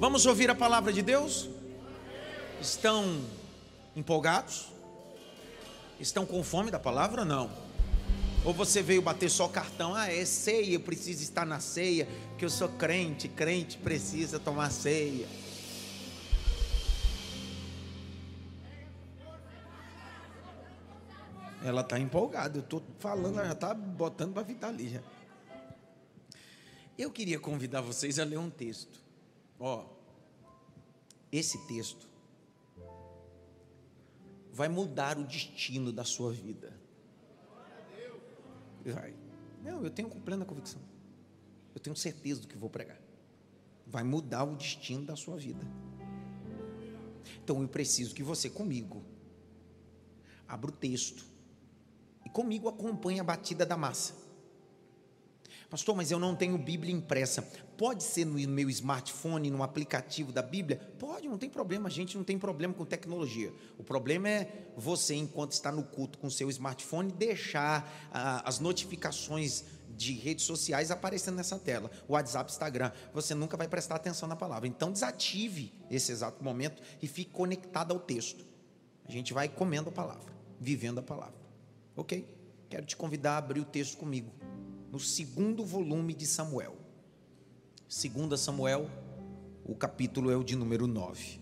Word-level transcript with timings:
Vamos 0.00 0.24
ouvir 0.24 0.48
a 0.48 0.54
palavra 0.54 0.94
de 0.94 1.02
Deus? 1.02 1.50
Estão 2.58 3.22
empolgados? 3.94 4.72
Estão 6.00 6.24
com 6.24 6.42
fome 6.42 6.70
da 6.70 6.78
palavra? 6.78 7.22
Não. 7.22 7.50
Ou 8.42 8.54
você 8.54 8.80
veio 8.80 9.02
bater 9.02 9.28
só 9.28 9.46
cartão? 9.46 9.94
Ah, 9.94 10.10
é 10.10 10.24
ceia, 10.24 10.72
eu 10.72 10.80
preciso 10.80 11.22
estar 11.22 11.44
na 11.44 11.60
ceia, 11.60 12.08
que 12.38 12.46
eu 12.46 12.48
sou 12.48 12.70
crente, 12.70 13.28
crente 13.28 13.76
precisa 13.76 14.40
tomar 14.40 14.70
ceia. 14.70 15.28
Ela 21.62 21.82
está 21.82 21.98
empolgada, 21.98 22.56
eu 22.56 22.62
estou 22.62 22.82
falando, 22.98 23.34
ela 23.34 23.48
já 23.48 23.52
está 23.52 23.74
botando 23.74 24.32
para 24.32 24.46
ficar. 24.46 24.74
Eu 26.96 27.10
queria 27.10 27.38
convidar 27.38 27.82
vocês 27.82 28.18
a 28.18 28.24
ler 28.24 28.38
um 28.38 28.48
texto. 28.48 29.09
Ó, 29.60 29.84
esse 31.30 31.58
texto 31.66 32.08
vai 34.50 34.68
mudar 34.68 35.18
o 35.18 35.24
destino 35.24 35.92
da 35.92 36.04
sua 36.04 36.32
vida. 36.32 36.76
Vai. 38.84 39.14
Não, 39.62 39.84
eu 39.84 39.90
tenho 39.90 40.08
plena 40.08 40.46
convicção. 40.46 40.80
Eu 41.74 41.80
tenho 41.80 41.94
certeza 41.94 42.40
do 42.40 42.48
que 42.48 42.56
vou 42.56 42.70
pregar. 42.70 42.98
Vai 43.86 44.02
mudar 44.02 44.44
o 44.44 44.56
destino 44.56 45.04
da 45.04 45.14
sua 45.14 45.36
vida. 45.36 45.64
Então 47.44 47.60
eu 47.60 47.68
preciso 47.68 48.14
que 48.14 48.22
você 48.22 48.48
comigo 48.48 49.04
abra 50.48 50.70
o 50.70 50.72
texto 50.72 51.24
e 52.26 52.30
comigo 52.30 52.68
acompanhe 52.68 53.20
a 53.20 53.24
batida 53.24 53.64
da 53.64 53.76
massa. 53.76 54.14
Pastor, 55.68 55.94
mas 55.94 56.10
eu 56.10 56.18
não 56.18 56.34
tenho 56.34 56.58
Bíblia 56.58 56.92
impressa. 56.92 57.42
Pode 57.80 58.02
ser 58.02 58.26
no 58.26 58.34
meu 58.34 58.68
smartphone, 58.68 59.50
no 59.50 59.62
aplicativo 59.62 60.30
da 60.32 60.42
Bíblia? 60.42 60.78
Pode, 60.98 61.26
não 61.26 61.38
tem 61.38 61.48
problema. 61.48 61.88
A 61.88 61.90
gente 61.90 62.14
não 62.14 62.22
tem 62.22 62.38
problema 62.38 62.74
com 62.74 62.84
tecnologia. 62.84 63.50
O 63.78 63.82
problema 63.82 64.28
é 64.28 64.66
você, 64.76 65.14
enquanto 65.14 65.52
está 65.52 65.72
no 65.72 65.82
culto 65.82 66.18
com 66.18 66.28
seu 66.28 66.50
smartphone, 66.50 67.10
deixar 67.10 67.90
ah, 68.12 68.42
as 68.44 68.60
notificações 68.60 69.64
de 69.96 70.12
redes 70.12 70.44
sociais 70.44 70.90
aparecendo 70.90 71.36
nessa 71.36 71.58
tela. 71.58 71.90
WhatsApp, 72.06 72.50
Instagram. 72.50 72.92
Você 73.14 73.34
nunca 73.34 73.56
vai 73.56 73.66
prestar 73.66 73.94
atenção 73.94 74.28
na 74.28 74.36
palavra. 74.36 74.68
Então, 74.68 74.92
desative 74.92 75.72
esse 75.90 76.12
exato 76.12 76.44
momento 76.44 76.82
e 77.00 77.08
fique 77.08 77.30
conectado 77.30 77.92
ao 77.92 77.98
texto. 77.98 78.44
A 79.08 79.10
gente 79.10 79.32
vai 79.32 79.48
comendo 79.48 79.88
a 79.88 79.92
palavra, 79.92 80.30
vivendo 80.60 80.98
a 80.98 81.02
palavra. 81.02 81.40
Ok? 81.96 82.28
Quero 82.68 82.84
te 82.84 82.94
convidar 82.94 83.36
a 83.36 83.38
abrir 83.38 83.60
o 83.60 83.64
texto 83.64 83.96
comigo 83.96 84.30
no 84.92 85.00
segundo 85.00 85.64
volume 85.64 86.12
de 86.12 86.26
Samuel. 86.26 86.79
Segunda 87.90 88.36
Samuel, 88.36 88.88
o 89.64 89.74
capítulo 89.74 90.30
é 90.30 90.36
o 90.36 90.44
de 90.44 90.54
número 90.54 90.86
9. 90.86 91.40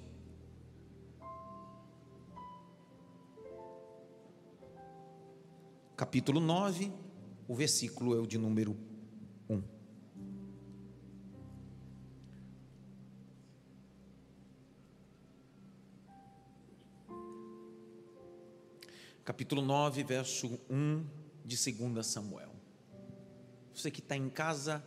Capítulo 5.95 6.41
9, 6.41 6.91
o 7.47 7.55
versículo 7.55 8.17
é 8.17 8.19
o 8.19 8.27
de 8.27 8.39
número 8.39 8.75
1. 9.47 9.63
Capítulo 19.23 19.61
9, 19.61 20.03
verso 20.03 20.59
1 20.71 21.05
de 21.45 21.73
2 21.73 22.07
Samuel. 22.07 22.53
Você 23.75 23.91
que 23.91 24.01
está 24.01 24.17
em 24.17 24.31
casa 24.31 24.83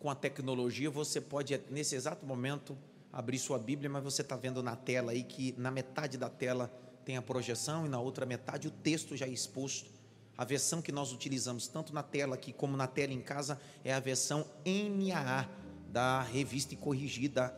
com 0.00 0.10
a 0.10 0.14
tecnologia, 0.14 0.90
você 0.90 1.20
pode, 1.20 1.60
nesse 1.70 1.94
exato 1.94 2.26
momento, 2.26 2.76
abrir 3.12 3.38
sua 3.38 3.58
Bíblia, 3.58 3.88
mas 3.90 4.02
você 4.02 4.22
está 4.22 4.34
vendo 4.34 4.62
na 4.62 4.74
tela 4.74 5.12
aí 5.12 5.22
que 5.22 5.54
na 5.58 5.70
metade 5.70 6.16
da 6.16 6.30
tela 6.30 6.72
tem 7.04 7.16
a 7.16 7.22
projeção 7.22 7.84
e 7.84 7.88
na 7.88 8.00
outra 8.00 8.24
metade 8.24 8.66
o 8.66 8.70
texto 8.70 9.14
já 9.14 9.26
é 9.26 9.28
exposto. 9.28 9.90
A 10.38 10.44
versão 10.44 10.80
que 10.80 10.90
nós 10.90 11.12
utilizamos 11.12 11.68
tanto 11.68 11.92
na 11.92 12.02
tela 12.02 12.34
aqui 12.34 12.50
como 12.50 12.76
na 12.76 12.86
tela 12.86 13.12
em 13.12 13.20
casa 13.20 13.60
é 13.84 13.92
a 13.92 14.00
versão 14.00 14.46
NAA 14.64 15.46
da 15.92 16.22
revista 16.22 16.72
e 16.72 16.78
corrigida, 16.78 17.54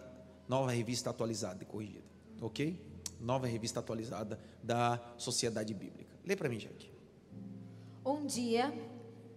nova 0.48 0.72
revista 0.72 1.10
atualizada 1.10 1.62
e 1.62 1.66
corrigida, 1.66 2.04
ok? 2.40 2.76
Nova 3.20 3.46
revista 3.46 3.78
atualizada 3.78 4.40
da 4.60 5.00
Sociedade 5.16 5.72
Bíblica. 5.72 6.16
Lê 6.24 6.34
para 6.34 6.48
mim, 6.48 6.58
Jaque. 6.58 6.90
Um 8.04 8.26
dia 8.26 8.72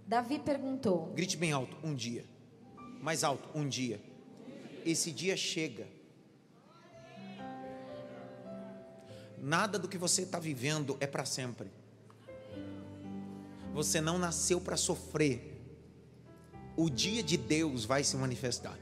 Davi 0.08 0.40
perguntou. 0.40 1.12
Grite 1.14 1.38
bem 1.38 1.52
alto, 1.52 1.78
um 1.84 1.94
dia. 1.94 2.26
Mais 3.02 3.24
alto, 3.24 3.48
um 3.54 3.68
dia. 3.68 4.02
Esse 4.86 5.12
dia 5.12 5.36
chega. 5.38 5.88
Nada 9.42 9.78
do 9.78 9.88
que 9.88 9.98
você 9.98 10.24
está 10.24 10.40
vivendo 10.40 10.98
é 11.00 11.06
para 11.06 11.24
sempre. 11.24 11.70
Você 13.74 14.02
não 14.02 14.18
nasceu 14.18 14.60
para 14.60 14.76
sofrer. 14.76 15.54
O 16.76 16.90
dia 16.90 17.22
de 17.22 17.38
Deus 17.38 17.86
vai 17.86 18.04
se 18.04 18.18
manifestar. 18.18 18.78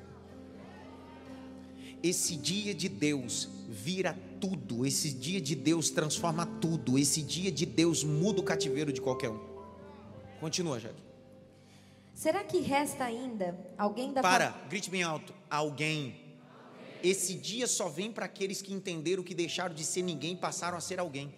Esse 2.01 2.35
dia 2.35 2.73
de 2.73 2.87
Deus 2.87 3.49
vira 3.69 4.17
tudo. 4.39 4.85
Esse 4.85 5.09
dia 5.09 5.41
de 5.41 5.55
Deus 5.55 5.89
transforma 5.89 6.45
tudo. 6.45 6.97
Esse 6.97 7.21
dia 7.21 7.51
de 7.51 7.65
Deus 7.65 8.03
muda 8.03 8.39
o 8.39 8.43
cativeiro 8.43 8.93
de 8.93 9.01
qualquer 9.01 9.29
um. 9.29 9.39
Continua, 10.39 10.79
Jaque. 10.79 11.02
Será 12.13 12.43
que 12.43 12.59
resta 12.59 13.03
ainda 13.03 13.57
alguém 13.77 14.13
da 14.13 14.21
Para, 14.21 14.49
grite 14.69 14.89
bem 14.89 15.03
alto. 15.03 15.33
Alguém. 15.49 16.15
Esse 17.03 17.33
dia 17.33 17.67
só 17.67 17.89
vem 17.89 18.11
para 18.11 18.25
aqueles 18.25 18.61
que 18.61 18.73
entenderam 18.73 19.23
que 19.23 19.33
deixaram 19.33 19.75
de 19.75 19.83
ser 19.83 20.03
ninguém 20.03 20.33
e 20.33 20.37
passaram 20.37 20.77
a 20.77 20.81
ser 20.81 20.99
alguém. 20.99 21.33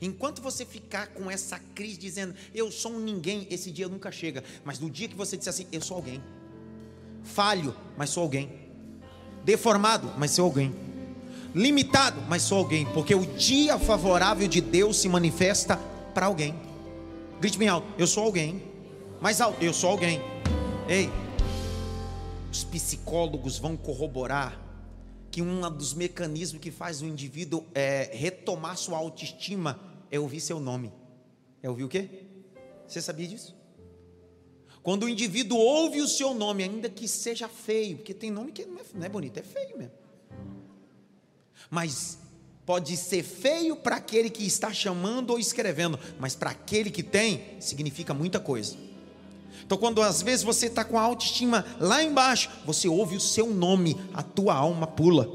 Enquanto 0.00 0.40
você 0.40 0.64
ficar 0.64 1.08
com 1.08 1.30
essa 1.30 1.58
crise 1.74 1.96
dizendo, 1.96 2.34
eu 2.54 2.70
sou 2.72 2.92
um 2.92 3.00
ninguém, 3.00 3.46
esse 3.50 3.70
dia 3.70 3.88
nunca 3.88 4.10
chega. 4.10 4.42
Mas 4.64 4.78
no 4.78 4.90
dia 4.90 5.08
que 5.08 5.14
você 5.14 5.36
disser 5.36 5.52
assim, 5.52 5.66
eu 5.70 5.80
sou 5.80 5.96
alguém. 5.96 6.22
Falho, 7.22 7.76
mas 7.96 8.10
sou 8.10 8.22
alguém. 8.22 8.50
Deformado, 9.44 10.12
mas 10.18 10.32
sou 10.32 10.46
alguém. 10.46 10.74
Limitado, 11.54 12.20
mas 12.28 12.42
sou 12.42 12.58
alguém. 12.58 12.86
Porque 12.86 13.14
o 13.14 13.26
dia 13.26 13.78
favorável 13.78 14.48
de 14.48 14.60
Deus 14.60 14.96
se 14.96 15.08
manifesta 15.08 15.76
para 16.14 16.26
alguém. 16.26 16.54
Grite 17.40 17.58
bem 17.58 17.68
alto, 17.68 17.86
eu 17.98 18.06
sou 18.06 18.24
alguém. 18.24 18.69
Alto, 19.22 19.62
eu 19.62 19.72
sou 19.72 19.90
alguém. 19.90 20.18
Ei, 20.88 21.08
os 22.50 22.64
psicólogos 22.64 23.58
vão 23.58 23.76
corroborar 23.76 24.58
que 25.30 25.40
um 25.42 25.60
dos 25.70 25.94
mecanismos 25.94 26.60
que 26.60 26.70
faz 26.70 27.00
o 27.00 27.04
indivíduo 27.04 27.64
é, 27.74 28.10
retomar 28.12 28.76
sua 28.76 28.98
autoestima 28.98 29.78
é 30.10 30.18
ouvir 30.18 30.40
seu 30.40 30.58
nome. 30.58 30.90
É 31.62 31.68
ouvir 31.68 31.84
o 31.84 31.88
quê? 31.88 32.24
Você 32.88 33.00
sabia 33.00 33.28
disso? 33.28 33.54
Quando 34.82 35.04
o 35.04 35.08
indivíduo 35.08 35.58
ouve 35.58 36.00
o 36.00 36.08
seu 36.08 36.34
nome, 36.34 36.64
ainda 36.64 36.88
que 36.88 37.06
seja 37.06 37.46
feio, 37.46 37.98
porque 37.98 38.14
tem 38.14 38.30
nome 38.30 38.50
que 38.50 38.64
não 38.64 38.78
é, 38.78 38.84
não 38.94 39.06
é 39.06 39.08
bonito, 39.08 39.38
é 39.38 39.42
feio 39.42 39.78
mesmo. 39.78 39.92
Mas 41.70 42.18
pode 42.66 42.96
ser 42.96 43.22
feio 43.22 43.76
para 43.76 43.96
aquele 43.96 44.30
que 44.30 44.44
está 44.44 44.72
chamando 44.72 45.30
ou 45.30 45.38
escrevendo, 45.38 46.00
mas 46.18 46.34
para 46.34 46.50
aquele 46.50 46.90
que 46.90 47.02
tem, 47.02 47.60
significa 47.60 48.12
muita 48.14 48.40
coisa. 48.40 48.89
Então, 49.64 49.78
quando 49.78 50.02
às 50.02 50.22
vezes 50.22 50.44
você 50.44 50.66
está 50.66 50.84
com 50.84 50.98
a 50.98 51.02
autoestima 51.02 51.64
lá 51.78 52.02
embaixo, 52.02 52.50
você 52.64 52.88
ouve 52.88 53.16
o 53.16 53.20
seu 53.20 53.46
nome, 53.46 53.96
a 54.12 54.22
tua 54.22 54.54
alma 54.54 54.86
pula, 54.86 55.28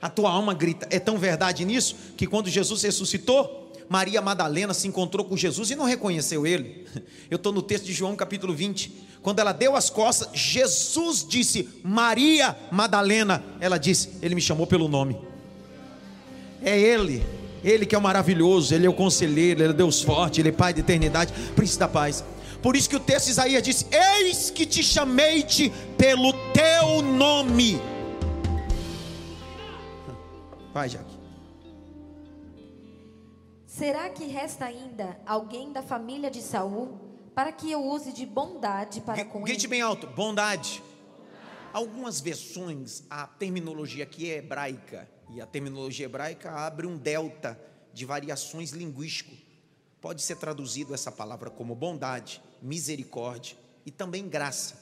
a 0.00 0.08
tua 0.08 0.30
alma 0.30 0.54
grita. 0.54 0.86
É 0.90 0.98
tão 0.98 1.18
verdade 1.18 1.64
nisso 1.64 1.96
que 2.16 2.26
quando 2.26 2.48
Jesus 2.48 2.82
ressuscitou, 2.82 3.58
Maria 3.88 4.20
Madalena 4.20 4.74
se 4.74 4.86
encontrou 4.86 5.24
com 5.24 5.36
Jesus 5.36 5.70
e 5.70 5.76
não 5.76 5.86
reconheceu 5.86 6.46
ele. 6.46 6.86
Eu 7.30 7.36
estou 7.36 7.52
no 7.52 7.62
texto 7.62 7.84
de 7.84 7.92
João 7.92 8.14
capítulo 8.14 8.54
20. 8.54 9.06
Quando 9.22 9.38
ela 9.38 9.52
deu 9.52 9.74
as 9.74 9.88
costas, 9.88 10.28
Jesus 10.34 11.26
disse: 11.26 11.68
Maria 11.82 12.56
Madalena. 12.70 13.42
Ela 13.60 13.78
disse: 13.78 14.10
Ele 14.20 14.34
me 14.34 14.40
chamou 14.40 14.66
pelo 14.66 14.88
nome. 14.88 15.18
É 16.62 16.78
Ele, 16.78 17.24
Ele 17.64 17.86
que 17.86 17.94
é 17.94 17.98
o 17.98 18.02
maravilhoso, 18.02 18.74
Ele 18.74 18.86
é 18.86 18.90
o 18.90 18.94
conselheiro, 18.94 19.62
Ele 19.62 19.70
é 19.70 19.74
Deus 19.74 20.02
forte, 20.02 20.40
Ele 20.40 20.50
é 20.50 20.52
Pai 20.52 20.74
de 20.74 20.80
eternidade, 20.80 21.32
Príncipe 21.54 21.80
da 21.80 21.88
paz. 21.88 22.24
Por 22.62 22.74
isso 22.74 22.88
que 22.90 22.96
o 22.96 23.00
texto 23.00 23.26
de 23.26 23.32
Isaías 23.32 23.62
diz: 23.62 23.86
Eis 23.90 24.50
que 24.50 24.66
te 24.66 24.82
chamei-te 24.82 25.70
pelo 25.96 26.32
teu 26.52 27.02
nome. 27.02 27.78
Vai, 30.72 30.88
Jaque. 30.88 31.16
Será 33.66 34.08
que 34.10 34.24
resta 34.24 34.64
ainda 34.64 35.20
alguém 35.24 35.72
da 35.72 35.82
família 35.82 36.30
de 36.30 36.42
Saul 36.42 36.98
para 37.34 37.52
que 37.52 37.70
eu 37.70 37.84
use 37.84 38.12
de 38.12 38.26
bondade 38.26 39.00
para 39.00 39.24
com 39.24 39.42
Grite 39.42 39.66
ele? 39.66 39.68
bem 39.68 39.80
alto, 39.80 40.08
bondade. 40.08 40.82
Algumas 41.72 42.20
versões, 42.20 43.04
a 43.08 43.26
terminologia 43.26 44.02
aqui 44.02 44.30
é 44.30 44.38
hebraica, 44.38 45.08
e 45.30 45.40
a 45.40 45.46
terminologia 45.46 46.06
hebraica 46.06 46.50
abre 46.50 46.86
um 46.86 46.96
delta 46.96 47.60
de 47.92 48.04
variações 48.04 48.70
linguísticas. 48.70 49.38
Pode 50.00 50.22
ser 50.22 50.36
traduzido 50.36 50.94
essa 50.94 51.10
palavra 51.10 51.50
como 51.50 51.74
bondade, 51.74 52.40
misericórdia 52.62 53.56
e 53.84 53.90
também 53.90 54.28
graça. 54.28 54.76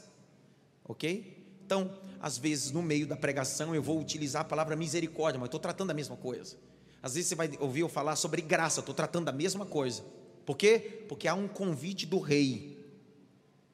Ok? 0.84 1.44
Então, 1.64 1.90
às 2.20 2.38
vezes, 2.38 2.70
no 2.70 2.82
meio 2.82 3.06
da 3.06 3.16
pregação, 3.16 3.74
eu 3.74 3.82
vou 3.82 4.00
utilizar 4.00 4.42
a 4.42 4.44
palavra 4.44 4.76
misericórdia, 4.76 5.38
mas 5.38 5.48
estou 5.48 5.58
tratando 5.58 5.88
da 5.88 5.94
mesma 5.94 6.16
coisa. 6.16 6.56
Às 7.02 7.14
vezes 7.14 7.28
você 7.28 7.34
vai 7.34 7.50
ouvir 7.60 7.80
eu 7.80 7.88
falar 7.88 8.16
sobre 8.16 8.40
graça, 8.42 8.80
estou 8.80 8.94
tratando 8.94 9.26
da 9.26 9.32
mesma 9.32 9.66
coisa. 9.66 10.04
Por 10.44 10.56
quê? 10.56 11.04
Porque 11.08 11.26
há 11.26 11.34
um 11.34 11.48
convite 11.48 12.06
do 12.06 12.20
rei 12.20 12.76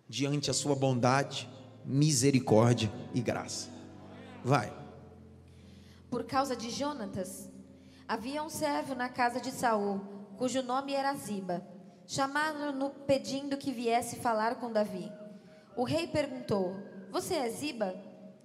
diante 0.09 0.50
a 0.50 0.55
sua 0.55 0.75
bondade, 0.75 1.49
misericórdia 1.85 2.91
e 3.15 3.21
graça. 3.21 3.69
Vai. 4.44 4.73
Por 6.11 6.25
causa 6.25 6.55
de 6.55 6.71
Jonatas, 6.71 7.49
havia 8.06 8.43
um 8.43 8.49
servo 8.49 8.94
na 8.94 9.09
casa 9.09 9.41
de 9.41 9.50
Saul, 9.50 10.00
cujo 10.43 10.61
nome 10.61 10.93
era 10.93 11.15
Ziba. 11.15 11.65
Chamaram-no 12.05 12.91
pedindo 13.06 13.56
que 13.56 13.71
viesse 13.71 14.17
falar 14.17 14.56
com 14.56 14.73
Davi. 14.73 15.09
O 15.77 15.85
rei 15.85 16.09
perguntou: 16.09 16.75
Você 17.12 17.35
é 17.35 17.49
Ziba? 17.49 17.94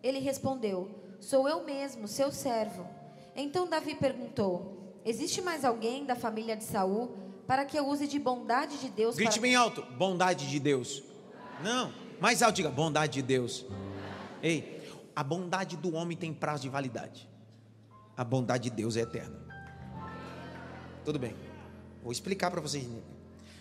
Ele 0.04 0.20
respondeu: 0.20 1.18
Sou 1.20 1.50
eu 1.50 1.64
mesmo, 1.64 2.08
seu 2.08 2.32
servo. 2.32 2.88
Então 3.36 3.68
Davi 3.68 3.96
perguntou: 3.96 5.02
Existe 5.04 5.42
mais 5.42 5.66
alguém 5.66 6.06
da 6.06 6.16
família 6.16 6.56
de 6.56 6.66
Saul 6.66 7.18
para 7.48 7.66
que 7.66 7.76
eu 7.76 7.88
use 7.88 8.08
de 8.08 8.20
bondade 8.20 8.78
de 8.78 8.90
Deus? 8.90 9.16
Grite 9.16 9.32
para... 9.32 9.42
bem 9.42 9.56
alto: 9.56 9.82
bondade 9.98 10.48
de 10.48 10.60
Deus. 10.60 11.02
Não, 11.64 11.92
mais 12.22 12.44
alto, 12.44 12.58
diga: 12.58 12.70
bondade 12.70 13.14
de 13.14 13.22
Deus. 13.24 13.66
Ei, 14.44 14.88
a 15.16 15.24
bondade 15.24 15.76
do 15.76 15.96
homem 15.96 16.16
tem 16.16 16.32
prazo 16.32 16.62
de 16.62 16.70
validade, 16.70 17.28
a 18.16 18.24
bondade 18.24 18.70
de 18.70 18.76
Deus 18.76 18.96
é 18.96 19.02
eterna. 19.02 19.48
Tudo 21.04 21.18
bem, 21.18 21.34
vou 22.08 22.14
explicar 22.14 22.50
para 22.50 22.62
vocês. 22.62 22.88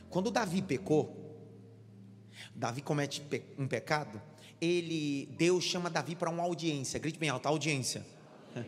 Quando 0.08 0.31
Davi 0.31 0.62
pecou, 0.62 1.34
Davi 2.54 2.81
comete 2.81 3.20
um 3.58 3.66
pecado, 3.66 4.22
ele, 4.60 5.26
Deus 5.37 5.64
chama 5.64 5.90
Davi 5.90 6.14
para 6.14 6.31
uma 6.31 6.44
audiência. 6.44 7.00
Grite 7.00 7.19
bem 7.19 7.28
alto, 7.28 7.46
audiência. 7.46 8.06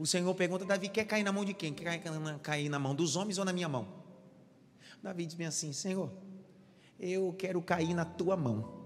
O 0.00 0.06
Senhor 0.06 0.32
pergunta: 0.36 0.64
Davi, 0.64 0.88
quer 0.88 1.04
cair 1.04 1.24
na 1.24 1.32
mão 1.32 1.44
de 1.44 1.52
quem? 1.52 1.74
Quer 1.74 2.00
cair 2.40 2.68
na 2.68 2.78
mão 2.78 2.94
dos 2.94 3.16
homens 3.16 3.36
ou 3.36 3.44
na 3.44 3.52
minha 3.52 3.68
mão? 3.68 3.88
Davi 5.02 5.26
diz 5.26 5.34
bem 5.34 5.48
assim: 5.48 5.72
Senhor, 5.72 6.08
eu 7.00 7.34
quero 7.36 7.60
cair 7.60 7.92
na 7.94 8.04
tua 8.04 8.36
mão. 8.36 8.78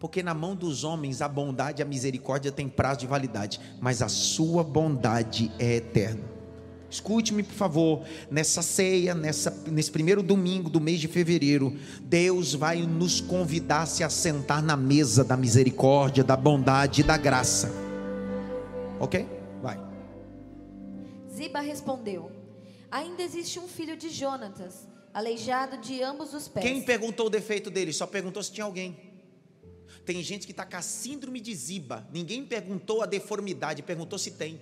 Porque 0.00 0.22
na 0.22 0.32
mão 0.32 0.56
dos 0.56 0.84
homens 0.84 1.20
a 1.20 1.28
bondade 1.28 1.82
e 1.82 1.82
a 1.82 1.84
misericórdia 1.84 2.50
têm 2.50 2.66
prazo 2.66 3.00
de 3.00 3.06
validade, 3.06 3.60
mas 3.78 4.00
a 4.00 4.08
sua 4.08 4.64
bondade 4.64 5.52
é 5.58 5.74
eterna. 5.74 6.31
Escute-me, 6.92 7.42
por 7.42 7.54
favor, 7.54 8.04
nessa 8.30 8.60
ceia, 8.60 9.14
nessa, 9.14 9.50
nesse 9.66 9.90
primeiro 9.90 10.22
domingo 10.22 10.68
do 10.68 10.78
mês 10.78 11.00
de 11.00 11.08
fevereiro, 11.08 11.74
Deus 12.02 12.52
vai 12.52 12.82
nos 12.82 13.18
convidar 13.18 13.82
a 13.82 13.86
se 13.86 14.04
assentar 14.04 14.62
na 14.62 14.76
mesa 14.76 15.24
da 15.24 15.34
misericórdia, 15.34 16.22
da 16.22 16.36
bondade 16.36 17.00
e 17.00 17.04
da 17.04 17.16
graça. 17.16 17.72
Ok? 19.00 19.26
Vai. 19.62 19.80
Ziba 21.34 21.60
respondeu: 21.60 22.30
Ainda 22.90 23.22
existe 23.22 23.58
um 23.58 23.66
filho 23.66 23.96
de 23.96 24.10
Jonatas, 24.10 24.86
aleijado 25.14 25.78
de 25.78 26.02
ambos 26.02 26.34
os 26.34 26.46
pés. 26.46 26.66
Quem 26.66 26.82
perguntou 26.82 27.28
o 27.28 27.30
defeito 27.30 27.70
dele? 27.70 27.94
Só 27.94 28.06
perguntou 28.06 28.42
se 28.42 28.52
tinha 28.52 28.66
alguém. 28.66 29.12
Tem 30.04 30.22
gente 30.22 30.44
que 30.46 30.52
está 30.52 30.66
com 30.66 30.76
a 30.76 30.82
síndrome 30.82 31.40
de 31.40 31.54
Ziba. 31.54 32.06
Ninguém 32.12 32.44
perguntou 32.44 33.02
a 33.02 33.06
deformidade, 33.06 33.82
perguntou 33.82 34.18
se 34.18 34.32
tem. 34.32 34.60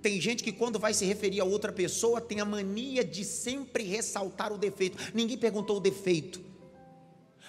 Tem 0.00 0.20
gente 0.20 0.44
que 0.44 0.52
quando 0.52 0.78
vai 0.78 0.94
se 0.94 1.04
referir 1.04 1.40
a 1.40 1.44
outra 1.44 1.72
pessoa 1.72 2.20
tem 2.20 2.40
a 2.40 2.44
mania 2.44 3.04
de 3.04 3.24
sempre 3.24 3.82
ressaltar 3.82 4.52
o 4.52 4.58
defeito. 4.58 4.96
Ninguém 5.12 5.36
perguntou 5.36 5.78
o 5.78 5.80
defeito. 5.80 6.40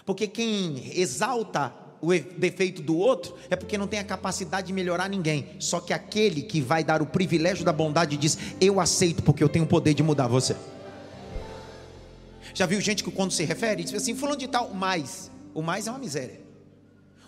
Porque 0.05 0.27
quem 0.27 0.91
exalta 0.99 1.73
o 2.01 2.09
defeito 2.37 2.81
do 2.81 2.97
outro 2.97 3.35
é 3.49 3.55
porque 3.55 3.77
não 3.77 3.87
tem 3.87 3.99
a 3.99 4.03
capacidade 4.03 4.67
de 4.67 4.73
melhorar 4.73 5.09
ninguém. 5.09 5.55
Só 5.59 5.79
que 5.79 5.93
aquele 5.93 6.41
que 6.41 6.61
vai 6.61 6.83
dar 6.83 7.01
o 7.01 7.05
privilégio 7.05 7.63
da 7.63 7.73
bondade 7.73 8.17
diz: 8.17 8.37
Eu 8.59 8.79
aceito 8.79 9.21
porque 9.21 9.43
eu 9.43 9.49
tenho 9.49 9.65
o 9.65 9.67
poder 9.67 9.93
de 9.93 10.01
mudar 10.01 10.27
você. 10.27 10.55
Já 12.55 12.65
viu 12.65 12.81
gente 12.81 13.03
que 13.03 13.11
quando 13.11 13.31
se 13.31 13.43
refere 13.43 13.83
diz 13.83 13.93
assim: 13.93 14.15
Fulano 14.15 14.37
de 14.37 14.47
tal, 14.47 14.73
mais. 14.73 15.29
O 15.53 15.61
mais 15.61 15.85
é 15.85 15.91
uma 15.91 15.99
miséria. 15.99 16.41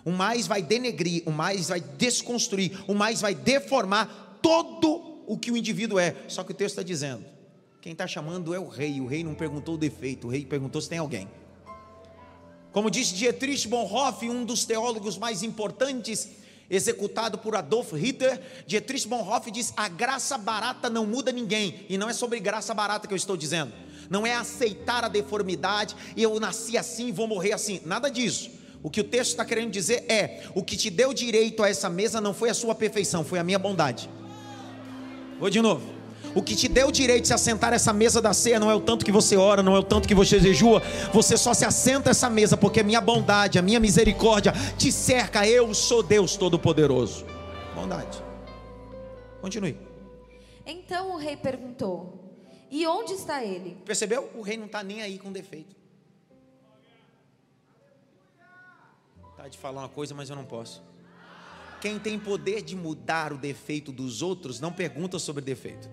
O 0.04 0.10
mais 0.10 0.48
vai 0.48 0.60
denegrir, 0.60 1.22
o 1.26 1.30
mais 1.30 1.68
vai 1.68 1.80
desconstruir, 1.80 2.82
o 2.88 2.94
mais 2.94 3.20
vai 3.20 3.36
deformar 3.36 4.38
todo 4.42 5.11
o 5.32 5.38
que 5.38 5.50
o 5.50 5.56
indivíduo 5.56 5.98
é. 5.98 6.14
Só 6.28 6.44
que 6.44 6.52
o 6.52 6.54
texto 6.54 6.74
está 6.74 6.82
dizendo: 6.82 7.24
quem 7.80 7.92
está 7.92 8.06
chamando 8.06 8.54
é 8.54 8.58
o 8.58 8.68
rei. 8.68 9.00
O 9.00 9.06
rei 9.06 9.24
não 9.24 9.34
perguntou 9.34 9.74
o 9.74 9.78
defeito, 9.78 10.26
o 10.26 10.30
rei 10.30 10.44
perguntou 10.44 10.80
se 10.80 10.88
tem 10.88 10.98
alguém. 10.98 11.28
Como 12.70 12.90
disse 12.90 13.14
Dietrich 13.14 13.68
Bonhoeffer, 13.68 14.30
um 14.30 14.44
dos 14.44 14.64
teólogos 14.64 15.18
mais 15.18 15.42
importantes, 15.42 16.28
executado 16.70 17.36
por 17.36 17.54
Adolf 17.54 17.92
Hitler, 17.92 18.40
Dietrich 18.66 19.08
Bonhoeffer 19.08 19.52
diz: 19.52 19.72
a 19.76 19.88
graça 19.88 20.36
barata 20.38 20.88
não 20.88 21.06
muda 21.06 21.32
ninguém. 21.32 21.86
E 21.88 21.96
não 21.96 22.08
é 22.08 22.12
sobre 22.12 22.38
graça 22.40 22.74
barata 22.74 23.06
que 23.06 23.14
eu 23.14 23.16
estou 23.16 23.36
dizendo. 23.36 23.72
Não 24.10 24.26
é 24.26 24.34
aceitar 24.34 25.04
a 25.04 25.08
deformidade 25.08 25.96
eu 26.16 26.38
nasci 26.38 26.76
assim 26.76 27.08
e 27.08 27.12
vou 27.12 27.26
morrer 27.26 27.52
assim. 27.52 27.80
Nada 27.86 28.10
disso. 28.10 28.50
O 28.82 28.90
que 28.90 29.00
o 29.00 29.04
texto 29.04 29.30
está 29.30 29.44
querendo 29.44 29.70
dizer 29.70 30.04
é: 30.08 30.44
o 30.54 30.62
que 30.62 30.76
te 30.76 30.90
deu 30.90 31.14
direito 31.14 31.62
a 31.62 31.68
essa 31.68 31.88
mesa 31.88 32.20
não 32.20 32.34
foi 32.34 32.50
a 32.50 32.54
sua 32.54 32.74
perfeição, 32.74 33.24
foi 33.24 33.38
a 33.38 33.44
minha 33.44 33.58
bondade. 33.58 34.10
Vou 35.42 35.50
de 35.50 35.60
novo. 35.60 35.84
O 36.36 36.40
que 36.40 36.54
te 36.54 36.68
deu 36.68 36.86
o 36.86 36.92
direito 36.92 37.22
de 37.22 37.26
se 37.26 37.34
assentar 37.34 37.72
essa 37.72 37.92
mesa 37.92 38.22
da 38.22 38.32
ceia 38.32 38.60
não 38.60 38.70
é 38.70 38.74
o 38.76 38.80
tanto 38.80 39.04
que 39.04 39.10
você 39.10 39.36
ora, 39.36 39.60
não 39.60 39.74
é 39.74 39.80
o 39.80 39.82
tanto 39.82 40.06
que 40.06 40.14
você 40.14 40.38
jejua. 40.38 40.80
Você 41.12 41.36
só 41.36 41.52
se 41.52 41.64
assenta 41.64 42.10
essa 42.10 42.30
mesa 42.30 42.56
porque 42.56 42.78
a 42.78 42.84
minha 42.84 43.00
bondade, 43.00 43.58
a 43.58 43.62
minha 43.62 43.80
misericórdia 43.80 44.52
te 44.78 44.92
cerca. 44.92 45.44
Eu 45.44 45.74
sou 45.74 46.00
Deus 46.00 46.36
Todo-Poderoso. 46.36 47.26
Bondade. 47.74 48.22
Continue. 49.40 49.76
Então 50.64 51.12
o 51.12 51.16
rei 51.16 51.36
perguntou: 51.36 52.36
E 52.70 52.86
onde 52.86 53.14
está 53.14 53.44
ele? 53.44 53.76
Percebeu? 53.84 54.30
O 54.36 54.42
rei 54.42 54.56
não 54.56 54.66
está 54.66 54.84
nem 54.84 55.02
aí 55.02 55.18
com 55.18 55.32
defeito. 55.32 55.74
Tá 59.36 59.48
de 59.48 59.58
falar 59.58 59.80
uma 59.82 59.88
coisa, 59.88 60.14
mas 60.14 60.30
eu 60.30 60.36
não 60.36 60.44
posso. 60.44 60.80
Quem 61.82 61.98
tem 61.98 62.16
poder 62.16 62.62
de 62.62 62.76
mudar 62.76 63.32
o 63.32 63.36
defeito 63.36 63.90
dos 63.90 64.22
outros 64.22 64.60
não 64.60 64.72
pergunta 64.72 65.18
sobre 65.18 65.42
defeito. 65.42 65.90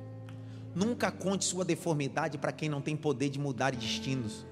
Nunca 0.75 1.09
conte 1.09 1.43
sua 1.43 1.65
deformidade 1.65 2.37
para 2.37 2.51
quem 2.51 2.69
não 2.69 2.79
tem 2.79 2.95
poder 2.95 3.29
de 3.29 3.39
mudar 3.39 3.71
destinos. 3.71 4.45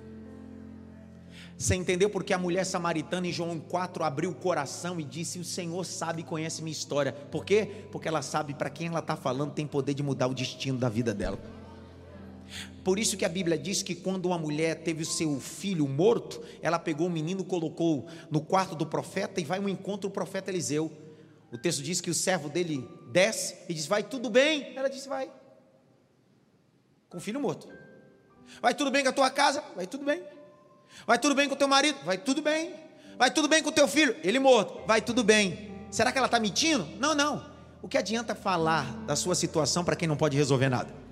Você 1.55 1.75
entendeu 1.75 2.09
porque 2.09 2.33
a 2.33 2.39
mulher 2.39 2.65
samaritana 2.65 3.27
em 3.27 3.31
João 3.31 3.59
4 3.59 4.03
abriu 4.03 4.31
o 4.31 4.35
coração 4.35 4.99
e 4.99 5.03
disse: 5.03 5.37
O 5.37 5.43
Senhor 5.43 5.85
sabe 5.85 6.21
e 6.21 6.25
conhece 6.25 6.63
minha 6.63 6.71
história. 6.71 7.13
Por 7.13 7.45
quê? 7.45 7.85
Porque 7.91 8.07
ela 8.07 8.23
sabe 8.23 8.55
para 8.55 8.71
quem 8.71 8.87
ela 8.87 8.97
está 8.97 9.15
falando 9.15 9.53
tem 9.53 9.67
poder 9.67 9.93
de 9.93 10.01
mudar 10.01 10.25
o 10.25 10.33
destino 10.33 10.79
da 10.79 10.89
vida 10.89 11.13
dela. 11.13 11.39
Por 12.83 12.97
isso 12.97 13.15
que 13.15 13.25
a 13.25 13.29
Bíblia 13.29 13.59
diz 13.59 13.83
que 13.83 13.93
quando 13.93 14.25
uma 14.25 14.39
mulher 14.39 14.81
teve 14.81 15.03
o 15.03 15.05
seu 15.05 15.39
filho 15.39 15.87
morto, 15.87 16.41
ela 16.63 16.79
pegou 16.79 17.05
o 17.05 17.11
menino, 17.11 17.43
colocou 17.43 18.07
no 18.31 18.41
quarto 18.41 18.73
do 18.73 18.87
profeta 18.87 19.39
e 19.39 19.45
vai 19.45 19.59
um 19.59 19.69
encontro 19.69 20.09
o 20.09 20.11
profeta 20.11 20.49
Eliseu. 20.49 21.05
O 21.51 21.57
texto 21.57 21.81
diz 21.81 22.01
que 22.01 22.09
o 22.09 22.13
servo 22.13 22.49
dele 22.49 22.87
desce 23.11 23.55
e 23.69 23.73
diz: 23.73 23.85
Vai 23.85 24.03
tudo 24.03 24.29
bem? 24.29 24.75
Ela 24.75 24.89
disse: 24.89 25.07
Vai. 25.07 25.31
Com 27.09 27.17
o 27.17 27.21
filho 27.21 27.39
morto. 27.39 27.67
Vai 28.61 28.73
tudo 28.73 28.91
bem 28.91 29.03
com 29.03 29.09
a 29.09 29.13
tua 29.13 29.29
casa? 29.29 29.63
Vai 29.75 29.87
tudo 29.87 30.03
bem. 30.03 30.23
Vai 31.05 31.17
tudo 31.17 31.35
bem 31.35 31.47
com 31.47 31.55
o 31.55 31.57
teu 31.57 31.67
marido? 31.67 31.99
Vai 32.03 32.17
tudo 32.17 32.41
bem. 32.41 32.73
Vai 33.17 33.31
tudo 33.31 33.47
bem 33.47 33.63
com 33.63 33.69
o 33.69 33.73
teu 33.73 33.87
filho? 33.87 34.15
Ele 34.23 34.39
morto? 34.39 34.85
Vai 34.85 35.01
tudo 35.01 35.23
bem. 35.23 35.87
Será 35.89 36.11
que 36.11 36.17
ela 36.17 36.27
está 36.27 36.39
mentindo? 36.39 36.85
Não, 36.99 37.15
não. 37.15 37.49
O 37.81 37.87
que 37.87 37.97
adianta 37.97 38.35
falar 38.35 38.85
da 39.05 39.15
sua 39.15 39.35
situação 39.35 39.83
para 39.83 39.95
quem 39.95 40.07
não 40.07 40.17
pode 40.17 40.35
resolver 40.35 40.69
nada? 40.69 41.06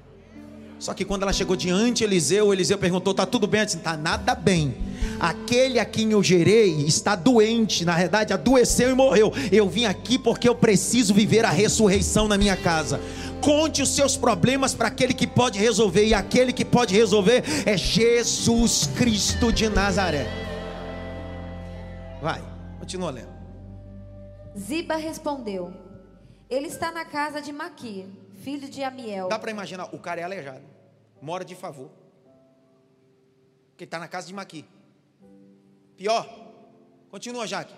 Só 0.77 0.94
que 0.94 1.05
quando 1.05 1.24
ela 1.24 1.32
chegou 1.32 1.55
diante 1.55 2.00
de 2.00 2.03
Eliseu, 2.03 2.53
Eliseu 2.53 2.77
perguntou: 2.77 3.12
Está 3.12 3.25
tudo 3.25 3.48
bem? 3.48 3.60
Ela 3.60 3.65
disse: 3.65 3.77
Está 3.77 3.96
nada 3.96 4.36
bem. 4.36 4.75
Aquele 5.20 5.79
a 5.79 5.86
quem 5.86 6.12
eu 6.12 6.22
gerei 6.22 6.86
está 6.86 7.15
doente, 7.15 7.86
na 7.86 7.96
verdade 7.96 8.34
adoeceu 8.34 8.89
e 8.89 8.94
morreu. 8.94 9.32
Eu 9.51 9.70
vim 9.70 9.86
aqui 9.86 10.20
porque 10.20 10.48
eu 10.48 10.55
preciso 10.55 11.13
viver 11.13 11.46
a 11.46 11.50
ressurreição 11.50 12.27
na 12.27 12.38
minha 12.38 12.58
casa. 12.58 13.00
Conte 13.41 13.82
os 13.82 13.96
seus 13.96 14.17
problemas 14.17 14.74
para 14.74 14.89
aquele 14.89 15.13
que 15.13 15.27
pode 15.27 15.58
resolver, 15.58 16.05
e 16.05 16.13
aquele 16.13 16.51
que 16.51 16.65
pode 16.65 16.94
resolver 16.94 17.44
é 17.65 17.77
Jesus 17.77 18.89
Cristo 18.98 19.53
de 19.53 19.70
Nazaré. 19.70 20.27
Vai, 22.22 22.44
continua 22.79 23.12
lendo. 23.12 23.34
Ziba 24.58 24.98
respondeu: 24.98 25.74
Ele 26.50 26.67
está 26.67 26.91
na 26.91 27.05
casa 27.05 27.41
de 27.41 27.53
Maquir 27.53 28.25
filho 28.45 28.69
de 28.69 28.83
Amiel. 28.83 29.27
Dá 29.27 29.39
para 29.39 29.49
imaginar, 29.49 29.89
o 29.91 29.97
cara 29.97 30.21
é 30.21 30.23
aleijado, 30.23 30.61
mora 31.19 31.43
de 31.43 31.55
favor, 31.55 31.89
que 33.75 33.85
está 33.85 33.97
na 33.97 34.07
casa 34.07 34.27
de 34.27 34.33
Maqui. 34.35 34.63
Pior, 35.97 36.29
continua, 37.09 37.47
Jaque. 37.47 37.73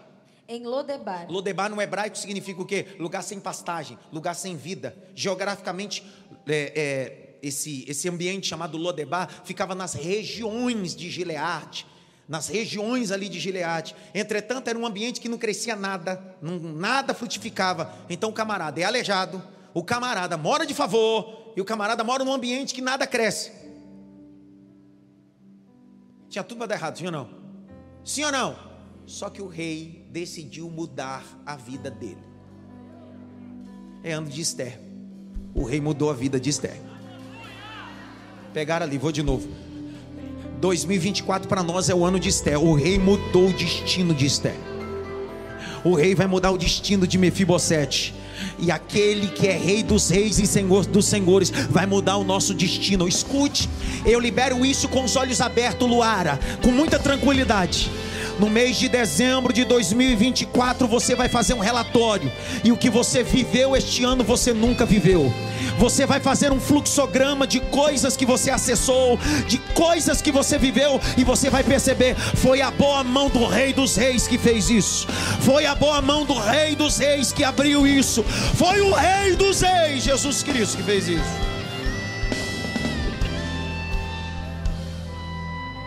Em 0.45 0.65
Lodebar. 0.65 1.31
Lodebar 1.31 1.69
no 1.69 1.81
hebraico 1.81 2.17
significa 2.17 2.61
o 2.61 2.65
quê? 2.65 2.85
Lugar 2.99 3.21
sem 3.21 3.39
pastagem, 3.39 3.97
lugar 4.11 4.33
sem 4.33 4.57
vida. 4.57 4.93
Geograficamente, 5.15 6.05
é, 6.45 6.73
é, 6.75 7.39
esse, 7.41 7.85
esse 7.87 8.09
ambiente 8.09 8.47
chamado 8.47 8.77
Lodebar 8.77 9.29
ficava 9.45 9.73
nas 9.73 9.93
regiões 9.93 10.93
de 10.93 11.09
Gileade, 11.09 11.85
nas 12.27 12.49
regiões 12.49 13.11
ali 13.11 13.29
de 13.29 13.39
Gileade. 13.39 13.95
Entretanto, 14.13 14.67
era 14.67 14.77
um 14.77 14.85
ambiente 14.85 15.21
que 15.21 15.29
não 15.29 15.37
crescia 15.37 15.77
nada, 15.77 16.35
não, 16.41 16.59
nada 16.59 17.13
frutificava. 17.13 17.93
Então, 18.09 18.29
o 18.29 18.33
camarada 18.33 18.81
é 18.81 18.83
aleijado, 18.83 19.41
o 19.77 19.83
camarada 19.83 20.35
mora 20.37 20.65
de 20.65 20.73
favor, 20.73 21.53
e 21.55 21.61
o 21.61 21.65
camarada 21.65 22.03
mora 22.03 22.25
num 22.25 22.33
ambiente 22.33 22.73
que 22.73 22.81
nada 22.81 23.05
cresce. 23.05 23.51
Tinha 26.27 26.43
tudo 26.43 26.57
para 26.57 26.69
dar 26.69 26.75
errado, 26.77 26.97
sim 26.97 27.05
ou 27.05 27.11
não? 27.11 27.29
Sim 28.03 28.23
ou 28.23 28.31
não? 28.31 28.55
Só 29.05 29.29
que 29.29 29.39
o 29.39 29.47
rei 29.47 30.07
decidiu 30.09 30.67
mudar 30.67 31.23
a 31.45 31.55
vida 31.55 31.91
dele. 31.91 32.23
É 34.03 34.13
ano 34.13 34.27
de 34.27 34.41
Esther. 34.41 34.79
O 35.53 35.63
rei 35.63 35.79
mudou 35.79 36.09
a 36.09 36.13
vida 36.15 36.39
de 36.39 36.49
Esther. 36.49 36.81
Pegaram 38.55 38.83
ali, 38.83 38.97
vou 38.97 39.11
de 39.11 39.21
novo. 39.21 39.47
2024 40.59 41.47
para 41.47 41.61
nós 41.61 41.87
é 41.87 41.93
o 41.93 42.03
ano 42.03 42.19
de 42.19 42.29
Esther. 42.29 42.59
O 42.59 42.73
rei 42.73 42.97
mudou 42.97 43.49
o 43.49 43.53
destino 43.53 44.15
de 44.15 44.25
Esther. 44.25 44.57
O 45.83 45.93
rei 45.93 46.15
vai 46.15 46.25
mudar 46.25 46.49
o 46.49 46.57
destino 46.57 47.05
de 47.05 47.19
Mefibosete. 47.19 48.25
E 48.59 48.71
aquele 48.71 49.27
que 49.27 49.47
é 49.47 49.57
rei 49.57 49.83
dos 49.83 50.09
reis 50.09 50.39
e 50.39 50.47
senhor 50.47 50.85
dos 50.85 51.05
senhores 51.05 51.49
vai 51.69 51.85
mudar 51.85 52.17
o 52.17 52.23
nosso 52.23 52.53
destino. 52.53 53.07
Escute, 53.07 53.69
eu 54.05 54.19
libero 54.19 54.65
isso 54.65 54.87
com 54.87 55.03
os 55.03 55.15
olhos 55.15 55.41
abertos, 55.41 55.87
Luara, 55.87 56.39
com 56.61 56.71
muita 56.71 56.99
tranquilidade. 56.99 57.89
No 58.39 58.51
mês 58.51 58.77
de 58.77 58.87
dezembro 58.87 59.51
de 59.51 59.65
2024 59.65 60.87
você 60.87 61.15
vai 61.15 61.27
fazer 61.27 61.55
um 61.55 61.59
relatório 61.59 62.31
e 62.63 62.71
o 62.71 62.77
que 62.77 62.87
você 62.87 63.23
viveu 63.23 63.75
este 63.75 64.03
ano 64.03 64.23
você 64.23 64.53
nunca 64.53 64.85
viveu. 64.85 65.33
Você 65.79 66.05
vai 66.05 66.19
fazer 66.19 66.51
um 66.51 66.59
fluxograma 66.59 67.47
de 67.47 67.59
coisas 67.59 68.15
que 68.15 68.27
você 68.27 68.51
acessou, 68.51 69.17
de 69.47 69.57
coisas 69.73 70.21
que 70.21 70.31
você 70.31 70.55
viveu 70.57 71.01
e 71.17 71.23
você 71.23 71.49
vai 71.49 71.63
perceber, 71.63 72.15
foi 72.15 72.61
a 72.61 72.69
boa 72.69 73.03
mão 73.03 73.27
do 73.27 73.43
Rei 73.47 73.73
dos 73.73 73.95
Reis 73.95 74.27
que 74.27 74.37
fez 74.37 74.69
isso. 74.69 75.07
Foi 75.41 75.65
a 75.65 75.73
boa 75.73 75.99
mão 75.99 76.23
do 76.23 76.37
Rei 76.37 76.75
dos 76.75 76.97
Reis 76.97 77.31
que 77.31 77.43
abriu 77.43 77.87
isso. 77.87 78.23
Foi 78.23 78.81
o 78.81 78.93
Rei 78.93 79.35
dos 79.35 79.61
Reis, 79.61 80.03
Jesus 80.03 80.43
Cristo, 80.43 80.77
que 80.77 80.83
fez 80.83 81.07
isso. 81.07 81.47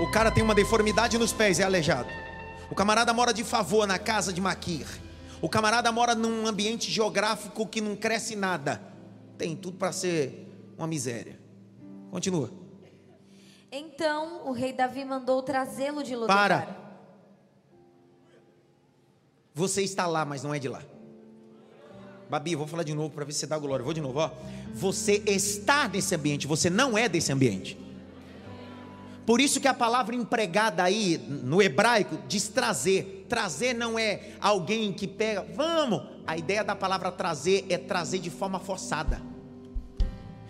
O 0.01 0.09
cara 0.09 0.33
tem 0.33 0.43
uma 0.43 0.55
deformidade 0.55 1.17
nos 1.17 1.33
pés, 1.33 1.61
é 1.61 1.63
aleijado. 1.63 2.09
O 2.71 2.75
camarada 2.75 3.13
mora 3.13 3.35
de 3.35 3.43
favor 3.43 3.87
na 3.87 3.99
casa 3.99 4.33
de 4.33 4.41
Maquir. 4.41 4.87
O 5.43 5.49
camarada 5.49 5.91
mora 5.91 6.15
num 6.15 6.47
ambiente 6.47 6.91
geográfico 6.91 7.67
que 7.67 7.81
não 7.81 7.97
cresce 7.97 8.37
nada. 8.37 8.81
Tem 9.37 9.57
tudo 9.57 9.77
para 9.77 9.91
ser 9.91 10.47
uma 10.79 10.87
miséria. 10.87 11.41
Continua. 12.11 12.51
Então 13.73 14.47
o 14.47 14.53
rei 14.53 14.73
Davi 14.73 15.05
mandou 15.05 15.43
trazê-lo 15.43 16.03
de 16.03 16.15
Lodebar. 16.15 16.49
Para. 16.49 16.81
Você 19.55 19.83
está 19.83 20.07
lá, 20.07 20.25
mas 20.25 20.43
não 20.43 20.55
é 20.55 20.59
de 20.59 20.69
lá. 20.69 20.83
Babi, 22.29 22.55
vou 22.55 22.67
falar 22.67 22.85
de 22.85 22.95
novo 22.95 23.11
para 23.11 23.25
ver 23.25 23.33
se 23.33 23.41
você 23.41 23.47
dá 23.47 23.59
glória. 23.59 23.85
Vou 23.85 23.93
de 23.93 24.01
novo, 24.01 24.21
ó. 24.21 24.31
Você 24.75 25.23
está 25.27 25.89
nesse 25.89 26.15
ambiente, 26.15 26.47
você 26.47 26.71
não 26.71 26.97
é 26.97 27.09
desse 27.09 27.33
ambiente. 27.33 27.77
Por 29.31 29.41
isso 29.41 29.61
que 29.61 29.69
a 29.69 29.73
palavra 29.73 30.17
empregada 30.17 30.83
aí 30.83 31.17
no 31.29 31.63
hebraico 31.63 32.19
diz 32.27 32.49
trazer. 32.49 33.27
Trazer 33.29 33.75
não 33.75 33.97
é 33.97 34.33
alguém 34.41 34.93
que 34.93 35.07
pega, 35.07 35.47
vamos. 35.55 36.03
A 36.27 36.37
ideia 36.37 36.65
da 36.65 36.75
palavra 36.75 37.13
trazer 37.13 37.65
é 37.69 37.79
trazer 37.79 38.19
de 38.19 38.29
forma 38.29 38.59
forçada. 38.59 39.23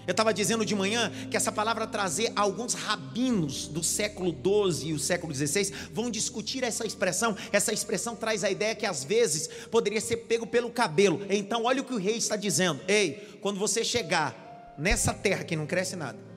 Eu 0.07 0.13
estava 0.13 0.33
dizendo 0.33 0.65
de 0.65 0.75
manhã 0.75 1.13
que 1.31 1.37
essa 1.37 1.53
palavra 1.53 1.87
trazer, 1.87 2.33
alguns 2.35 2.73
rabinos 2.73 3.69
do 3.69 3.85
século 3.85 4.33
12 4.33 4.89
e 4.89 4.93
o 4.95 4.99
século 4.99 5.31
16 5.31 5.91
vão 5.93 6.11
discutir 6.11 6.65
essa 6.65 6.87
expressão. 6.87 7.37
Essa 7.53 7.75
expressão 7.75 8.17
traz 8.17 8.43
a 8.45 8.51
ideia 8.51 8.75
que 8.75 8.87
às 8.87 9.05
vezes 9.05 9.47
poderia 9.71 10.01
ser 10.01 10.17
pego 10.17 10.47
pelo 10.47 10.71
cabelo. 10.71 11.21
Então, 11.29 11.65
olha 11.65 11.83
o 11.83 11.85
que 11.85 11.93
o 11.93 11.99
rei 11.99 12.17
está 12.17 12.35
dizendo: 12.35 12.81
Ei, 12.89 13.39
quando 13.43 13.61
você 13.61 13.85
chegar 13.85 14.75
nessa 14.79 15.13
terra 15.13 15.45
que 15.45 15.55
não 15.55 15.67
cresce 15.67 15.97
nada, 15.97 16.30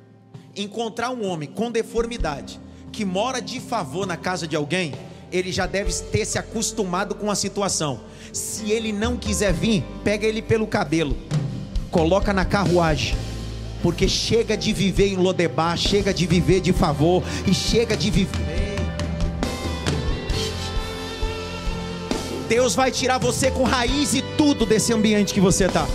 encontrar 0.56 1.10
um 1.10 1.26
homem 1.26 1.50
com 1.50 1.72
deformidade 1.72 2.60
que 2.92 3.04
mora 3.04 3.42
de 3.42 3.60
favor 3.60 4.06
na 4.06 4.16
casa 4.16 4.48
de 4.48 4.56
alguém, 4.56 4.94
ele 5.32 5.52
já 5.52 5.66
deve 5.66 5.92
ter 5.92 6.26
se 6.26 6.38
acostumado 6.38 7.16
com 7.16 7.32
a 7.32 7.36
situação. 7.36 8.02
Se 8.32 8.72
ele 8.72 8.92
não 8.92 9.18
quiser 9.18 9.52
vir, 9.52 9.84
pega 10.04 10.28
ele 10.28 10.44
pelo 10.44 10.68
cabelo, 10.68 11.18
coloca 11.90 12.32
na 12.32 12.46
carruagem, 12.46 13.16
porque 13.82 14.08
chega 14.08 14.56
de 14.56 14.72
viver 14.72 15.08
em 15.08 15.16
Lodebar, 15.16 15.76
chega 15.76 16.14
de 16.14 16.28
viver 16.28 16.62
de 16.62 16.72
favor 16.72 17.24
e 17.48 17.54
chega 17.54 17.98
de 17.98 18.12
viver. 18.12 18.74
Deus 22.48 22.76
vai 22.76 22.92
tirar 22.92 23.18
você 23.18 23.50
com 23.50 23.64
raiz 23.64 24.14
e 24.14 24.22
tudo 24.38 24.68
desse 24.68 24.94
ambiente 24.94 25.34
que 25.34 25.42
você 25.42 25.66
está. 25.66 25.88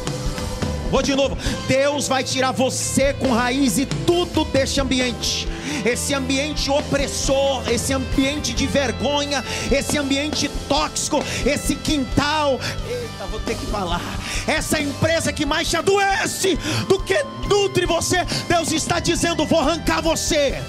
Vou 0.91 1.03
de 1.03 1.15
novo. 1.15 1.37
Deus 1.67 2.09
vai 2.09 2.25
tirar 2.25 2.53
você 2.53 3.13
com 3.13 3.33
raiz 3.33 3.79
e 3.79 3.87
tudo 3.87 4.45
deste 4.47 4.81
ambiente. 4.81 5.47
Esse 5.85 6.15
ambiente 6.15 6.71
opressor, 6.71 7.63
esse 7.69 7.93
ambiente 7.93 8.53
de 8.53 8.67
vergonha, 8.67 9.45
esse 9.71 9.99
ambiente 9.99 10.51
tóxico, 10.69 11.23
esse 11.47 11.75
quintal. 11.77 12.59
Eita, 12.89 13.27
vou 13.31 13.41
ter 13.41 13.55
que 13.55 13.67
falar. 13.67 14.03
Essa 14.47 14.81
empresa 14.81 15.33
que 15.33 15.45
mais 15.45 15.69
te 15.69 15.77
adoece 15.77 16.59
do 16.89 16.99
que 16.99 17.23
nutre 17.49 17.87
você. 17.87 18.25
Deus 18.49 18.73
está 18.73 18.99
dizendo: 18.99 19.47
vou 19.47 19.61
arrancar 19.61 20.01
você 20.01 20.63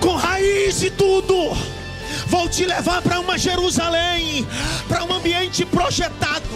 com 0.00 0.14
raiz 0.14 0.82
e 0.82 0.90
tudo 0.90 1.79
vou 2.30 2.48
te 2.48 2.64
levar 2.64 3.02
para 3.02 3.18
uma 3.18 3.36
Jerusalém, 3.36 4.46
para 4.86 5.02
um 5.04 5.12
ambiente 5.12 5.66
projetado. 5.66 6.48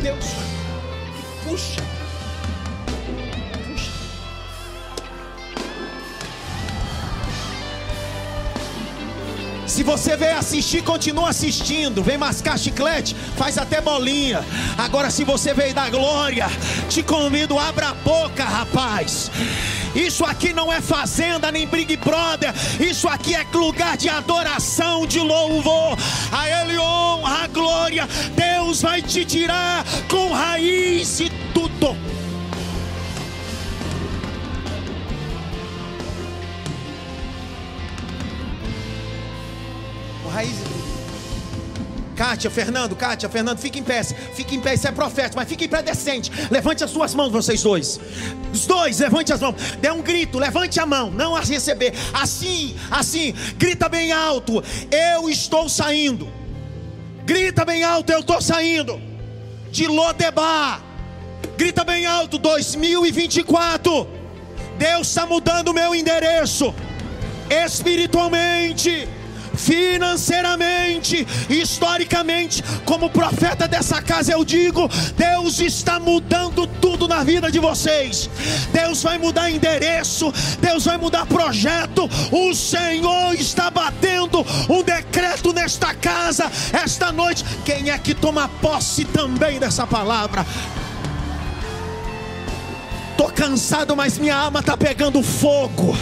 Deus, 0.00 0.24
puxa. 1.42 2.05
Se 9.66 9.82
você 9.82 10.16
veio 10.16 10.38
assistir, 10.38 10.82
continua 10.82 11.30
assistindo. 11.30 12.02
Vem 12.02 12.16
mascar 12.16 12.58
chiclete, 12.58 13.16
faz 13.36 13.58
até 13.58 13.80
bolinha. 13.80 14.44
Agora, 14.78 15.10
se 15.10 15.24
você 15.24 15.52
veio 15.52 15.74
da 15.74 15.90
glória, 15.90 16.46
te 16.88 17.02
convido, 17.02 17.58
abra 17.58 17.88
a 17.88 17.94
boca, 17.94 18.44
rapaz. 18.44 19.30
Isso 19.94 20.24
aqui 20.24 20.52
não 20.52 20.72
é 20.72 20.80
fazenda 20.80 21.50
nem 21.50 21.66
Big 21.66 21.96
Brother. 21.96 22.52
Isso 22.78 23.08
aqui 23.08 23.34
é 23.34 23.44
lugar 23.52 23.96
de 23.96 24.08
adoração, 24.08 25.06
de 25.06 25.20
louvor. 25.20 25.96
A 26.30 26.48
Ele 26.48 26.78
honra, 26.78 27.44
a 27.44 27.46
glória. 27.46 28.08
Deus 28.34 28.82
vai 28.82 29.02
te 29.02 29.24
tirar 29.24 29.84
com 30.08 30.32
raiz 30.32 31.20
e 31.20 31.30
tudo. 31.52 32.15
Tudo. 40.44 40.86
Kátia, 42.16 42.50
Fernando, 42.50 42.96
Kátia, 42.96 43.28
Fernando, 43.28 43.58
fique 43.58 43.78
em 43.78 43.82
pé, 43.82 44.02
fique 44.02 44.56
em 44.56 44.60
pé, 44.60 44.74
isso 44.74 44.88
é 44.88 44.90
profético, 44.90 45.36
mas 45.36 45.46
fique 45.46 45.66
em 45.66 45.68
pé 45.68 45.82
decente. 45.82 46.32
Levante 46.50 46.82
as 46.82 46.90
suas 46.90 47.14
mãos, 47.14 47.30
vocês 47.30 47.62
dois. 47.62 48.00
Os 48.52 48.66
dois, 48.66 48.98
levante 48.98 49.34
as 49.34 49.40
mãos. 49.40 49.54
Dê 49.80 49.90
um 49.90 50.00
grito, 50.00 50.38
levante 50.38 50.80
a 50.80 50.86
mão, 50.86 51.10
não 51.10 51.36
a 51.36 51.40
receber. 51.40 51.92
Assim, 52.14 52.74
assim, 52.90 53.34
grita 53.58 53.86
bem 53.88 54.12
alto. 54.12 54.64
Eu 54.90 55.28
estou 55.28 55.68
saindo. 55.68 56.26
Grita 57.26 57.66
bem 57.66 57.84
alto, 57.84 58.10
eu 58.10 58.20
estou 58.20 58.40
saindo. 58.40 58.98
De 59.70 59.86
Lodebar. 59.86 60.82
Grita 61.58 61.84
bem 61.84 62.06
alto, 62.06 62.38
2024. 62.38 64.08
Deus 64.78 65.06
está 65.06 65.26
mudando 65.26 65.68
o 65.68 65.74
meu 65.74 65.94
endereço. 65.94 66.74
Espiritualmente 67.50 69.06
financeiramente, 69.56 71.26
historicamente, 71.48 72.62
como 72.84 73.10
profeta 73.10 73.66
dessa 73.66 74.00
casa, 74.02 74.32
eu 74.32 74.44
digo: 74.44 74.88
Deus 75.16 75.58
está 75.58 75.98
mudando 75.98 76.66
tudo 76.66 77.08
na 77.08 77.24
vida 77.24 77.50
de 77.50 77.58
vocês. 77.58 78.28
Deus 78.72 79.02
vai 79.02 79.18
mudar 79.18 79.50
endereço, 79.50 80.32
Deus 80.60 80.84
vai 80.84 80.96
mudar 80.96 81.26
projeto. 81.26 82.08
O 82.30 82.54
Senhor 82.54 83.34
está 83.34 83.70
batendo 83.70 84.44
um 84.68 84.82
decreto 84.82 85.52
nesta 85.52 85.94
casa, 85.94 86.50
esta 86.72 87.10
noite. 87.10 87.44
Quem 87.64 87.90
é 87.90 87.98
que 87.98 88.14
toma 88.14 88.48
posse 88.48 89.04
também 89.04 89.58
dessa 89.58 89.86
palavra? 89.86 90.46
Estou 93.12 93.30
cansado, 93.30 93.96
mas 93.96 94.18
minha 94.18 94.36
alma 94.36 94.60
está 94.60 94.76
pegando 94.76 95.22
fogo. 95.22 95.96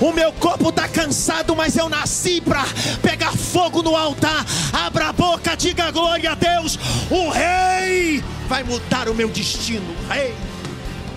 O 0.00 0.12
meu 0.12 0.32
corpo 0.32 0.68
está 0.68 0.86
cansado, 0.86 1.56
mas 1.56 1.76
eu 1.76 1.88
nasci 1.88 2.40
para 2.40 2.64
pegar 3.02 3.32
fogo 3.32 3.82
no 3.82 3.96
altar. 3.96 4.46
Abra 4.72 5.08
a 5.08 5.12
boca, 5.12 5.56
diga 5.56 5.90
glória 5.90 6.30
a 6.30 6.34
Deus. 6.36 6.78
O 7.10 7.30
Rei 7.30 8.22
vai 8.46 8.62
mudar 8.62 9.08
o 9.08 9.14
meu 9.14 9.28
destino. 9.28 9.94
rei. 10.08 10.34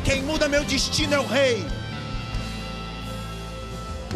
Quem 0.03 0.23
muda 0.23 0.47
meu 0.47 0.63
destino 0.63 1.13
é 1.13 1.19
o 1.19 1.27
Rei. 1.27 1.63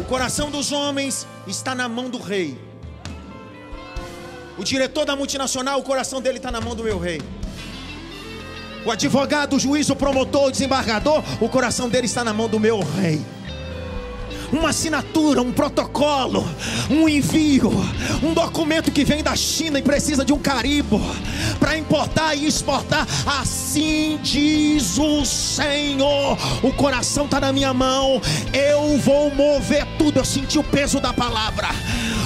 O 0.00 0.04
coração 0.04 0.50
dos 0.50 0.72
homens 0.72 1.26
está 1.46 1.74
na 1.74 1.88
mão 1.88 2.10
do 2.10 2.18
rei. 2.18 2.58
O 4.58 4.64
diretor 4.64 5.04
da 5.04 5.14
multinacional, 5.14 5.78
o 5.78 5.82
coração 5.82 6.20
dele 6.20 6.38
está 6.38 6.50
na 6.50 6.60
mão 6.60 6.74
do 6.74 6.82
meu 6.82 6.98
rei. 6.98 7.22
O 8.84 8.90
advogado, 8.90 9.56
o 9.56 9.58
juiz, 9.60 9.88
o 9.90 9.96
promotor, 9.96 10.48
o 10.48 10.50
desembargador, 10.50 11.22
o 11.40 11.48
coração 11.48 11.88
dele 11.88 12.06
está 12.06 12.22
na 12.24 12.32
mão 12.32 12.48
do 12.48 12.60
meu 12.60 12.80
rei 12.80 13.24
uma 14.52 14.70
assinatura, 14.70 15.42
um 15.42 15.52
protocolo, 15.52 16.46
um 16.90 17.08
envio, 17.08 17.70
um 18.22 18.32
documento 18.32 18.90
que 18.90 19.04
vem 19.04 19.22
da 19.22 19.34
China 19.34 19.78
e 19.78 19.82
precisa 19.82 20.24
de 20.24 20.32
um 20.32 20.38
carimbo 20.38 21.00
para 21.58 21.76
importar 21.76 22.34
e 22.34 22.46
exportar. 22.46 23.06
Assim 23.26 24.18
diz 24.22 24.98
o 24.98 25.24
Senhor: 25.24 26.38
o 26.62 26.72
coração 26.72 27.24
está 27.24 27.40
na 27.40 27.52
minha 27.52 27.72
mão, 27.72 28.20
eu 28.52 28.98
vou 28.98 29.34
mover 29.34 29.86
tudo. 29.98 30.18
Eu 30.18 30.24
senti 30.24 30.58
o 30.58 30.64
peso 30.64 31.00
da 31.00 31.12
palavra. 31.12 31.68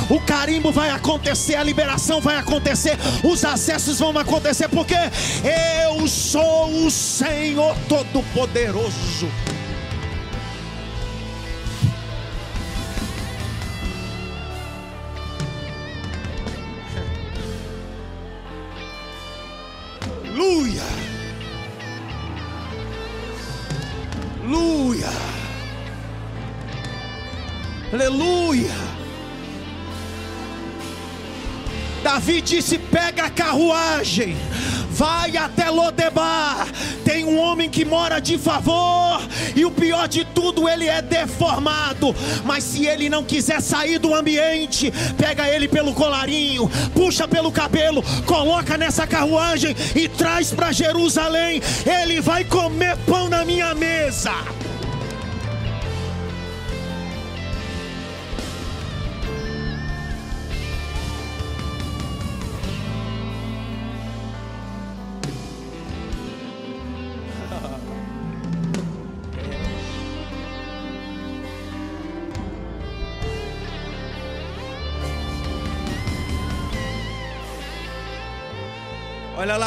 O 0.09 0.21
carimbo 0.21 0.73
vai 0.73 0.91
acontecer, 0.91 1.55
a 1.55 1.63
liberação 1.63 2.21
vai 2.21 2.37
acontecer, 2.37 2.99
os 3.23 3.45
acessos 3.45 4.01
vão 4.01 4.17
acontecer, 4.19 4.69
porque 4.69 4.97
eu 5.87 6.09
sou 6.09 6.85
o 6.85 6.91
Senhor 6.91 7.77
Todo-Poderoso. 7.89 9.29
Aleluia. 20.41 20.83
Aleluia. 24.43 25.09
Aleluia. 27.93 28.75
Davi 32.03 32.41
disse: 32.41 32.79
pega 32.79 33.25
a 33.25 33.31
carruagem 33.31 34.35
vai 35.01 35.35
até 35.35 35.71
Lodebar. 35.71 36.69
Tem 37.07 37.25
um 37.25 37.39
homem 37.39 37.71
que 37.71 37.87
mora 37.87 38.21
de 38.21 38.37
favor, 38.37 39.19
e 39.57 39.65
o 39.65 39.71
pior 39.71 40.07
de 40.07 40.27
tudo, 40.27 40.69
ele 40.69 40.87
é 40.87 41.01
deformado. 41.01 42.15
Mas 42.45 42.65
se 42.65 42.85
ele 42.85 43.09
não 43.09 43.25
quiser 43.25 43.63
sair 43.63 43.99
do 43.99 44.15
ambiente, 44.15 44.93
pega 45.17 45.49
ele 45.49 45.69
pelo 45.69 45.95
colarinho, 45.95 46.71
puxa 46.93 47.27
pelo 47.27 47.51
cabelo, 47.51 48.03
coloca 48.27 48.77
nessa 48.77 49.07
carruagem 49.07 49.75
e 49.97 50.07
traz 50.07 50.53
para 50.53 50.71
Jerusalém. 50.71 51.63
Ele 51.87 52.21
vai 52.21 52.45
comer 52.45 52.99
pão 53.07 53.27
na 53.27 53.43
minha 53.43 53.75
mesa. 53.75 54.60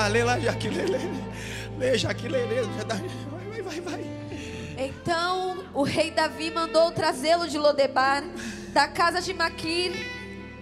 Lá, 0.04 0.08
lê 0.08 0.24
lá, 0.24 0.40
Jaque, 0.40 0.68
lê, 0.68 0.84
lê, 0.84 0.98
lê, 1.80 1.98
vai, 3.50 3.62
vai, 3.62 3.82
vai, 3.82 4.06
Então 4.78 5.64
o 5.74 5.84
rei 5.84 6.12
Davi 6.12 6.52
mandou 6.52 6.92
trazê-lo 6.92 7.48
de 7.48 7.58
Lodebar, 7.58 8.24
da 8.74 8.88
casa 8.88 9.22
de 9.22 9.34
Maquir, 9.34 9.92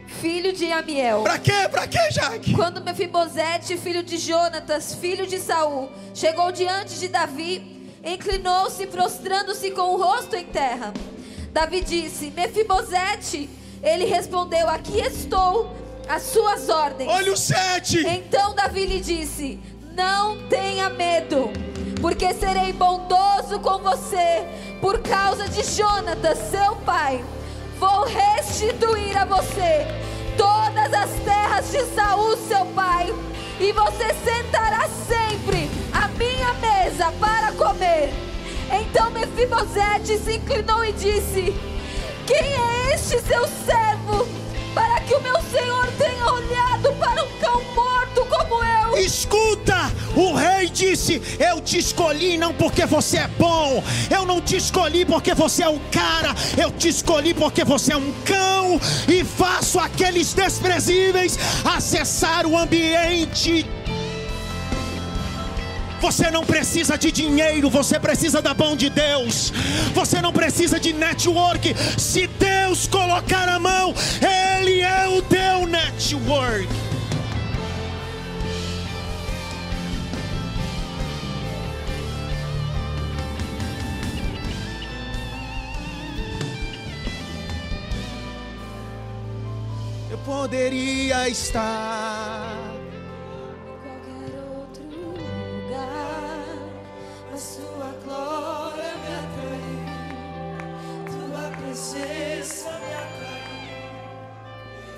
filho 0.06 0.54
de 0.54 0.72
Amiel. 0.72 1.24
Pra 1.24 1.40
quê? 1.40 1.68
Pra 1.72 1.88
quê, 1.88 2.12
Jaque? 2.12 2.54
Quando 2.54 2.84
Mefibosete, 2.84 3.78
filho 3.78 4.04
de 4.04 4.18
Jonatas, 4.18 4.94
filho 4.94 5.26
de 5.26 5.40
Saul, 5.40 5.90
chegou 6.14 6.52
diante 6.52 7.00
de 7.00 7.08
Davi, 7.08 7.90
inclinou-se, 8.04 8.86
prostrando-se 8.88 9.72
com 9.72 9.96
o 9.96 9.98
rosto 9.98 10.36
em 10.36 10.46
terra. 10.46 10.94
Davi 11.52 11.82
disse: 11.82 12.32
Mefibosete. 12.32 13.50
Ele 13.82 14.06
respondeu: 14.06 14.70
Aqui 14.70 15.00
estou 15.00 15.81
as 16.12 16.24
suas 16.24 16.68
ordens. 16.68 17.10
Olha 17.10 17.32
o 17.32 17.38
sete. 17.38 18.06
Então 18.06 18.54
Davi 18.54 18.86
lhe 18.86 19.00
disse: 19.00 19.60
Não 19.96 20.38
tenha 20.50 20.90
medo, 20.90 21.50
porque 22.02 22.34
serei 22.34 22.74
bondoso 22.74 23.60
com 23.62 23.80
você 23.80 24.46
por 24.82 25.00
causa 25.00 25.48
de 25.48 25.64
Jonatas, 25.64 26.38
seu 26.50 26.76
pai. 26.78 27.24
Vou 27.80 28.04
restituir 28.04 29.18
a 29.18 29.24
você 29.24 29.88
todas 30.38 30.94
as 30.94 31.10
terras 31.24 31.72
de 31.72 31.82
Saul, 31.96 32.36
seu 32.36 32.66
pai, 32.76 33.14
e 33.60 33.72
você 33.72 34.14
sentará 34.26 34.88
sempre 35.08 35.72
à 35.94 36.10
minha 36.10 36.54
mesa 36.56 37.12
para 37.20 37.54
comer. 37.54 38.12
Então 38.70 39.10
Mefibosete 39.12 40.18
se 40.18 40.36
inclinou 40.36 40.84
e 40.84 40.92
disse: 40.92 41.56
Quem 42.28 42.38
é 42.38 42.94
este 42.96 43.18
seu 43.22 43.48
servo? 43.66 44.41
Para 44.74 45.00
que 45.02 45.14
o 45.14 45.22
meu 45.22 45.42
Senhor 45.44 45.88
tenha 45.98 46.26
olhado 46.26 46.94
para 46.94 47.24
um 47.24 47.30
cão 47.40 47.62
morto 47.76 48.26
como 48.26 48.64
eu. 48.64 48.98
Escuta, 48.98 49.92
o 50.16 50.34
rei 50.34 50.70
disse: 50.70 51.22
Eu 51.40 51.62
te 51.62 51.78
escolhi 51.78 52.38
não 52.38 52.54
porque 52.54 52.86
você 52.86 53.18
é 53.18 53.28
bom, 53.28 53.84
eu 54.10 54.26
não 54.26 54.42
te 54.42 54.58
escolhi 54.58 55.06
porque 55.06 55.34
você 55.34 55.64
é 55.64 55.70
um 55.70 55.80
cara, 55.92 56.36
eu 56.58 56.72
te 56.72 56.90
escolhi 56.90 57.34
porque 57.34 57.64
você 57.64 57.94
é 57.94 57.98
um 57.98 58.14
cão 58.26 58.80
e 59.08 59.24
faço 59.24 59.80
aqueles 59.80 60.34
desprezíveis 60.34 61.38
acessar 61.66 62.46
o 62.46 62.58
ambiente 62.58 63.66
você 66.02 66.32
não 66.32 66.44
precisa 66.44 66.98
de 66.98 67.12
dinheiro, 67.12 67.70
você 67.70 68.00
precisa 68.00 68.42
da 68.42 68.56
mão 68.56 68.76
de 68.76 68.90
Deus. 68.90 69.54
Você 69.94 70.20
não 70.20 70.34
precisa 70.34 70.80
de 70.80 70.92
network. 70.94 71.76
Se 71.96 72.26
Deus 72.26 72.61
colocar 72.88 73.50
a 73.50 73.60
mão, 73.60 73.94
Ele 74.22 74.82
é 74.82 75.08
o 75.08 75.22
teu 75.22 75.68
network. 75.68 76.68
Eu 90.10 90.18
poderia 90.20 91.28
estar 91.28 92.71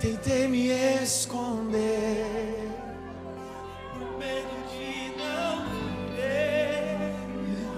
Tentei 0.01 0.47
me 0.47 0.71
esconder. 1.03 2.67
No 3.93 4.17
medo 4.17 4.55
de 4.71 5.15
não 5.15 5.65
ver, 6.15 7.13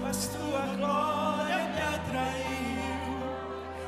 mas 0.02 0.28
tua 0.28 0.66
glória 0.76 1.58
me 1.68 1.80
atraiu. 1.94 3.20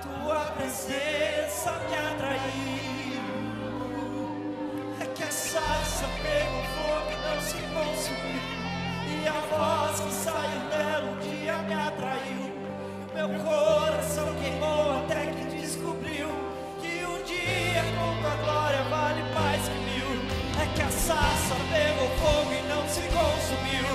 Tua 0.03 0.40
presença 0.59 1.73
me 1.88 1.97
atraiu. 1.97 3.23
É 5.01 5.07
que 5.07 5.23
a 5.23 5.31
sarça 5.31 6.05
pegou 6.23 6.64
fogo 6.77 7.11
e 7.11 7.16
não 7.25 7.40
se 7.40 7.57
consumiu. 7.73 8.59
E 9.09 9.27
a 9.27 9.40
voz 9.57 10.01
que 10.01 10.12
saiu 10.12 10.61
dela 10.68 11.11
um 11.11 11.18
dia 11.18 11.57
me 11.62 11.73
atraiu. 11.73 12.47
Meu 13.18 13.31
coração 13.31 14.33
queimou 14.40 14.96
até 14.96 15.26
que 15.26 15.57
descobriu 15.57 16.28
com 17.98 18.22
tua 18.22 18.37
glória 18.44 18.81
vale 18.85 19.22
mais 19.35 19.61
que 19.68 19.78
mil. 19.90 20.22
É 20.62 20.66
que 20.72 20.83
a 20.83 20.88
sarça 20.88 21.57
pegou 21.68 22.09
fogo 22.20 22.52
e 22.52 22.62
não 22.68 22.87
se 22.87 23.00
consumiu. 23.00 23.88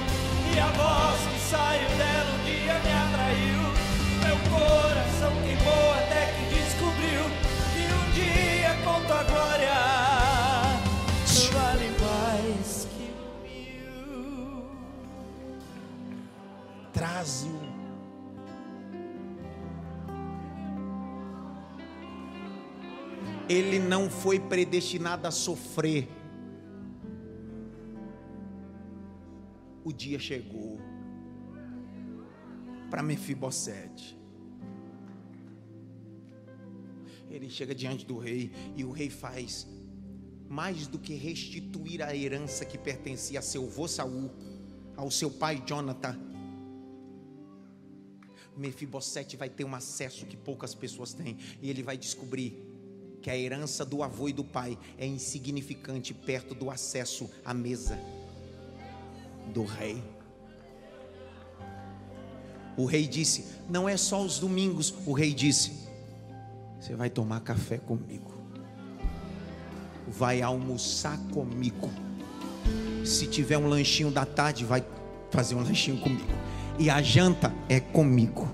E 0.54 0.60
a 0.60 0.68
voz 0.72 1.22
que 1.22 1.40
saiu 1.40 1.88
dela 1.98 2.13
ele 23.54 23.78
não 23.78 24.10
foi 24.10 24.40
predestinado 24.40 25.28
a 25.28 25.32
sofrer. 25.32 26.08
O 29.84 29.94
dia 29.94 30.18
chegou 30.18 30.80
para 32.90 33.04
Mefibosete. 33.04 34.18
Ele 37.30 37.50
chega 37.50 37.76
diante 37.76 38.06
do 38.06 38.18
rei 38.18 38.52
e 38.76 38.84
o 38.84 38.92
rei 38.92 39.10
faz 39.10 39.68
mais 40.50 40.88
do 40.88 41.00
que 41.00 41.14
restituir 41.16 42.02
a 42.02 42.16
herança 42.16 42.64
que 42.66 42.78
pertencia 42.78 43.40
a 43.40 43.42
seu 43.42 43.66
avô 43.66 43.88
Saul, 43.88 44.32
ao 44.96 45.10
seu 45.12 45.30
pai 45.30 45.64
Jonathan. 45.66 46.18
Mefibosete 48.56 49.36
vai 49.36 49.50
ter 49.50 49.64
um 49.64 49.74
acesso 49.74 50.28
que 50.28 50.38
poucas 50.38 50.76
pessoas 50.76 51.14
têm 51.14 51.38
e 51.60 51.70
ele 51.70 51.82
vai 51.82 51.98
descobrir 51.98 52.73
que 53.24 53.30
a 53.30 53.38
herança 53.38 53.86
do 53.86 54.04
avô 54.04 54.28
e 54.28 54.34
do 54.34 54.44
pai 54.44 54.78
é 54.98 55.08
insignificante 55.08 56.14
perto 56.14 56.54
do 56.54 56.70
acesso 56.70 57.30
à 57.46 57.54
mesa 57.54 57.98
do 59.54 59.64
rei. 59.64 60.04
O 62.76 62.86
rei 62.86 63.08
disse: 63.08 63.46
Não 63.70 63.88
é 63.88 63.96
só 63.96 64.22
os 64.22 64.40
domingos. 64.40 64.94
O 65.06 65.14
rei 65.14 65.34
disse: 65.34 65.72
Você 66.80 66.96
vai 66.96 67.10
tomar 67.10 67.40
café 67.40 67.78
comigo, 67.78 68.34
vai 70.06 70.42
almoçar 70.42 71.18
comigo. 71.32 71.90
Se 73.06 73.26
tiver 73.26 73.58
um 73.58 73.68
lanchinho 73.68 74.12
da 74.12 74.26
tarde, 74.26 74.66
vai 74.66 74.84
fazer 75.32 75.56
um 75.56 75.64
lanchinho 75.64 75.98
comigo. 76.02 76.34
E 76.78 76.90
a 76.90 77.02
janta 77.02 77.54
é 77.70 77.80
comigo 77.80 78.52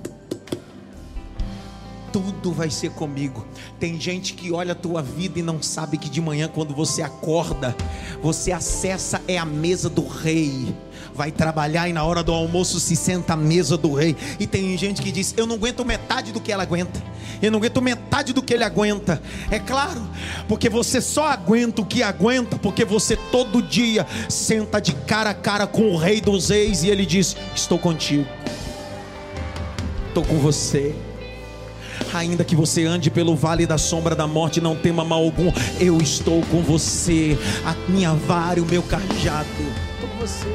tudo 2.11 2.51
vai 2.51 2.69
ser 2.69 2.91
comigo. 2.91 3.45
Tem 3.79 3.99
gente 3.99 4.33
que 4.33 4.51
olha 4.51 4.73
a 4.73 4.75
tua 4.75 5.01
vida 5.01 5.39
e 5.39 5.41
não 5.41 5.61
sabe 5.61 5.97
que 5.97 6.09
de 6.09 6.21
manhã, 6.21 6.49
quando 6.53 6.73
você 6.73 7.01
acorda, 7.01 7.75
você 8.21 8.51
acessa 8.51 9.21
é 9.27 9.37
a 9.37 9.45
mesa 9.45 9.89
do 9.89 10.05
rei. 10.07 10.75
Vai 11.13 11.31
trabalhar 11.31 11.87
e 11.89 11.93
na 11.93 12.03
hora 12.03 12.23
do 12.23 12.31
almoço 12.31 12.79
se 12.79 12.95
senta 12.95 13.33
à 13.33 13.37
mesa 13.37 13.77
do 13.77 13.93
rei. 13.93 14.15
E 14.39 14.47
tem 14.47 14.77
gente 14.77 15.01
que 15.01 15.11
diz: 15.11 15.33
Eu 15.37 15.45
não 15.45 15.55
aguento 15.55 15.85
metade 15.85 16.31
do 16.31 16.41
que 16.41 16.51
ela 16.51 16.63
aguenta. 16.63 17.01
Eu 17.41 17.51
não 17.51 17.59
aguento 17.59 17.81
metade 17.81 18.33
do 18.33 18.41
que 18.41 18.53
ele 18.53 18.63
aguenta. 18.63 19.21
É 19.49 19.59
claro, 19.59 20.01
porque 20.47 20.69
você 20.69 20.99
só 20.99 21.27
aguenta 21.27 21.81
o 21.81 21.85
que 21.85 22.03
aguenta, 22.03 22.57
porque 22.57 22.83
você 22.83 23.15
todo 23.15 23.61
dia 23.61 24.05
senta 24.27 24.79
de 24.81 24.93
cara 24.93 25.29
a 25.29 25.33
cara 25.33 25.65
com 25.65 25.91
o 25.91 25.97
rei 25.97 26.21
dos 26.21 26.49
reis 26.49 26.83
e 26.83 26.89
ele 26.89 27.05
diz: 27.05 27.35
Estou 27.55 27.79
contigo. 27.79 28.27
Estou 30.09 30.25
com 30.25 30.39
você 30.39 30.95
ainda 32.13 32.43
que 32.43 32.55
você 32.55 32.85
ande 32.85 33.09
pelo 33.09 33.35
vale 33.35 33.65
da 33.65 33.77
sombra 33.77 34.15
da 34.15 34.27
morte, 34.27 34.61
não 34.61 34.75
tema 34.75 35.03
mal 35.03 35.23
algum, 35.23 35.51
eu 35.79 35.97
estou 35.97 36.41
com 36.43 36.61
você, 36.61 37.37
a 37.65 37.73
minha 37.89 38.13
vara 38.13 38.59
e 38.59 38.61
o 38.61 38.65
meu 38.65 38.83
cajado, 38.83 39.47
estou 39.95 40.09
com 40.09 40.17
você. 40.17 40.47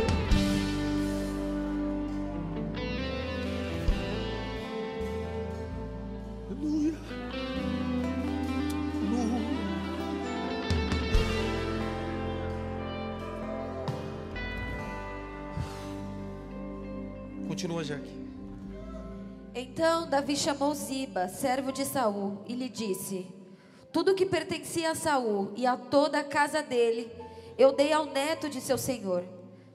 Continua, 17.48 17.84
Jaque. 17.84 18.13
Então 19.86 20.08
Davi 20.08 20.34
chamou 20.34 20.74
Ziba, 20.74 21.28
servo 21.28 21.70
de 21.70 21.84
Saul, 21.84 22.42
e 22.48 22.54
lhe 22.54 22.70
disse: 22.70 23.26
Tudo 23.92 24.14
que 24.14 24.24
pertencia 24.24 24.92
a 24.92 24.94
Saul 24.94 25.52
e 25.54 25.66
a 25.66 25.76
toda 25.76 26.20
a 26.20 26.24
casa 26.24 26.62
dele, 26.62 27.12
eu 27.58 27.70
dei 27.70 27.92
ao 27.92 28.06
neto 28.06 28.48
de 28.48 28.62
seu 28.62 28.78
senhor. 28.78 29.22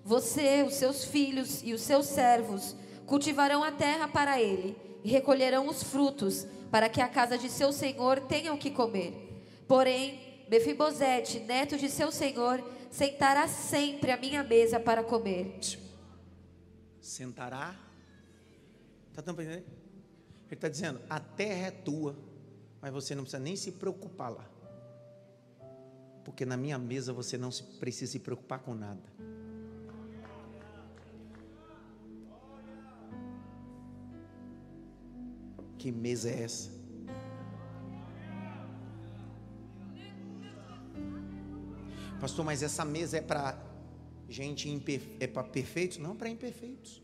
Você, 0.03 0.63
os 0.63 0.73
seus 0.73 1.05
filhos 1.05 1.61
e 1.63 1.75
os 1.75 1.81
seus 1.81 2.07
servos 2.07 2.75
cultivarão 3.05 3.63
a 3.63 3.71
terra 3.71 4.07
para 4.07 4.41
ele 4.41 4.75
e 5.03 5.09
recolherão 5.11 5.67
os 5.67 5.83
frutos, 5.83 6.47
para 6.71 6.89
que 6.89 7.01
a 7.01 7.07
casa 7.07 7.37
de 7.37 7.47
seu 7.47 7.71
senhor 7.71 8.19
tenha 8.21 8.51
o 8.51 8.57
que 8.57 8.71
comer. 8.71 9.13
Porém, 9.67 10.43
Mefibosete, 10.49 11.39
neto 11.41 11.77
de 11.77 11.87
seu 11.87 12.11
senhor, 12.11 12.63
sentará 12.89 13.47
sempre 13.47 14.09
à 14.09 14.17
minha 14.17 14.41
mesa 14.41 14.79
para 14.79 15.03
comer. 15.03 15.59
Sentará 16.99 17.75
Está 19.19 19.33
dando 19.33 19.35
para 19.35 19.45
entender? 19.45 19.78
Ele 20.49 20.55
está 20.55 20.67
dizendo: 20.67 20.99
a 21.07 21.19
terra 21.19 21.67
é 21.67 21.71
tua, 21.71 22.17
mas 22.81 22.91
você 22.91 23.13
não 23.13 23.23
precisa 23.23 23.41
nem 23.41 23.55
se 23.55 23.71
preocupar 23.71 24.31
lá. 24.31 24.49
Porque 26.25 26.45
na 26.45 26.57
minha 26.57 26.77
mesa 26.77 27.13
você 27.13 27.37
não 27.37 27.49
precisa 27.79 28.11
se 28.11 28.19
preocupar 28.19 28.59
com 28.59 28.73
nada. 28.73 29.01
Que 35.77 35.91
mesa 35.91 36.29
é 36.29 36.43
essa? 36.43 36.79
Pastor, 42.19 42.43
mas 42.43 42.61
essa 42.61 42.83
mesa 42.83 43.17
é 43.17 43.21
para 43.21 43.57
gente 44.27 44.69
é 45.19 45.27
para 45.27 45.43
perfeitos? 45.43 45.97
Não, 45.97 46.15
para 46.15 46.27
imperfeitos. 46.27 47.01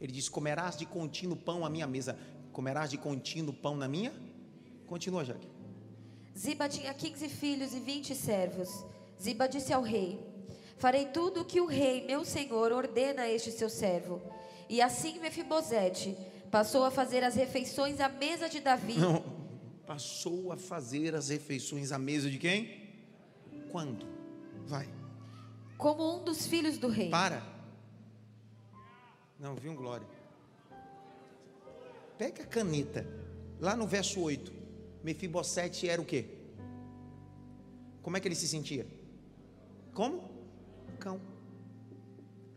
Ele 0.00 0.12
diz: 0.12 0.28
Comerás 0.28 0.76
de 0.76 0.84
contínuo 0.84 1.36
pão 1.36 1.64
à 1.64 1.70
minha 1.70 1.86
mesa. 1.86 2.18
Comerás 2.58 2.90
de 2.90 2.98
contínuo 2.98 3.54
pão 3.54 3.76
na 3.76 3.86
minha? 3.86 4.12
Continua, 4.84 5.24
Jaque. 5.24 5.46
Ziba 6.36 6.68
tinha 6.68 6.92
15 6.92 7.28
filhos 7.28 7.72
e 7.72 7.78
20 7.78 8.16
servos. 8.16 8.84
Ziba 9.22 9.48
disse 9.48 9.72
ao 9.72 9.80
rei: 9.80 10.18
Farei 10.76 11.06
tudo 11.06 11.42
o 11.42 11.44
que 11.44 11.60
o 11.60 11.66
rei, 11.66 12.04
meu 12.04 12.24
senhor, 12.24 12.72
ordena 12.72 13.22
a 13.22 13.30
este 13.30 13.52
seu 13.52 13.70
servo. 13.70 14.20
E 14.68 14.82
assim 14.82 15.20
Mefibosete 15.20 16.16
passou 16.50 16.82
a 16.82 16.90
fazer 16.90 17.22
as 17.22 17.36
refeições 17.36 18.00
à 18.00 18.08
mesa 18.08 18.48
de 18.48 18.58
Davi. 18.58 18.98
Não, 18.98 19.22
passou 19.86 20.50
a 20.50 20.56
fazer 20.56 21.14
as 21.14 21.28
refeições 21.28 21.92
à 21.92 21.98
mesa 21.98 22.28
de 22.28 22.38
quem? 22.38 22.90
Quando? 23.70 24.04
Vai. 24.66 24.88
Como 25.76 26.16
um 26.16 26.24
dos 26.24 26.44
filhos 26.48 26.76
do 26.76 26.88
rei. 26.88 27.08
Para. 27.08 27.40
Não, 29.38 29.54
vi 29.54 29.68
um 29.68 29.76
glória. 29.76 30.17
Pega 32.18 32.42
a 32.42 32.46
caneta. 32.46 33.06
Lá 33.60 33.76
no 33.76 33.86
verso 33.86 34.20
8. 34.20 34.52
Mefibosete 35.04 35.88
era 35.88 36.02
o 36.02 36.04
quê? 36.04 36.26
Como 38.02 38.16
é 38.16 38.20
que 38.20 38.26
ele 38.26 38.34
se 38.34 38.48
sentia? 38.48 38.86
Como? 39.94 40.28
Cão. 40.98 41.20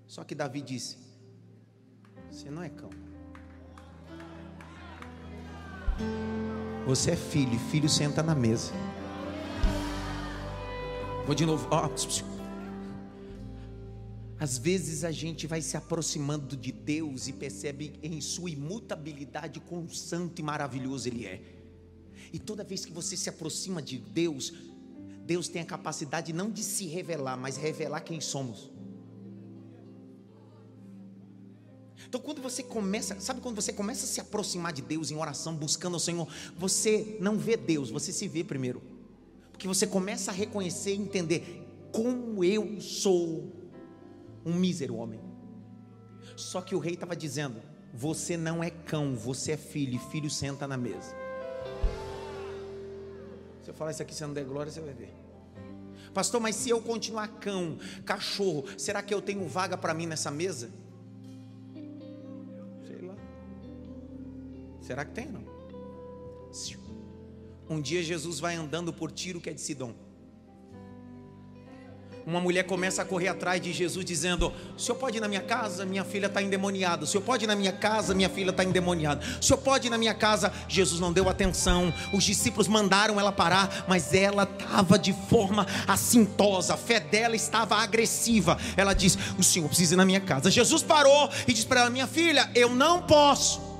Só 0.07 0.23
que 0.23 0.33
Davi 0.33 0.61
disse: 0.61 0.97
Você 2.29 2.49
não 2.49 2.63
é 2.63 2.69
cão. 2.69 2.89
Você 6.87 7.11
é 7.11 7.15
filho, 7.15 7.57
filho 7.59 7.87
senta 7.87 8.23
na 8.23 8.33
mesa. 8.33 8.73
Vou 11.25 11.35
de 11.35 11.45
novo. 11.45 11.69
Oh, 11.71 11.87
às 14.41 14.57
vezes 14.57 15.03
a 15.03 15.11
gente 15.11 15.45
vai 15.45 15.61
se 15.61 15.77
aproximando 15.77 16.57
de 16.57 16.71
Deus 16.71 17.27
e 17.27 17.31
percebe 17.31 17.93
em 18.01 18.19
sua 18.19 18.49
imutabilidade 18.49 19.59
quão 19.59 19.87
santo 19.87 20.41
e 20.41 20.43
maravilhoso 20.43 21.07
Ele 21.07 21.27
é. 21.27 21.43
E 22.33 22.39
toda 22.39 22.63
vez 22.63 22.83
que 22.83 22.91
você 22.91 23.15
se 23.15 23.29
aproxima 23.29 23.83
de 23.83 23.99
Deus, 23.99 24.51
Deus 25.27 25.47
tem 25.47 25.61
a 25.61 25.65
capacidade 25.65 26.33
não 26.33 26.49
de 26.49 26.63
se 26.63 26.87
revelar, 26.87 27.37
mas 27.37 27.55
revelar 27.55 27.99
quem 28.01 28.19
somos. 28.19 28.71
Então, 32.09 32.19
quando 32.19 32.41
você 32.41 32.63
começa, 32.63 33.19
sabe 33.19 33.41
quando 33.41 33.57
você 33.57 33.71
começa 33.71 34.05
a 34.05 34.07
se 34.07 34.19
aproximar 34.19 34.73
de 34.73 34.81
Deus 34.81 35.11
em 35.11 35.15
oração, 35.17 35.55
buscando 35.55 35.97
o 35.97 35.99
Senhor, 35.99 36.27
você 36.57 37.15
não 37.21 37.37
vê 37.37 37.55
Deus, 37.55 37.91
você 37.91 38.11
se 38.11 38.27
vê 38.27 38.43
primeiro, 38.43 38.81
porque 39.51 39.67
você 39.67 39.85
começa 39.85 40.31
a 40.31 40.33
reconhecer 40.33 40.95
e 40.95 40.99
entender 40.99 41.63
como 41.91 42.43
eu 42.43 42.81
sou 42.81 43.60
um 44.45 44.53
mísero 44.53 44.95
homem. 44.95 45.19
Só 46.35 46.61
que 46.61 46.75
o 46.75 46.79
rei 46.79 46.93
estava 46.93 47.15
dizendo: 47.15 47.61
Você 47.93 48.37
não 48.37 48.63
é 48.63 48.69
cão, 48.69 49.15
você 49.15 49.53
é 49.53 49.57
filho, 49.57 49.95
e 49.95 49.99
filho 49.99 50.29
senta 50.29 50.67
na 50.67 50.77
mesa. 50.77 51.15
Se 53.63 53.69
eu 53.69 53.73
falar 53.73 53.91
isso 53.91 54.01
aqui, 54.01 54.13
você 54.13 54.25
não 54.25 54.33
der 54.33 54.45
glória, 54.45 54.71
você 54.71 54.81
vai 54.81 54.93
ver. 54.93 55.13
Pastor, 56.13 56.41
mas 56.41 56.55
se 56.55 56.69
eu 56.69 56.81
continuar 56.81 57.27
cão, 57.39 57.77
cachorro, 58.03 58.65
será 58.77 59.01
que 59.01 59.13
eu 59.13 59.21
tenho 59.21 59.47
vaga 59.47 59.77
para 59.77 59.93
mim 59.93 60.05
nessa 60.05 60.29
mesa? 60.29 60.69
Sei 62.85 63.01
lá. 63.01 63.15
Será 64.81 65.05
que 65.05 65.11
tem 65.11 65.27
não? 65.27 65.49
Um 67.69 67.79
dia 67.79 68.03
Jesus 68.03 68.39
vai 68.39 68.55
andando 68.55 68.91
por 68.91 69.09
Tiro 69.11 69.39
que 69.39 69.49
é 69.49 69.53
de 69.53 69.61
Sidom 69.61 69.95
uma 72.25 72.39
mulher 72.39 72.63
começa 72.63 73.01
a 73.01 73.05
correr 73.05 73.27
atrás 73.27 73.61
de 73.61 73.73
Jesus, 73.73 74.05
dizendo: 74.05 74.53
O 74.75 74.79
senhor 74.79 74.97
pode 74.97 75.17
ir 75.17 75.21
na 75.21 75.27
minha 75.27 75.41
casa? 75.41 75.85
Minha 75.85 76.03
filha 76.03 76.27
está 76.27 76.41
endemoniada. 76.41 77.03
O 77.03 77.07
senhor 77.07 77.23
pode 77.23 77.45
ir 77.45 77.47
na 77.47 77.55
minha 77.55 77.71
casa? 77.71 78.13
Minha 78.13 78.29
filha 78.29 78.51
está 78.51 78.63
endemoniada. 78.63 79.21
O 79.39 79.43
senhor 79.43 79.57
pode 79.57 79.87
ir 79.87 79.89
na 79.89 79.97
minha 79.97 80.13
casa? 80.13 80.51
Jesus 80.67 80.99
não 80.99 81.11
deu 81.11 81.27
atenção. 81.27 81.93
Os 82.13 82.23
discípulos 82.23 82.67
mandaram 82.67 83.19
ela 83.19 83.31
parar, 83.31 83.85
mas 83.87 84.13
ela 84.13 84.43
estava 84.43 84.99
de 84.99 85.13
forma 85.29 85.65
assintosa. 85.87 86.75
A 86.75 86.77
fé 86.77 86.99
dela 86.99 87.35
estava 87.35 87.75
agressiva. 87.75 88.57
Ela 88.77 88.93
disse: 88.93 89.17
O 89.37 89.43
senhor 89.43 89.67
precisa 89.67 89.95
ir 89.95 89.97
na 89.97 90.05
minha 90.05 90.21
casa. 90.21 90.51
Jesus 90.51 90.83
parou 90.83 91.29
e 91.47 91.53
disse 91.53 91.65
para 91.65 91.81
ela: 91.81 91.89
Minha 91.89 92.07
filha, 92.07 92.49
eu 92.53 92.69
não 92.69 93.01
posso 93.01 93.70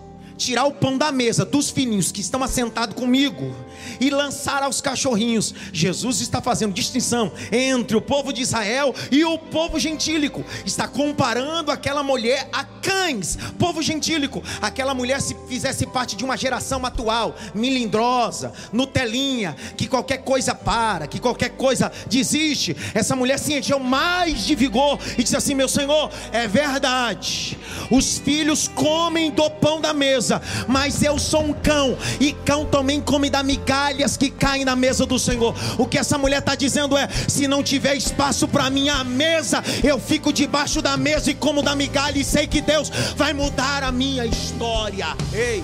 tirar 0.42 0.66
o 0.66 0.72
pão 0.72 0.98
da 0.98 1.12
mesa 1.12 1.46
dos 1.46 1.70
filhinhos 1.70 2.12
que 2.12 2.20
estão 2.20 2.44
assentados 2.44 2.96
comigo 2.96 3.56
e 4.00 4.10
lançar 4.10 4.64
aos 4.64 4.82
cachorrinhos. 4.82 5.54
Jesus 5.72 6.20
está 6.20 6.42
fazendo 6.42 6.74
distinção 6.74 7.32
entre 7.52 7.96
o 7.96 8.02
povo 8.02 8.34
de 8.34 8.42
Israel 8.42 8.94
e 9.12 9.24
o 9.24 9.38
povo 9.38 9.80
gentílico. 9.80 10.44
Está 10.66 10.88
comparando 10.88 11.72
aquela 11.72 12.02
mulher 12.02 12.50
a 12.52 12.64
cães, 12.64 13.38
povo 13.60 13.82
gentílico. 13.82 14.44
Aquela 14.62 14.94
mulher 14.94 15.22
se 15.22 15.36
fizesse 15.48 15.86
parte 15.86 16.16
de 16.16 16.26
uma 16.26 16.36
geração 16.36 16.84
atual, 16.86 17.36
milindrosa, 17.54 18.52
nutelinha, 18.74 19.56
que 19.78 19.88
qualquer 19.88 20.24
coisa 20.24 20.56
para, 20.56 21.06
que 21.06 21.20
qualquer 21.20 21.50
coisa 21.50 21.92
desiste. 22.08 22.76
Essa 22.96 23.16
mulher 23.16 23.38
se 23.38 23.54
encheu 23.54 23.80
mais 23.80 24.46
de 24.46 24.56
vigor 24.56 25.00
e 25.18 25.24
disse 25.24 25.38
assim: 25.38 25.54
"Meu 25.54 25.68
Senhor, 25.68 26.10
é 26.32 26.48
verdade. 26.48 27.58
Os 27.92 28.18
filhos 28.18 28.68
comem 28.68 29.30
do 29.30 29.50
pão 29.50 29.80
da 29.80 29.94
mesa 29.94 30.31
mesa, 30.32 30.42
mas 30.68 31.02
eu 31.04 31.18
sou 31.20 31.44
um 31.44 31.54
cão, 31.54 31.98
e 32.20 32.32
cão 32.32 32.66
também 32.66 33.02
come 33.02 33.30
da 33.30 33.44
migalhas 33.44 34.16
que 34.16 34.30
caem 34.30 34.64
na 34.64 34.76
mesa 34.76 35.06
do 35.06 35.20
Senhor. 35.20 35.54
O 35.78 35.86
que 35.86 35.98
essa 35.98 36.18
mulher 36.18 36.40
está 36.40 36.56
dizendo 36.56 36.96
é: 36.96 37.08
se 37.28 37.48
não 37.48 37.64
tiver 37.64 37.96
espaço 37.96 38.48
para 38.48 38.70
minha 38.70 39.04
mesa, 39.04 39.62
eu 39.84 40.00
fico 40.00 40.32
debaixo 40.32 40.82
da 40.82 40.96
mesa 40.96 41.32
e 41.32 41.34
como 41.34 41.62
da 41.62 41.76
migalha, 41.76 42.18
e 42.18 42.24
sei 42.24 42.48
que 42.48 42.62
Deus 42.62 42.90
vai 43.16 43.34
mudar 43.34 43.84
a 43.84 43.92
minha 43.92 44.26
história. 44.26 45.08
Ei, 45.34 45.64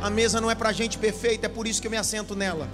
a 0.00 0.08
mesa 0.08 0.40
não 0.40 0.50
é 0.50 0.54
para 0.54 0.72
gente 0.72 0.96
perfeita, 0.96 1.46
é 1.46 1.48
por 1.48 1.66
isso 1.66 1.80
que 1.80 1.86
eu 1.86 1.90
me 1.90 1.96
assento 1.96 2.34
nela. 2.34 2.68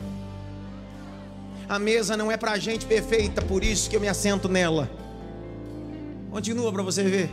A 1.68 1.78
mesa 1.78 2.16
não 2.16 2.30
é 2.30 2.36
para 2.36 2.58
gente 2.58 2.84
perfeita, 2.84 3.40
por 3.40 3.64
isso 3.64 3.88
que 3.88 3.96
eu 3.96 4.00
me 4.00 4.08
assento 4.08 4.48
nela. 4.48 4.90
Continua 6.30 6.72
para 6.72 6.82
você 6.82 7.02
ver. 7.02 7.30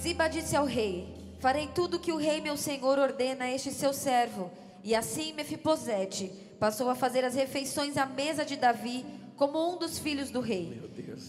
Ziba 0.00 0.28
disse 0.28 0.56
ao 0.56 0.64
rei: 0.64 1.19
Farei 1.40 1.68
tudo 1.74 1.98
que 1.98 2.12
o 2.12 2.16
rei 2.16 2.40
meu 2.40 2.56
senhor 2.56 2.98
ordena 2.98 3.46
a 3.46 3.50
este 3.50 3.72
seu 3.72 3.92
servo. 3.94 4.50
E 4.84 4.94
assim 4.94 5.32
Mefibosete 5.32 6.30
passou 6.58 6.90
a 6.90 6.94
fazer 6.94 7.24
as 7.24 7.34
refeições 7.34 7.96
à 7.96 8.04
mesa 8.04 8.44
de 8.44 8.56
Davi 8.56 9.04
como 9.36 9.72
um 9.72 9.78
dos 9.78 9.98
filhos 9.98 10.30
do 10.30 10.40
rei. 10.40 10.78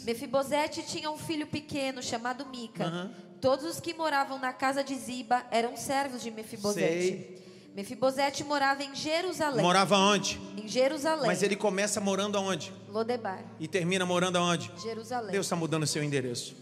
Mefibosete 0.04 0.84
tinha 0.84 1.10
um 1.10 1.18
filho 1.18 1.48
pequeno 1.48 2.04
chamado 2.04 2.46
Mica. 2.46 2.86
Uhum. 2.86 3.10
Todos 3.40 3.66
os 3.66 3.80
que 3.80 3.94
moravam 3.94 4.38
na 4.38 4.52
casa 4.52 4.84
de 4.84 4.94
Ziba 4.96 5.46
eram 5.50 5.78
servos 5.78 6.22
de 6.22 6.30
Mefibosete. 6.30 7.08
Sei. 7.08 7.42
Mefibosete 7.74 8.44
morava 8.44 8.84
em 8.84 8.94
Jerusalém. 8.94 9.64
Morava 9.64 9.96
onde? 9.96 10.38
Em 10.58 10.68
Jerusalém. 10.68 11.26
Mas 11.26 11.42
ele 11.42 11.56
começa 11.56 12.02
morando 12.02 12.38
aonde? 12.38 12.74
Lodebar. 12.90 13.42
E 13.62 13.68
termina 13.68 14.06
morando 14.06 14.38
aonde? 14.38 14.70
Jerusalém. 14.84 15.32
Deus 15.32 15.46
está 15.46 15.56
mudando 15.56 15.84
o 15.84 15.88
seu 15.88 16.04
endereço. 16.04 16.54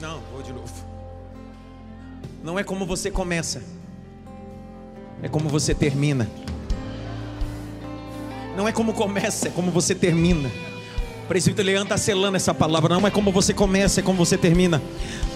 Não, 0.00 0.20
vou 0.32 0.42
de 0.42 0.52
novo. 0.52 0.72
Não 2.42 2.58
é 2.58 2.64
como 2.64 2.86
você 2.86 3.10
começa, 3.10 3.62
é 5.22 5.28
como 5.28 5.48
você 5.48 5.74
termina. 5.74 6.28
Não 8.56 8.66
é 8.66 8.72
como 8.72 8.94
começa, 8.94 9.48
é 9.48 9.50
como 9.50 9.70
você 9.70 9.94
termina. 9.94 10.50
Presbítero 11.30 11.64
Leandro 11.64 11.84
está 11.84 11.96
selando 11.96 12.36
essa 12.36 12.52
palavra. 12.52 12.92
Não 12.96 13.06
é 13.06 13.10
como 13.10 13.30
você 13.30 13.54
começa, 13.54 14.00
é 14.00 14.02
como 14.02 14.18
você 14.18 14.36
termina. 14.36 14.82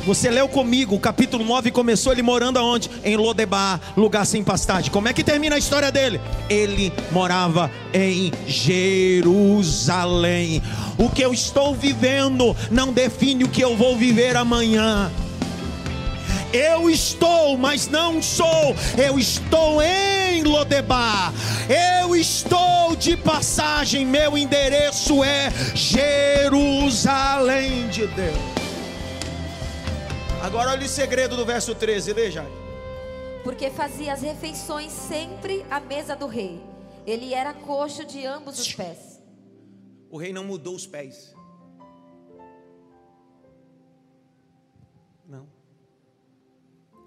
Você 0.05 0.29
leu 0.29 0.49
comigo, 0.49 0.97
o 0.97 0.99
capítulo 0.99 1.45
9 1.45 1.71
começou 1.71 2.11
ele 2.11 2.21
morando 2.21 2.59
aonde? 2.59 2.91
Em 3.05 3.17
Lodebar, 3.17 3.81
lugar 3.97 4.27
sem 4.27 4.43
pastagem. 4.43 4.91
Como 4.91 5.07
é 5.07 5.13
que 5.13 5.23
termina 5.23 5.55
a 5.55 5.59
história 5.59 5.93
dele? 5.93 6.21
Ele 6.51 6.93
morava 7.13 7.71
em 7.93 8.33
Jerusalém. 8.45 9.41
O 10.99 11.09
que 11.09 11.23
eu 11.23 11.33
estou 11.33 11.77
vivendo 11.77 12.57
não 12.73 12.93
define 12.93 13.45
o 13.45 13.49
que 13.49 13.63
eu 13.63 13.77
vou 13.77 13.97
viver 13.97 14.37
amanhã. 14.37 15.13
Eu 16.55 16.89
estou, 16.89 17.59
mas 17.59 17.89
não 17.89 18.23
sou. 18.23 18.77
Eu 18.97 19.19
estou 19.19 19.83
em 19.83 20.45
Lodebar. 20.45 21.33
Eu 21.69 22.15
estou 22.15 22.95
de 22.95 23.17
passagem. 23.17 24.07
Meu 24.07 24.39
endereço 24.39 25.25
é 25.25 25.51
Jerusalém 25.75 27.09
de 27.89 28.07
Deus. 28.07 28.39
Agora 30.41 30.71
olha 30.71 30.87
o 30.87 30.89
segredo 30.89 31.37
do 31.37 31.45
verso 31.45 31.75
13, 31.75 32.13
veja. 32.13 32.47
Porque 33.43 33.69
fazia 33.69 34.13
as 34.13 34.23
refeições 34.23 34.93
sempre 34.93 35.67
à 35.69 35.81
mesa 35.81 36.15
do 36.15 36.29
rei. 36.29 36.63
Ele 37.05 37.35
era 37.35 37.53
coxo 37.53 38.05
de 38.05 38.25
ambos 38.25 38.61
os 38.61 38.73
pés. 38.73 39.21
O 40.09 40.17
rei 40.17 40.33
não 40.33 40.45
mudou 40.45 40.77
os 40.77 40.87
pés. 40.87 41.34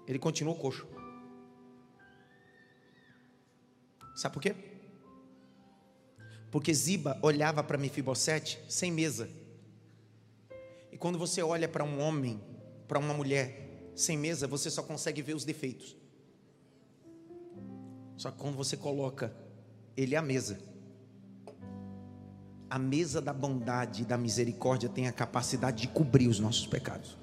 Ele 0.08 0.18
continuou 0.18 0.56
coxo. 0.56 0.86
Sabe 4.16 4.32
por 4.32 4.42
quê? 4.42 4.56
Porque 6.50 6.72
Ziba 6.72 7.18
olhava 7.22 7.62
para 7.62 7.76
Mefibosete 7.76 8.58
sem 8.68 8.90
mesa. 8.90 9.28
E 10.90 10.96
quando 10.96 11.18
você 11.18 11.42
olha 11.42 11.68
para 11.68 11.84
um 11.84 12.00
homem 12.00 12.42
para 12.88 12.98
uma 12.98 13.12
mulher 13.12 13.92
sem 13.94 14.16
mesa, 14.16 14.46
você 14.46 14.70
só 14.70 14.82
consegue 14.82 15.20
ver 15.20 15.34
os 15.34 15.44
defeitos. 15.44 15.94
Só 18.16 18.30
que 18.30 18.38
quando 18.38 18.56
você 18.56 18.76
coloca 18.76 19.32
ele 19.94 20.16
à 20.16 20.22
mesa, 20.22 20.58
a 22.70 22.78
mesa 22.78 23.20
da 23.20 23.32
bondade 23.32 24.02
e 24.02 24.04
da 24.06 24.16
misericórdia 24.16 24.88
tem 24.88 25.06
a 25.06 25.12
capacidade 25.12 25.82
de 25.82 25.88
cobrir 25.88 26.28
os 26.28 26.40
nossos 26.40 26.66
pecados. 26.66 27.16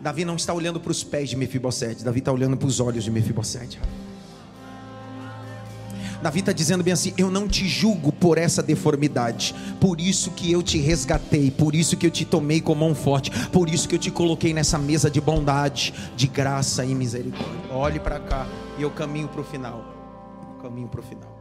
Davi 0.00 0.24
não 0.24 0.36
está 0.36 0.54
olhando 0.54 0.78
para 0.78 0.92
os 0.92 1.02
pés 1.02 1.28
de 1.28 1.36
Mefibosete, 1.36 2.04
Davi 2.04 2.20
está 2.20 2.32
olhando 2.32 2.56
para 2.56 2.68
os 2.68 2.78
olhos 2.78 3.02
de 3.02 3.10
Mefibosete. 3.10 3.80
Davi 6.22 6.40
está 6.40 6.52
dizendo 6.52 6.82
bem 6.82 6.92
assim: 6.92 7.14
Eu 7.16 7.30
não 7.30 7.48
te 7.48 7.66
julgo 7.68 8.12
por 8.12 8.38
essa 8.38 8.62
deformidade, 8.62 9.54
por 9.80 10.00
isso 10.00 10.30
que 10.32 10.50
eu 10.50 10.62
te 10.62 10.78
resgatei, 10.78 11.50
por 11.50 11.74
isso 11.74 11.96
que 11.96 12.06
eu 12.06 12.10
te 12.10 12.24
tomei 12.24 12.60
com 12.60 12.74
mão 12.74 12.94
forte, 12.94 13.30
por 13.48 13.68
isso 13.68 13.88
que 13.88 13.94
eu 13.94 13.98
te 13.98 14.10
coloquei 14.10 14.52
nessa 14.52 14.78
mesa 14.78 15.10
de 15.10 15.20
bondade, 15.20 15.94
de 16.16 16.26
graça 16.26 16.84
e 16.84 16.94
misericórdia. 16.94 17.72
Olhe 17.72 18.00
para 18.00 18.18
cá 18.18 18.46
e 18.78 18.82
eu 18.82 18.90
caminho 18.90 19.28
para 19.28 19.40
o 19.40 19.44
final. 19.44 19.94
caminho 20.60 20.88
para 20.88 21.00
o 21.00 21.02
final. 21.04 21.38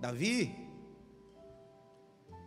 Davi, 0.00 0.65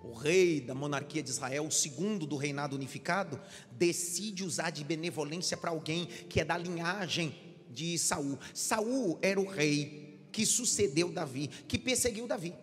o 0.10 0.14
rei 0.14 0.60
da 0.60 0.74
monarquia 0.74 1.22
de 1.22 1.30
Israel, 1.30 1.68
o 1.68 1.72
segundo 1.72 2.26
do 2.26 2.36
reinado 2.36 2.76
unificado, 2.76 3.40
decide 3.72 4.44
usar 4.44 4.72
de 4.72 4.84
benevolência 4.84 5.56
para 5.56 5.70
alguém 5.70 6.08
que 6.28 6.42
é 6.42 6.46
da 6.46 6.58
linhagem 6.58 7.36
de 7.70 7.98
Saul. 7.98 8.40
Saul 8.54 9.20
era 9.22 9.40
o 9.40 9.48
rei 9.48 10.20
que 10.32 10.46
sucedeu 10.46 11.12
Davi, 11.12 11.48
que 11.68 11.78
perseguiu 11.78 12.28
Davi. 12.28 12.54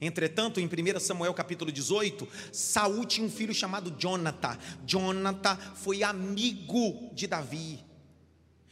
Entretanto, 0.00 0.60
em 0.60 0.66
1 0.66 1.00
Samuel 1.00 1.34
capítulo 1.34 1.72
18, 1.72 2.28
Saul 2.52 3.04
tinha 3.04 3.26
um 3.26 3.30
filho 3.30 3.54
chamado 3.54 3.94
Jonathan. 3.98 4.56
Jonathan 4.86 5.56
foi 5.74 6.02
amigo 6.02 7.10
de 7.12 7.26
Davi. 7.26 7.84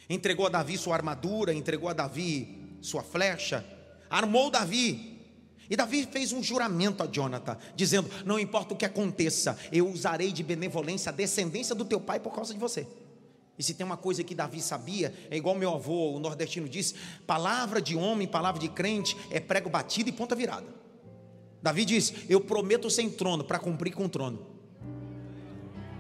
Entregou 0.09 0.47
a 0.47 0.51
Davi 0.51 0.79
sua 0.79 0.95
armadura, 0.95 1.53
entregou 1.53 1.89
a 1.89 1.93
Davi 1.93 2.77
sua 2.81 3.03
flecha, 3.03 3.65
armou 4.09 4.51
Davi. 4.51 5.16
E 5.69 5.77
Davi 5.77 6.07
fez 6.11 6.33
um 6.33 6.43
juramento 6.43 7.03
a 7.03 7.07
Jonathan, 7.07 7.57
dizendo: 7.75 8.09
Não 8.25 8.39
importa 8.39 8.75
o 8.75 8.77
que 8.77 8.85
aconteça, 8.85 9.59
eu 9.73 9.89
usarei 9.89 10.33
de 10.33 10.43
benevolência 10.43 11.11
a 11.11 11.13
descendência 11.13 11.75
do 11.75 11.85
teu 11.85 12.01
pai 12.01 12.21
por 12.21 12.35
causa 12.35 12.53
de 12.53 12.61
você. 12.61 12.87
E 13.59 13.63
se 13.63 13.75
tem 13.75 13.87
uma 13.87 13.97
coisa 13.97 14.23
que 14.23 14.35
Davi 14.35 14.61
sabia, 14.61 15.15
é 15.31 15.37
igual 15.37 15.55
meu 15.55 15.75
avô, 15.75 16.15
o 16.15 16.21
nordestino 16.21 16.69
disse: 16.69 16.95
palavra 17.27 17.81
de 17.81 17.97
homem, 17.97 18.29
palavra 18.29 18.61
de 18.61 18.69
crente, 18.69 19.17
é 19.31 19.41
prego 19.41 19.71
batido 19.71 20.09
e 20.09 20.13
ponta 20.13 20.35
virada. 20.35 20.67
Davi 21.63 21.85
disse: 21.85 22.15
Eu 22.29 22.41
prometo 22.41 22.91
sem 22.91 23.11
trono 23.11 23.43
para 23.43 23.59
cumprir 23.59 23.93
com 23.93 24.05
o 24.05 24.09
trono. 24.09 24.47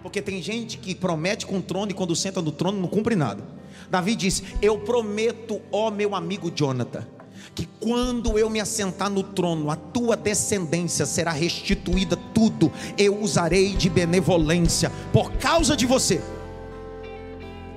Porque 0.02 0.22
tem 0.22 0.40
gente 0.40 0.78
que 0.78 0.94
promete 0.94 1.44
com 1.44 1.58
o 1.58 1.62
trono 1.62 1.90
e 1.90 1.94
quando 1.94 2.14
senta 2.14 2.40
no 2.40 2.52
trono 2.52 2.80
não 2.80 2.88
cumpre 2.88 3.16
nada. 3.16 3.42
Davi 3.90 4.14
disse: 4.14 4.44
Eu 4.60 4.78
prometo, 4.78 5.60
ó 5.72 5.90
meu 5.90 6.14
amigo 6.14 6.50
Jonathan, 6.50 7.06
que 7.54 7.66
quando 7.80 8.38
eu 8.38 8.50
me 8.50 8.60
assentar 8.60 9.10
no 9.10 9.22
trono, 9.22 9.70
a 9.70 9.76
tua 9.76 10.16
descendência 10.16 11.06
será 11.06 11.32
restituída 11.32 12.16
tudo. 12.34 12.72
Eu 12.98 13.20
usarei 13.20 13.74
de 13.74 13.88
benevolência 13.88 14.90
por 15.12 15.32
causa 15.32 15.76
de 15.76 15.86
você. 15.86 16.20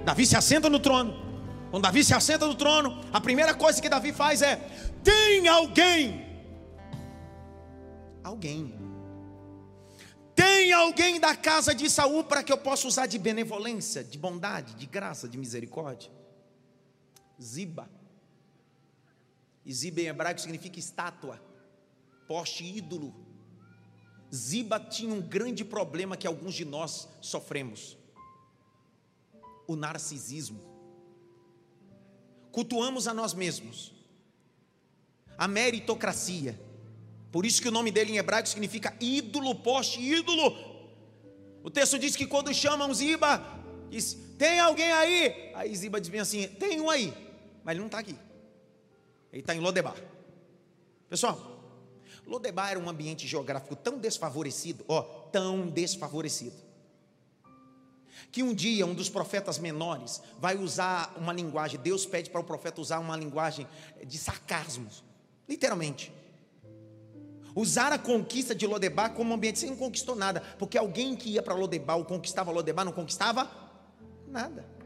Davi 0.03 0.25
se 0.25 0.35
assenta 0.35 0.69
no 0.69 0.79
trono. 0.79 1.13
Quando 1.69 1.83
Davi 1.83 2.03
se 2.03 2.13
assenta 2.13 2.47
no 2.47 2.55
trono, 2.55 2.99
a 3.13 3.21
primeira 3.21 3.53
coisa 3.53 3.81
que 3.81 3.89
Davi 3.89 4.11
faz 4.11 4.41
é: 4.41 4.55
tem 5.03 5.47
alguém. 5.47 6.25
Alguém. 8.23 8.79
Tem 10.35 10.71
alguém 10.71 11.19
da 11.19 11.35
casa 11.35 11.75
de 11.75 11.89
Saul 11.89 12.23
para 12.23 12.41
que 12.41 12.51
eu 12.51 12.57
possa 12.57 12.87
usar 12.87 13.07
de 13.07 13.19
benevolência, 13.19 14.03
de 14.03 14.17
bondade, 14.17 14.73
de 14.75 14.85
graça, 14.85 15.27
de 15.27 15.37
misericórdia? 15.37 16.09
Ziba. 17.41 17.98
Ziba 19.67 20.01
em 20.01 20.07
hebraico 20.07 20.41
significa 20.41 20.79
estátua, 20.79 21.41
poste 22.27 22.63
ídolo. 22.63 23.13
Ziba 24.33 24.79
tinha 24.79 25.13
um 25.13 25.21
grande 25.21 25.65
problema 25.65 26.15
que 26.15 26.27
alguns 26.27 26.53
de 26.53 26.65
nós 26.65 27.07
sofremos: 27.21 27.97
o 29.67 29.75
narcisismo. 29.75 30.67
Cultuamos 32.51 33.07
a 33.07 33.13
nós 33.13 33.33
mesmos, 33.33 33.93
a 35.37 35.47
meritocracia. 35.47 36.59
Por 37.31 37.45
isso 37.45 37.61
que 37.61 37.67
o 37.67 37.71
nome 37.71 37.91
dele 37.91 38.13
em 38.13 38.17
hebraico 38.17 38.49
significa 38.49 38.95
ídolo, 38.99 39.53
poste, 39.55 40.01
ídolo. 40.01 40.55
O 41.63 41.69
texto 41.69 41.99
diz 41.99 42.15
que 42.15 42.25
quando 42.25 42.53
chamam 42.53 42.93
Ziba, 42.93 43.43
diz: 43.89 44.17
Tem 44.37 44.59
alguém 44.59 44.91
aí? 44.91 45.51
Aí 45.53 45.75
Ziba 45.75 46.01
diz 46.01 46.09
bem 46.09 46.21
assim: 46.21 46.47
Tem 46.47 46.81
um 46.81 46.89
aí, 46.89 47.13
mas 47.63 47.73
ele 47.73 47.79
não 47.79 47.87
está 47.87 47.99
aqui. 47.99 48.15
Ele 49.31 49.41
está 49.41 49.55
em 49.55 49.59
Lodebar. 49.59 49.95
Pessoal, 51.09 51.59
Lodebar 52.25 52.71
era 52.71 52.79
um 52.79 52.89
ambiente 52.89 53.27
geográfico 53.27 53.75
tão 53.75 53.97
desfavorecido, 53.97 54.85
ó, 54.87 55.01
tão 55.01 55.67
desfavorecido, 55.67 56.55
que 58.31 58.43
um 58.43 58.53
dia 58.53 58.85
um 58.85 58.93
dos 58.93 59.09
profetas 59.09 59.57
menores 59.57 60.21
vai 60.37 60.55
usar 60.55 61.15
uma 61.17 61.33
linguagem, 61.33 61.79
Deus 61.79 62.05
pede 62.05 62.29
para 62.29 62.41
o 62.41 62.43
profeta 62.43 62.79
usar 62.79 62.99
uma 62.99 63.17
linguagem 63.17 63.67
de 64.05 64.17
sarcasmos, 64.17 65.03
literalmente. 65.47 66.13
Usar 67.55 67.91
a 67.91 67.97
conquista 67.97 68.53
de 68.53 68.67
Lodebar 68.67 69.13
como 69.13 69.33
ambiente, 69.33 69.59
você 69.59 69.65
não 69.65 69.75
conquistou 69.75 70.15
nada, 70.15 70.39
porque 70.59 70.77
alguém 70.77 71.15
que 71.15 71.31
ia 71.31 71.41
para 71.41 71.55
Lodebar 71.55 71.97
ou 71.97 72.05
conquistava 72.05 72.51
Lodebar 72.51 72.85
não 72.85 72.91
conquistava 72.91 73.49
nada. 74.27 74.78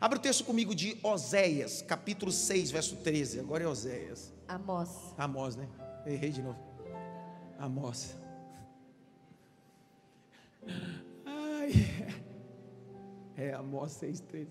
Abra 0.00 0.18
o 0.18 0.20
texto 0.22 0.44
comigo 0.44 0.74
de 0.74 0.98
Oséias, 1.02 1.80
capítulo 1.82 2.30
6, 2.30 2.70
verso 2.70 2.96
13. 2.96 3.40
Agora 3.40 3.64
é 3.64 3.66
Oséias. 3.66 4.32
Amós. 4.46 4.90
Amós, 5.16 5.56
né? 5.56 5.66
Errei 6.04 6.30
de 6.30 6.42
novo. 6.42 6.58
Amós. 7.58 8.14
Ai. 11.24 11.72
É 13.36 13.52
Amós 13.54 13.92
6,13. 14.00 14.48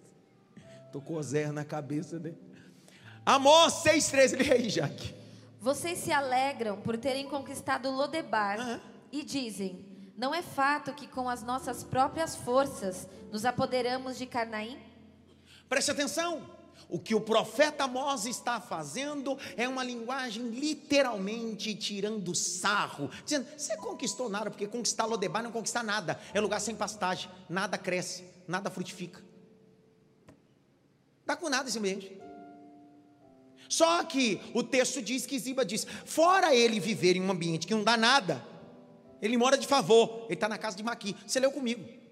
Tô 0.91 1.01
com 1.01 1.15
Oséias 1.15 1.51
na 1.53 1.63
cabeça, 1.65 2.19
né? 2.19 2.34
Amós 3.25 3.84
6,13. 3.84 4.34
Ele 4.39 4.51
aí, 4.51 4.69
Jaque. 4.69 5.13
Vocês 5.60 5.99
se 5.99 6.12
alegram 6.12 6.81
por 6.81 6.97
terem 6.97 7.27
conquistado 7.27 7.89
Lodebar 7.89 8.60
Aham. 8.60 8.81
e 9.12 9.23
dizem: 9.23 9.86
Não 10.17 10.34
é 10.34 10.41
fato 10.41 10.93
que 10.93 11.08
com 11.08 11.27
as 11.29 11.41
nossas 11.43 11.84
próprias 11.84 12.36
forças 12.36 13.08
nos 13.31 13.45
apoderamos 13.45 14.17
de 14.17 14.25
Carnaim? 14.25 14.77
Preste 15.67 15.91
atenção. 15.91 16.56
O 16.88 16.99
que 16.99 17.15
o 17.15 17.21
profeta 17.21 17.86
Amós 17.86 18.25
está 18.25 18.62
fazendo 18.62 19.38
é 19.58 19.67
uma 19.67 19.84
linguagem 19.84 20.49
literalmente 20.49 21.73
tirando 21.75 22.36
sarro, 22.36 23.10
dizendo: 23.23 23.47
você 23.58 23.75
conquistou 23.78 24.30
nada, 24.30 24.51
porque 24.51 24.67
conquistar 24.67 25.06
Lodebar 25.06 25.41
não 25.41 25.51
conquistar 25.51 25.84
nada, 25.84 26.19
é 26.34 26.39
lugar 26.39 26.62
sem 26.62 26.75
pastagem, 26.75 27.30
nada 27.49 27.78
cresce, 27.78 28.23
nada 28.47 28.69
frutifica. 28.69 29.23
Dá 31.25 31.36
com 31.36 31.49
nada 31.49 31.67
esse 31.67 31.80
ambiente. 31.80 32.15
Só 33.67 34.04
que 34.04 34.39
o 34.54 34.62
texto 34.62 35.01
diz 35.01 35.25
que 35.25 35.39
Ziba 35.39 35.65
diz: 35.65 35.88
fora 36.06 36.54
ele 36.54 36.80
viver 36.80 37.15
em 37.15 37.21
um 37.21 37.32
ambiente 37.32 37.65
que 37.65 37.73
não 37.73 37.84
dá 37.84 37.97
nada, 37.97 38.45
ele 39.21 39.38
mora 39.38 39.58
de 39.58 39.65
favor, 39.65 40.25
ele 40.25 40.36
está 40.36 40.47
na 40.47 40.58
casa 40.58 40.78
de 40.78 40.84
Maqui. 40.84 41.15
Você 41.25 41.39
leu 41.39 41.51
comigo. 41.51 42.05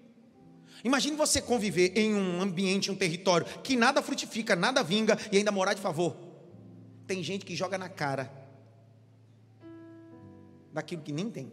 Imagine 0.84 1.16
você 1.16 1.40
conviver 1.40 1.96
em 1.96 2.14
um 2.14 2.42
ambiente, 2.42 2.90
um 2.90 2.94
território 2.94 3.46
que 3.62 3.74
nada 3.74 4.02
frutifica, 4.02 4.54
nada 4.54 4.82
vinga 4.82 5.18
e 5.32 5.38
ainda 5.38 5.50
morar 5.50 5.72
de 5.72 5.80
favor. 5.80 6.14
Tem 7.06 7.22
gente 7.22 7.46
que 7.46 7.56
joga 7.56 7.78
na 7.78 7.88
cara 7.88 8.30
daquilo 10.70 11.00
que 11.00 11.10
nem 11.10 11.30
tem. 11.30 11.50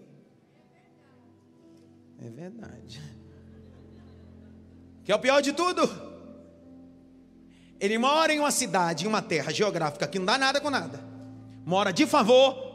É 2.19 2.29
verdade. 2.29 3.01
Que 5.05 5.13
é 5.13 5.15
o 5.15 5.19
pior 5.19 5.41
de 5.41 5.53
tudo. 5.53 5.81
Ele 7.79 7.97
mora 7.97 8.33
em 8.33 8.39
uma 8.39 8.51
cidade, 8.51 9.05
em 9.05 9.07
uma 9.07 9.21
terra 9.21 9.51
geográfica 9.51 10.07
que 10.07 10.19
não 10.19 10.25
dá 10.25 10.37
nada 10.37 10.59
com 10.59 10.69
nada. 10.69 10.99
Mora 11.65 11.93
de 11.93 12.05
favor. 12.05 12.69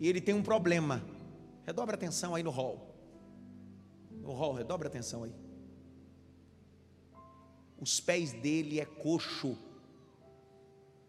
E 0.00 0.08
ele 0.08 0.20
tem 0.20 0.34
um 0.34 0.42
problema. 0.42 1.02
Redobra 1.64 1.94
atenção 1.94 2.34
aí 2.34 2.42
no 2.42 2.50
hall. 2.50 2.87
Hall, 4.32 4.54
redobra 4.54 4.88
atenção 4.88 5.24
aí. 5.24 5.34
Os 7.80 8.00
pés 8.00 8.32
dele 8.32 8.80
é 8.80 8.84
coxo. 8.84 9.56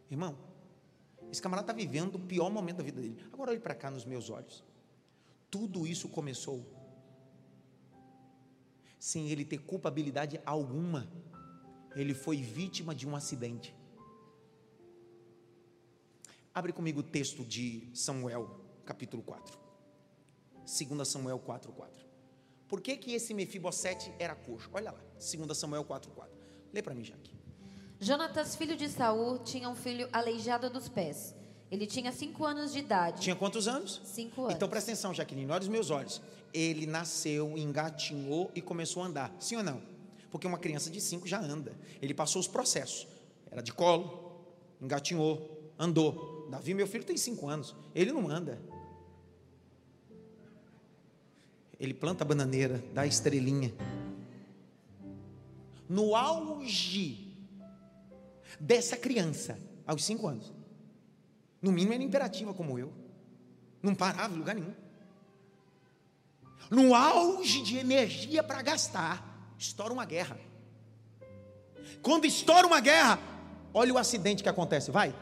Irmão, 0.09 0.37
esse 1.31 1.41
camarada 1.41 1.71
está 1.71 1.73
vivendo 1.73 2.15
o 2.15 2.19
pior 2.19 2.49
momento 2.49 2.77
da 2.77 2.83
vida 2.83 3.01
dele. 3.01 3.23
Agora 3.31 3.51
olhe 3.51 3.59
para 3.59 3.75
cá 3.75 3.89
nos 3.89 4.05
meus 4.05 4.29
olhos. 4.29 4.63
Tudo 5.49 5.85
isso 5.87 6.09
começou 6.09 6.65
sem 8.99 9.29
ele 9.29 9.45
ter 9.45 9.59
culpabilidade 9.59 10.39
alguma. 10.45 11.07
Ele 11.95 12.13
foi 12.13 12.37
vítima 12.37 12.93
de 12.93 13.07
um 13.07 13.15
acidente. 13.15 13.75
Abre 16.53 16.73
comigo 16.73 16.99
o 16.99 17.03
texto 17.03 17.43
de 17.45 17.89
Samuel, 17.93 18.59
capítulo 18.85 19.23
4. 19.23 19.57
2 20.65 21.07
Samuel 21.07 21.39
4, 21.39 21.71
4. 21.71 22.08
Por 22.69 22.79
que, 22.79 22.95
que 22.95 23.13
esse 23.13 23.33
Mefibosete 23.33 24.13
era 24.19 24.35
coxo? 24.35 24.69
Olha 24.71 24.91
lá, 24.91 24.99
2 25.17 25.57
Samuel 25.57 25.83
4, 25.83 26.11
4. 26.11 26.37
Lê 26.71 26.83
para 26.83 26.93
mim, 26.93 27.03
Jaque. 27.03 27.33
Jonatas, 27.99 28.55
filho 28.55 28.77
de 28.77 28.87
Saul, 28.87 29.39
tinha 29.39 29.67
um 29.67 29.75
filho 29.75 30.07
aleijado 30.13 30.69
dos 30.69 30.87
pés. 30.87 31.35
Ele 31.71 31.85
tinha 31.87 32.11
cinco 32.11 32.45
anos 32.45 32.71
de 32.71 32.79
idade. 32.79 33.21
Tinha 33.21 33.35
quantos 33.35 33.67
anos? 33.67 34.01
Cinco 34.05 34.43
anos. 34.43 34.53
Então 34.53 34.69
presta 34.69 34.91
atenção, 34.91 35.13
Jaqueline, 35.13 35.51
olha 35.51 35.61
os 35.61 35.67
meus 35.67 35.89
olhos. 35.89 36.21
Ele 36.53 36.85
nasceu, 36.85 37.57
engatinhou 37.57 38.51
e 38.55 38.61
começou 38.61 39.03
a 39.03 39.07
andar. 39.07 39.35
Sim 39.39 39.57
ou 39.57 39.63
não? 39.63 39.81
Porque 40.31 40.45
uma 40.45 40.57
criança 40.57 40.89
de 40.91 41.01
cinco 41.01 41.27
já 41.27 41.39
anda. 41.39 41.75
Ele 42.01 42.13
passou 42.13 42.39
os 42.39 42.47
processos. 42.47 43.07
Era 43.51 43.61
de 43.61 43.73
colo, 43.73 44.45
engatinhou, 44.79 45.73
andou. 45.77 46.47
Davi, 46.49 46.73
meu 46.73 46.87
filho, 46.87 47.03
tem 47.03 47.17
cinco 47.17 47.47
anos. 47.49 47.75
Ele 47.93 48.11
não 48.11 48.29
anda. 48.29 48.59
Ele 51.79 51.93
planta 51.93 52.23
a 52.23 52.27
bananeira, 52.27 52.83
dá 52.93 53.01
a 53.01 53.07
estrelinha. 53.07 53.73
No 55.87 56.15
auge 56.15 57.33
dessa 58.59 58.97
criança, 58.97 59.57
aos 59.87 60.03
cinco 60.03 60.27
anos, 60.27 60.53
no 61.61 61.71
mínimo 61.71 61.93
era 61.93 62.03
imperativa 62.03 62.53
como 62.53 62.77
eu, 62.77 62.93
não 63.81 63.95
parava 63.95 64.33
em 64.33 64.37
lugar 64.37 64.55
nenhum. 64.55 64.73
No 66.69 66.93
auge 66.93 67.63
de 67.63 67.77
energia 67.77 68.43
para 68.43 68.61
gastar, 68.61 69.53
estoura 69.57 69.93
uma 69.93 70.05
guerra. 70.05 70.39
Quando 72.01 72.25
estoura 72.25 72.67
uma 72.67 72.79
guerra, 72.79 73.19
olha 73.73 73.93
o 73.93 73.97
acidente 73.97 74.43
que 74.43 74.49
acontece, 74.49 74.91
vai. 74.91 75.13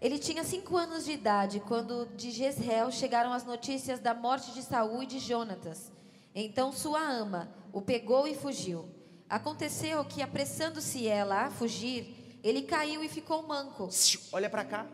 Ele 0.00 0.18
tinha 0.18 0.44
cinco 0.44 0.76
anos 0.76 1.04
de 1.04 1.12
idade 1.12 1.60
quando 1.66 2.06
de 2.16 2.30
Jezreel 2.30 2.92
chegaram 2.92 3.32
as 3.32 3.44
notícias 3.44 3.98
da 3.98 4.14
morte 4.14 4.52
de 4.52 4.62
Saul 4.62 5.02
e 5.02 5.06
de 5.06 5.18
Jonatas. 5.18 5.90
Então 6.32 6.72
sua 6.72 7.00
ama 7.00 7.52
o 7.72 7.82
pegou 7.82 8.28
e 8.28 8.34
fugiu. 8.34 8.88
Aconteceu 9.28 10.04
que, 10.04 10.22
apressando-se 10.22 11.06
ela 11.06 11.46
a 11.46 11.50
fugir, 11.50 12.38
ele 12.44 12.62
caiu 12.62 13.02
e 13.02 13.08
ficou 13.08 13.42
manco. 13.42 13.88
Olha 14.32 14.48
para 14.48 14.64
cá. 14.64 14.86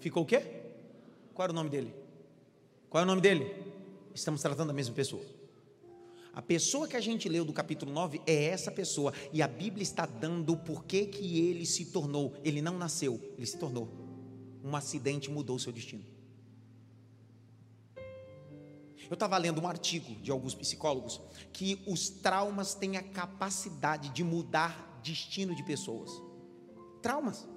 Ficou 0.00 0.24
o 0.24 0.26
quê? 0.26 0.42
Qual 1.32 1.44
era 1.44 1.52
o 1.52 1.54
nome 1.54 1.70
dele? 1.70 1.94
Qual 2.90 3.00
é 3.00 3.04
o 3.04 3.06
nome 3.06 3.20
dele? 3.20 3.54
Estamos 4.12 4.42
tratando 4.42 4.68
da 4.68 4.74
mesma 4.74 4.94
pessoa. 4.94 5.22
A 6.34 6.42
pessoa 6.42 6.88
que 6.88 6.96
a 6.96 7.00
gente 7.00 7.28
leu 7.28 7.44
do 7.44 7.52
capítulo 7.52 7.92
9 7.92 8.20
é 8.26 8.46
essa 8.46 8.70
pessoa. 8.70 9.12
E 9.32 9.40
a 9.40 9.48
Bíblia 9.48 9.82
está 9.82 10.04
dando 10.04 10.52
o 10.52 10.56
porquê 10.56 11.06
que 11.06 11.38
ele 11.48 11.64
se 11.64 11.86
tornou. 11.86 12.34
Ele 12.44 12.60
não 12.60 12.76
nasceu, 12.76 13.20
ele 13.36 13.46
se 13.46 13.56
tornou. 13.56 14.07
Um 14.62 14.74
acidente 14.76 15.30
mudou 15.30 15.56
o 15.56 15.60
seu 15.60 15.72
destino. 15.72 16.04
Eu 19.08 19.14
estava 19.14 19.38
lendo 19.38 19.60
um 19.60 19.66
artigo 19.66 20.14
de 20.16 20.30
alguns 20.30 20.54
psicólogos 20.54 21.20
que 21.52 21.82
os 21.86 22.10
traumas 22.10 22.74
têm 22.74 22.96
a 22.96 23.02
capacidade 23.02 24.10
de 24.10 24.22
mudar 24.22 25.00
destino 25.02 25.54
de 25.54 25.62
pessoas. 25.62 26.10
Traumas. 27.00 27.48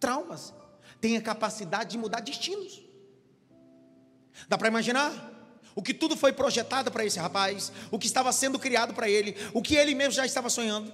Traumas 0.00 0.52
têm 1.00 1.16
a 1.16 1.22
capacidade 1.22 1.90
de 1.90 1.98
mudar 1.98 2.20
destinos. 2.20 2.82
Dá 4.48 4.58
para 4.58 4.68
imaginar? 4.68 5.28
O 5.74 5.82
que 5.82 5.94
tudo 5.94 6.16
foi 6.16 6.32
projetado 6.32 6.90
para 6.90 7.04
esse 7.04 7.18
rapaz, 7.18 7.72
o 7.92 7.98
que 7.98 8.06
estava 8.06 8.32
sendo 8.32 8.58
criado 8.58 8.92
para 8.92 9.08
ele, 9.08 9.36
o 9.54 9.62
que 9.62 9.76
ele 9.76 9.94
mesmo 9.94 10.12
já 10.12 10.26
estava 10.26 10.50
sonhando. 10.50 10.92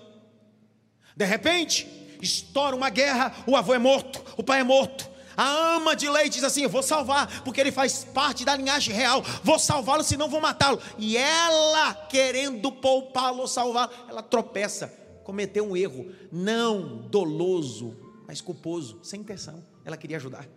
De 1.16 1.24
repente, 1.24 1.86
estoura 2.20 2.74
uma 2.74 2.90
guerra, 2.90 3.34
o 3.46 3.56
avô 3.56 3.74
é 3.74 3.78
morto, 3.78 4.22
o 4.36 4.42
pai 4.42 4.60
é 4.60 4.64
morto. 4.64 5.16
A 5.36 5.74
ama 5.76 5.94
de 5.94 6.08
leite 6.08 6.34
diz 6.34 6.44
assim: 6.44 6.62
Eu 6.62 6.70
vou 6.70 6.82
salvar, 6.82 7.42
porque 7.42 7.60
ele 7.60 7.70
faz 7.70 8.04
parte 8.04 8.44
da 8.44 8.56
linhagem 8.56 8.94
real. 8.94 9.22
Vou 9.44 9.58
salvá-lo, 9.58 10.02
senão 10.02 10.28
vou 10.28 10.40
matá-lo. 10.40 10.80
E 10.98 11.16
ela, 11.16 11.94
querendo 12.08 12.72
poupá-lo 12.72 13.40
ou 13.40 13.46
salvá-lo, 13.46 13.92
ela 14.08 14.22
tropeça, 14.22 14.88
cometeu 15.22 15.68
um 15.68 15.76
erro, 15.76 16.10
não 16.32 17.02
doloso, 17.08 17.94
mas 18.26 18.40
culposo, 18.40 18.98
sem 19.02 19.20
intenção. 19.20 19.62
Ela 19.84 19.96
queria 19.96 20.16
ajudar. 20.16 20.48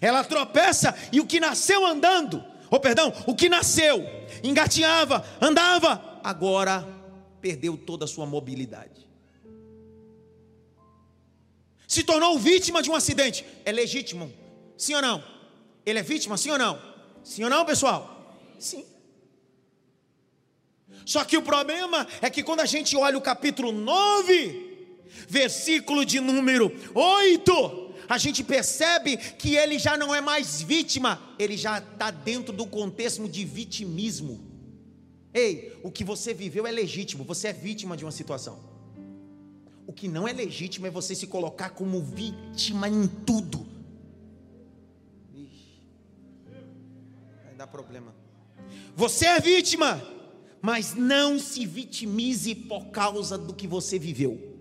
Ela 0.00 0.24
tropeça 0.24 0.94
e 1.12 1.20
o 1.20 1.26
que 1.26 1.38
nasceu 1.38 1.84
andando, 1.84 2.42
ou 2.70 2.80
perdão, 2.80 3.12
o 3.26 3.34
que 3.34 3.48
nasceu, 3.48 4.02
engatinhava, 4.42 5.24
andava, 5.40 6.20
agora 6.22 6.86
perdeu 7.40 7.76
toda 7.76 8.04
a 8.04 8.08
sua 8.08 8.24
mobilidade. 8.24 9.09
Se 11.90 12.04
tornou 12.04 12.38
vítima 12.38 12.80
de 12.84 12.88
um 12.88 12.94
acidente. 12.94 13.44
É 13.64 13.72
legítimo? 13.72 14.32
Sim 14.78 14.94
ou 14.94 15.02
não? 15.02 15.24
Ele 15.84 15.98
é 15.98 16.02
vítima, 16.04 16.36
sim 16.36 16.52
ou 16.52 16.56
não? 16.56 16.80
Sim 17.24 17.42
ou 17.42 17.50
não, 17.50 17.66
pessoal? 17.66 18.38
Sim. 18.60 18.84
Só 21.04 21.24
que 21.24 21.36
o 21.36 21.42
problema 21.42 22.06
é 22.22 22.30
que 22.30 22.44
quando 22.44 22.60
a 22.60 22.64
gente 22.64 22.96
olha 22.96 23.18
o 23.18 23.20
capítulo 23.20 23.72
9, 23.72 25.02
versículo 25.28 26.04
de 26.04 26.20
número 26.20 26.72
8, 26.94 27.94
a 28.08 28.18
gente 28.18 28.44
percebe 28.44 29.16
que 29.16 29.56
ele 29.56 29.76
já 29.76 29.96
não 29.96 30.14
é 30.14 30.20
mais 30.20 30.62
vítima, 30.62 31.20
ele 31.40 31.56
já 31.56 31.78
está 31.78 32.12
dentro 32.12 32.52
do 32.52 32.68
contexto 32.68 33.28
de 33.28 33.44
vitimismo. 33.44 34.48
Ei, 35.34 35.76
o 35.82 35.90
que 35.90 36.04
você 36.04 36.32
viveu 36.32 36.68
é 36.68 36.70
legítimo, 36.70 37.24
você 37.24 37.48
é 37.48 37.52
vítima 37.52 37.96
de 37.96 38.04
uma 38.04 38.12
situação. 38.12 38.69
O 39.90 39.92
que 39.92 40.06
não 40.06 40.28
é 40.28 40.32
legítimo 40.32 40.86
é 40.86 40.90
você 40.90 41.16
se 41.16 41.26
colocar 41.26 41.70
como 41.70 42.00
vítima 42.00 42.88
em 42.88 43.08
tudo. 43.08 43.66
Ixi, 45.34 45.82
vai 47.44 47.54
dar 47.56 47.66
problema. 47.66 48.14
Você 48.94 49.26
é 49.26 49.40
vítima, 49.40 50.00
mas 50.62 50.94
não 50.94 51.40
se 51.40 51.66
vitimize 51.66 52.54
por 52.54 52.92
causa 52.92 53.36
do 53.36 53.52
que 53.52 53.66
você 53.66 53.98
viveu. 53.98 54.56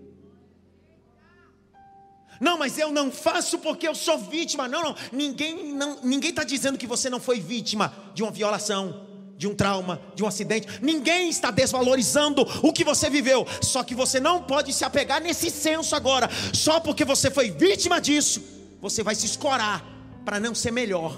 Não, 2.41 2.57
mas 2.57 2.79
eu 2.79 2.91
não 2.91 3.11
faço 3.11 3.59
porque 3.59 3.87
eu 3.87 3.93
sou 3.93 4.17
vítima. 4.17 4.67
Não, 4.67 4.81
não. 4.81 4.95
Ninguém 5.11 5.75
não, 5.75 6.01
ninguém 6.01 6.31
está 6.31 6.43
dizendo 6.43 6.75
que 6.75 6.87
você 6.87 7.07
não 7.07 7.19
foi 7.19 7.39
vítima 7.39 7.93
de 8.15 8.23
uma 8.23 8.31
violação, 8.31 9.05
de 9.39 9.47
um 9.47 9.55
trauma, 9.55 10.01
de 10.13 10.21
um 10.21 10.27
acidente. 10.27 10.67
Ninguém 10.81 11.29
está 11.29 11.49
desvalorizando 11.49 12.41
o 12.61 12.73
que 12.73 12.83
você 12.83 13.09
viveu. 13.09 13.47
Só 13.61 13.85
que 13.85 13.95
você 13.95 14.19
não 14.19 14.43
pode 14.43 14.73
se 14.73 14.83
apegar 14.83 15.21
nesse 15.21 15.49
senso 15.49 15.95
agora. 15.95 16.29
Só 16.53 16.81
porque 16.81 17.05
você 17.05 17.31
foi 17.31 17.49
vítima 17.49 18.01
disso, 18.01 18.43
você 18.81 19.01
vai 19.01 19.15
se 19.15 19.25
escorar 19.25 19.81
para 20.25 20.41
não 20.41 20.53
ser 20.53 20.71
melhor, 20.71 21.17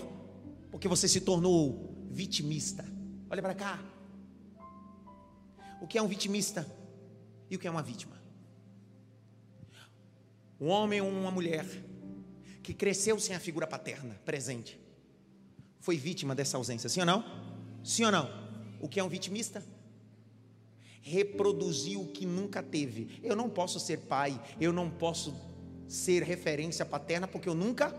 porque 0.70 0.88
você 0.88 1.08
se 1.08 1.22
tornou 1.22 2.08
vitimista. 2.12 2.86
Olha 3.28 3.42
para 3.42 3.56
cá. 3.56 3.80
O 5.82 5.88
que 5.88 5.98
é 5.98 6.02
um 6.02 6.08
vitimista 6.08 6.72
e 7.50 7.56
o 7.56 7.60
que 7.60 7.68
é 7.68 7.72
uma 7.72 7.82
vítima? 7.82 8.22
Um 10.60 10.68
homem 10.68 11.02
ou 11.02 11.10
uma 11.10 11.32
mulher 11.32 11.66
que 12.62 12.72
cresceu 12.72 13.20
sem 13.20 13.36
a 13.36 13.40
figura 13.40 13.66
paterna 13.66 14.22
presente 14.24 14.80
foi 15.80 15.98
vítima 15.98 16.36
dessa 16.36 16.58
ausência, 16.58 16.88
sim 16.88 17.00
ou 17.00 17.06
não? 17.08 17.51
Sim 17.84 18.06
ou 18.06 18.12
não? 18.12 18.30
O 18.80 18.88
que 18.88 19.00
é 19.00 19.04
um 19.04 19.10
vitimista? 19.10 19.64
Reproduziu 21.02 22.02
o 22.02 22.08
que 22.08 22.26
nunca 22.26 22.62
teve. 22.62 23.20
Eu 23.24 23.36
não 23.36 23.50
posso 23.50 23.80
ser 23.80 23.98
pai, 24.00 24.40
eu 24.60 24.72
não 24.72 24.90
posso 24.90 25.34
ser 25.88 26.24
referência 26.24 26.86
paterna 26.86 27.28
porque 27.28 27.50
eu 27.50 27.56
nunca 27.56 27.94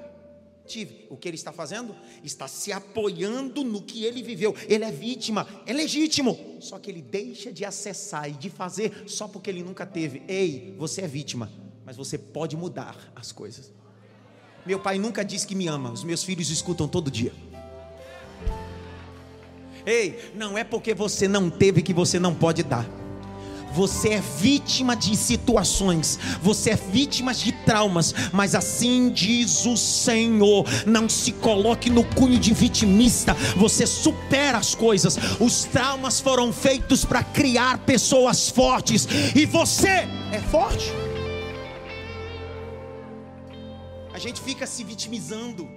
tive. 0.67 1.07
O 1.11 1.17
que 1.17 1.29
ele 1.29 1.37
está 1.37 1.53
fazendo? 1.53 1.95
Está 2.23 2.47
se 2.47 2.73
apoiando 2.73 3.65
no 3.65 3.83
que 3.83 4.05
ele 4.05 4.23
viveu. 4.23 4.55
Ele 4.69 4.85
é 4.85 4.91
vítima, 4.91 5.47
é 5.67 5.73
legítimo. 5.73 6.57
Só 6.61 6.79
que 6.79 6.91
ele 6.91 7.03
deixa 7.03 7.53
de 7.53 7.65
acessar 7.65 8.29
e 8.29 8.33
de 8.33 8.49
fazer 8.49 9.09
só 9.09 9.27
porque 9.27 9.51
ele 9.51 9.63
nunca 9.63 9.85
teve. 9.85 10.23
Ei, 10.29 10.75
você 10.79 11.03
é 11.03 11.09
vítima 11.09 11.51
mas 11.85 11.97
você 11.97 12.17
pode 12.17 12.57
mudar 12.57 12.97
as 13.15 13.33
coisas. 13.33 13.73
Meu 14.65 14.79
pai 14.79 14.99
nunca 14.99 15.25
disse 15.25 15.47
que 15.47 15.55
me 15.55 15.67
ama, 15.67 15.91
os 15.91 16.05
meus 16.05 16.23
filhos 16.23 16.51
escutam 16.51 16.87
todo 16.87 17.11
dia. 17.11 17.33
Ei, 19.85 20.33
não 20.35 20.57
é 20.57 20.65
porque 20.65 20.95
você 20.95 21.27
não 21.27 21.51
teve 21.51 21.83
que 21.83 21.93
você 21.93 22.19
não 22.19 22.35
pode 22.35 22.63
dar. 22.63 22.89
Você 23.75 24.11
é 24.11 24.21
vítima 24.21 24.95
de 24.95 25.17
situações, 25.17 26.19
você 26.43 26.71
é 26.71 26.77
vítima 26.77 27.33
de 27.33 27.53
traumas, 27.65 28.15
mas 28.31 28.55
assim 28.55 29.11
diz 29.11 29.65
o 29.65 29.79
Senhor: 29.79 30.67
não 30.87 31.09
se 31.09 31.33
coloque 31.33 31.89
no 31.89 32.05
cunho 32.05 32.39
de 32.39 32.53
vitimista, 32.53 33.33
você 33.57 33.87
supera 33.87 34.59
as 34.59 34.75
coisas. 34.75 35.17
Os 35.41 35.65
traumas 35.65 36.21
foram 36.21 36.53
feitos 36.53 37.03
para 37.03 37.25
criar 37.25 37.79
pessoas 37.79 38.51
fortes, 38.51 39.09
e 39.35 39.47
você 39.47 40.07
é 40.31 40.41
forte. 40.51 40.93
gente 44.23 44.41
fica 44.41 44.67
se 44.67 44.85
vitimizando. 44.85 45.69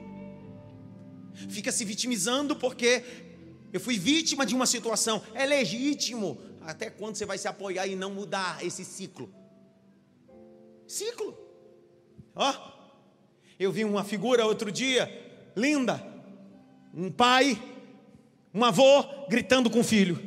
Fica 1.49 1.71
se 1.71 1.83
vitimizando 1.83 2.55
porque 2.55 3.03
eu 3.75 3.79
fui 3.81 3.99
vítima 3.99 4.45
de 4.45 4.55
uma 4.55 4.65
situação. 4.65 5.21
É 5.33 5.45
legítimo. 5.45 6.39
Até 6.61 6.89
quando 6.89 7.17
você 7.17 7.25
vai 7.25 7.37
se 7.37 7.45
apoiar 7.45 7.85
e 7.85 7.93
não 7.93 8.09
mudar 8.09 8.63
esse 8.63 8.85
ciclo? 8.85 9.29
Ciclo. 10.87 11.37
Ó, 12.33 12.53
eu 13.59 13.73
vi 13.73 13.83
uma 13.83 14.05
figura 14.05 14.45
outro 14.45 14.71
dia, 14.71 15.11
linda. 15.57 16.01
Um 16.93 17.11
pai, 17.11 17.61
um 18.53 18.63
avô 18.63 19.03
gritando 19.27 19.69
com 19.69 19.81
o 19.81 19.83
filho. 19.83 20.23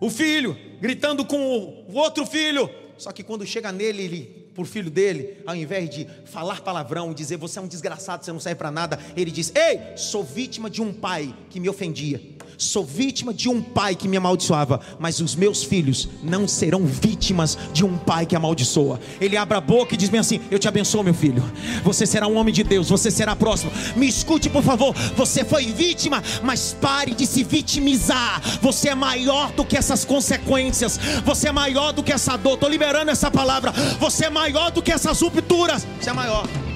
O 0.00 0.08
filho 0.08 0.56
gritando 0.80 1.24
com 1.24 1.84
o 1.88 1.94
outro 1.94 2.24
filho. 2.24 2.70
Só 2.96 3.10
que 3.10 3.24
quando 3.24 3.44
chega 3.44 3.72
nele, 3.72 4.04
ele 4.04 4.44
por 4.54 4.66
filho 4.66 4.88
dele, 4.88 5.42
ao 5.44 5.56
invés 5.56 5.90
de 5.90 6.06
falar 6.26 6.60
palavrão 6.60 7.10
e 7.10 7.14
dizer 7.14 7.36
você 7.36 7.58
é 7.58 7.62
um 7.62 7.66
desgraçado, 7.66 8.24
você 8.24 8.32
não 8.32 8.38
serve 8.38 8.56
para 8.56 8.70
nada, 8.70 8.98
ele 9.16 9.32
diz: 9.32 9.52
Ei, 9.54 9.96
sou 9.96 10.22
vítima 10.22 10.70
de 10.70 10.80
um 10.80 10.92
pai 10.92 11.34
que 11.50 11.58
me 11.58 11.68
ofendia, 11.68 12.22
sou 12.56 12.84
vítima 12.84 13.32
de 13.32 13.48
um 13.48 13.60
pai 13.60 13.94
que 13.94 14.08
me 14.08 14.16
amaldiçoava, 14.16 14.80
mas 14.98 15.20
os 15.20 15.34
meus 15.34 15.62
filhos 15.62 16.08
não 16.22 16.46
serão 16.46 16.86
vítimas 16.86 17.56
de 17.72 17.84
um 17.84 17.96
pai 17.96 18.26
que 18.26 18.36
amaldiçoa. 18.36 19.00
Ele 19.20 19.36
abre 19.36 19.56
a 19.56 19.60
boca 19.60 19.94
e 19.94 19.96
diz 19.96 20.08
bem 20.08 20.20
assim: 20.20 20.40
Eu 20.50 20.58
te 20.58 20.68
abençoo, 20.68 21.02
meu 21.02 21.14
filho, 21.14 21.42
você 21.82 22.06
será 22.06 22.26
um 22.26 22.36
homem 22.36 22.52
de 22.52 22.62
Deus, 22.62 22.88
você 22.88 23.10
será 23.10 23.34
próximo. 23.34 23.72
Me 23.96 24.08
escute, 24.08 24.48
por 24.48 24.62
favor, 24.62 24.94
você 25.16 25.44
foi 25.44 25.66
vítima, 25.66 26.22
mas 26.42 26.76
pare 26.80 27.14
de 27.14 27.26
se 27.26 27.42
vitimizar. 27.42 28.40
Você 28.60 28.90
é 28.90 28.94
maior 28.94 29.52
do 29.52 29.64
que 29.64 29.76
essas 29.76 30.04
consequências, 30.04 30.98
você 31.24 31.48
é 31.48 31.52
maior 31.52 31.92
do 31.92 32.02
que 32.02 32.12
essa 32.12 32.36
dor. 32.36 32.54
Estou 32.54 32.68
liberando 32.68 33.10
essa 33.10 33.30
palavra, 33.30 33.72
você 33.98 34.26
é 34.26 34.30
maior 34.30 34.70
do 34.70 34.82
que 34.82 34.92
essas 34.92 35.20
rupturas. 35.20 35.86
Você 36.00 36.10
é 36.10 36.12
maior. 36.12 36.73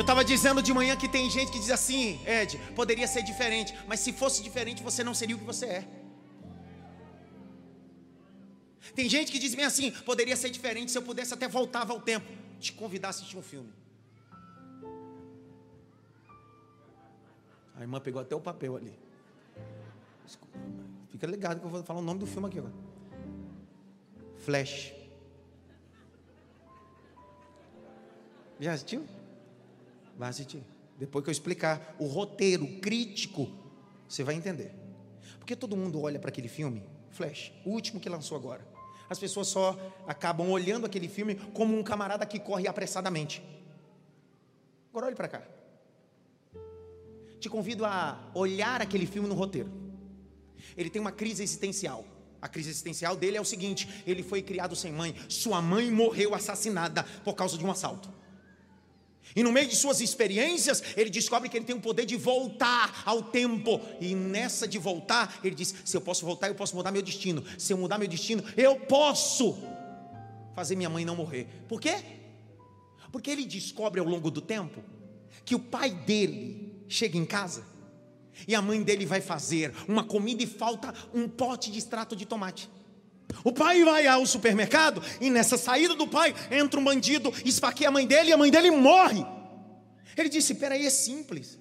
Eu 0.00 0.02
estava 0.02 0.24
dizendo 0.24 0.62
de 0.62 0.72
manhã 0.72 0.96
que 0.96 1.06
tem 1.06 1.28
gente 1.28 1.52
que 1.52 1.58
diz 1.58 1.70
assim, 1.70 2.18
Ed, 2.26 2.56
poderia 2.74 3.06
ser 3.06 3.22
diferente, 3.22 3.74
mas 3.86 4.00
se 4.00 4.14
fosse 4.14 4.42
diferente 4.42 4.82
você 4.82 5.04
não 5.04 5.12
seria 5.12 5.36
o 5.36 5.38
que 5.38 5.44
você 5.44 5.66
é. 5.66 5.88
Tem 8.94 9.06
gente 9.10 9.30
que 9.30 9.38
diz 9.38 9.54
bem 9.54 9.66
assim, 9.66 9.90
poderia 9.90 10.34
ser 10.36 10.48
diferente 10.48 10.90
se 10.90 10.96
eu 10.96 11.02
pudesse 11.02 11.34
até 11.34 11.46
voltava 11.46 11.92
ao 11.92 12.00
tempo, 12.00 12.26
te 12.58 12.72
convidar 12.72 13.08
a 13.08 13.10
assistir 13.10 13.36
um 13.36 13.42
filme. 13.42 13.70
A 17.76 17.82
irmã 17.82 18.00
pegou 18.00 18.22
até 18.22 18.34
o 18.34 18.40
papel 18.40 18.76
ali. 18.76 18.98
Fica 21.10 21.26
ligado 21.26 21.60
que 21.60 21.66
eu 21.66 21.70
vou 21.70 21.84
falar 21.84 22.00
o 22.00 22.02
nome 22.02 22.20
do 22.20 22.26
filme 22.26 22.48
aqui 22.48 22.58
agora. 22.58 22.74
Flash. 24.38 24.94
Já 28.58 28.72
assistiu? 28.72 29.19
Vai 30.20 30.28
assistir. 30.28 30.62
Depois 30.98 31.24
que 31.24 31.30
eu 31.30 31.32
explicar 31.32 31.96
o 31.98 32.04
roteiro 32.04 32.66
crítico, 32.82 33.48
você 34.06 34.22
vai 34.22 34.34
entender. 34.34 34.70
Porque 35.38 35.56
todo 35.56 35.74
mundo 35.74 35.98
olha 36.02 36.18
para 36.18 36.28
aquele 36.28 36.46
filme, 36.46 36.84
Flash, 37.08 37.50
o 37.64 37.70
último 37.70 37.98
que 37.98 38.06
lançou 38.06 38.36
agora. 38.36 38.68
As 39.08 39.18
pessoas 39.18 39.48
só 39.48 39.78
acabam 40.06 40.50
olhando 40.50 40.84
aquele 40.84 41.08
filme 41.08 41.36
como 41.54 41.74
um 41.74 41.82
camarada 41.82 42.26
que 42.26 42.38
corre 42.38 42.68
apressadamente. 42.68 43.42
Agora 44.90 45.06
olhe 45.06 45.16
para 45.16 45.26
cá. 45.26 45.42
Te 47.40 47.48
convido 47.48 47.86
a 47.86 48.30
olhar 48.34 48.82
aquele 48.82 49.06
filme 49.06 49.26
no 49.26 49.34
roteiro. 49.34 49.72
Ele 50.76 50.90
tem 50.90 51.00
uma 51.00 51.12
crise 51.12 51.42
existencial. 51.42 52.04
A 52.42 52.46
crise 52.46 52.68
existencial 52.68 53.16
dele 53.16 53.38
é 53.38 53.40
o 53.40 53.44
seguinte: 53.44 53.88
ele 54.06 54.22
foi 54.22 54.42
criado 54.42 54.76
sem 54.76 54.92
mãe, 54.92 55.14
sua 55.30 55.62
mãe 55.62 55.90
morreu 55.90 56.34
assassinada 56.34 57.04
por 57.24 57.34
causa 57.34 57.56
de 57.56 57.64
um 57.64 57.70
assalto. 57.70 58.19
E 59.34 59.42
no 59.42 59.52
meio 59.52 59.68
de 59.68 59.76
suas 59.76 60.00
experiências, 60.00 60.82
ele 60.96 61.10
descobre 61.10 61.48
que 61.48 61.56
ele 61.56 61.64
tem 61.64 61.76
o 61.76 61.80
poder 61.80 62.04
de 62.04 62.16
voltar 62.16 63.02
ao 63.04 63.22
tempo. 63.22 63.80
E 64.00 64.14
nessa 64.14 64.66
de 64.66 64.78
voltar, 64.78 65.38
ele 65.44 65.54
diz: 65.54 65.74
se 65.84 65.96
eu 65.96 66.00
posso 66.00 66.24
voltar, 66.24 66.48
eu 66.48 66.54
posso 66.54 66.74
mudar 66.74 66.90
meu 66.90 67.02
destino. 67.02 67.44
Se 67.58 67.72
eu 67.72 67.78
mudar 67.78 67.98
meu 67.98 68.08
destino, 68.08 68.42
eu 68.56 68.76
posso 68.76 69.56
fazer 70.54 70.76
minha 70.76 70.90
mãe 70.90 71.04
não 71.04 71.16
morrer. 71.16 71.46
Por 71.68 71.80
quê? 71.80 71.96
Porque 73.12 73.30
ele 73.30 73.44
descobre 73.44 74.00
ao 74.00 74.06
longo 74.06 74.30
do 74.30 74.40
tempo 74.40 74.82
que 75.44 75.54
o 75.54 75.60
pai 75.60 75.90
dele 75.90 76.84
chega 76.88 77.16
em 77.16 77.24
casa 77.24 77.64
e 78.46 78.54
a 78.54 78.62
mãe 78.62 78.82
dele 78.82 79.06
vai 79.06 79.20
fazer 79.20 79.72
uma 79.88 80.04
comida 80.04 80.42
e 80.42 80.46
falta 80.46 80.94
um 81.12 81.28
pote 81.28 81.70
de 81.70 81.78
extrato 81.78 82.16
de 82.16 82.26
tomate. 82.26 82.68
O 83.44 83.52
pai 83.52 83.84
vai 83.84 84.06
ao 84.06 84.24
supermercado 84.26 85.02
e 85.20 85.30
nessa 85.30 85.56
saída 85.56 85.94
do 85.94 86.06
pai 86.06 86.34
entra 86.50 86.78
um 86.78 86.84
bandido, 86.84 87.32
esfaqueia 87.44 87.88
a 87.88 87.92
mãe 87.92 88.06
dele 88.06 88.30
e 88.30 88.32
a 88.32 88.36
mãe 88.36 88.50
dele 88.50 88.70
morre. 88.70 89.24
Ele 90.16 90.28
disse: 90.28 90.54
Peraí, 90.54 90.86
é 90.86 90.90
simples. 90.90 91.58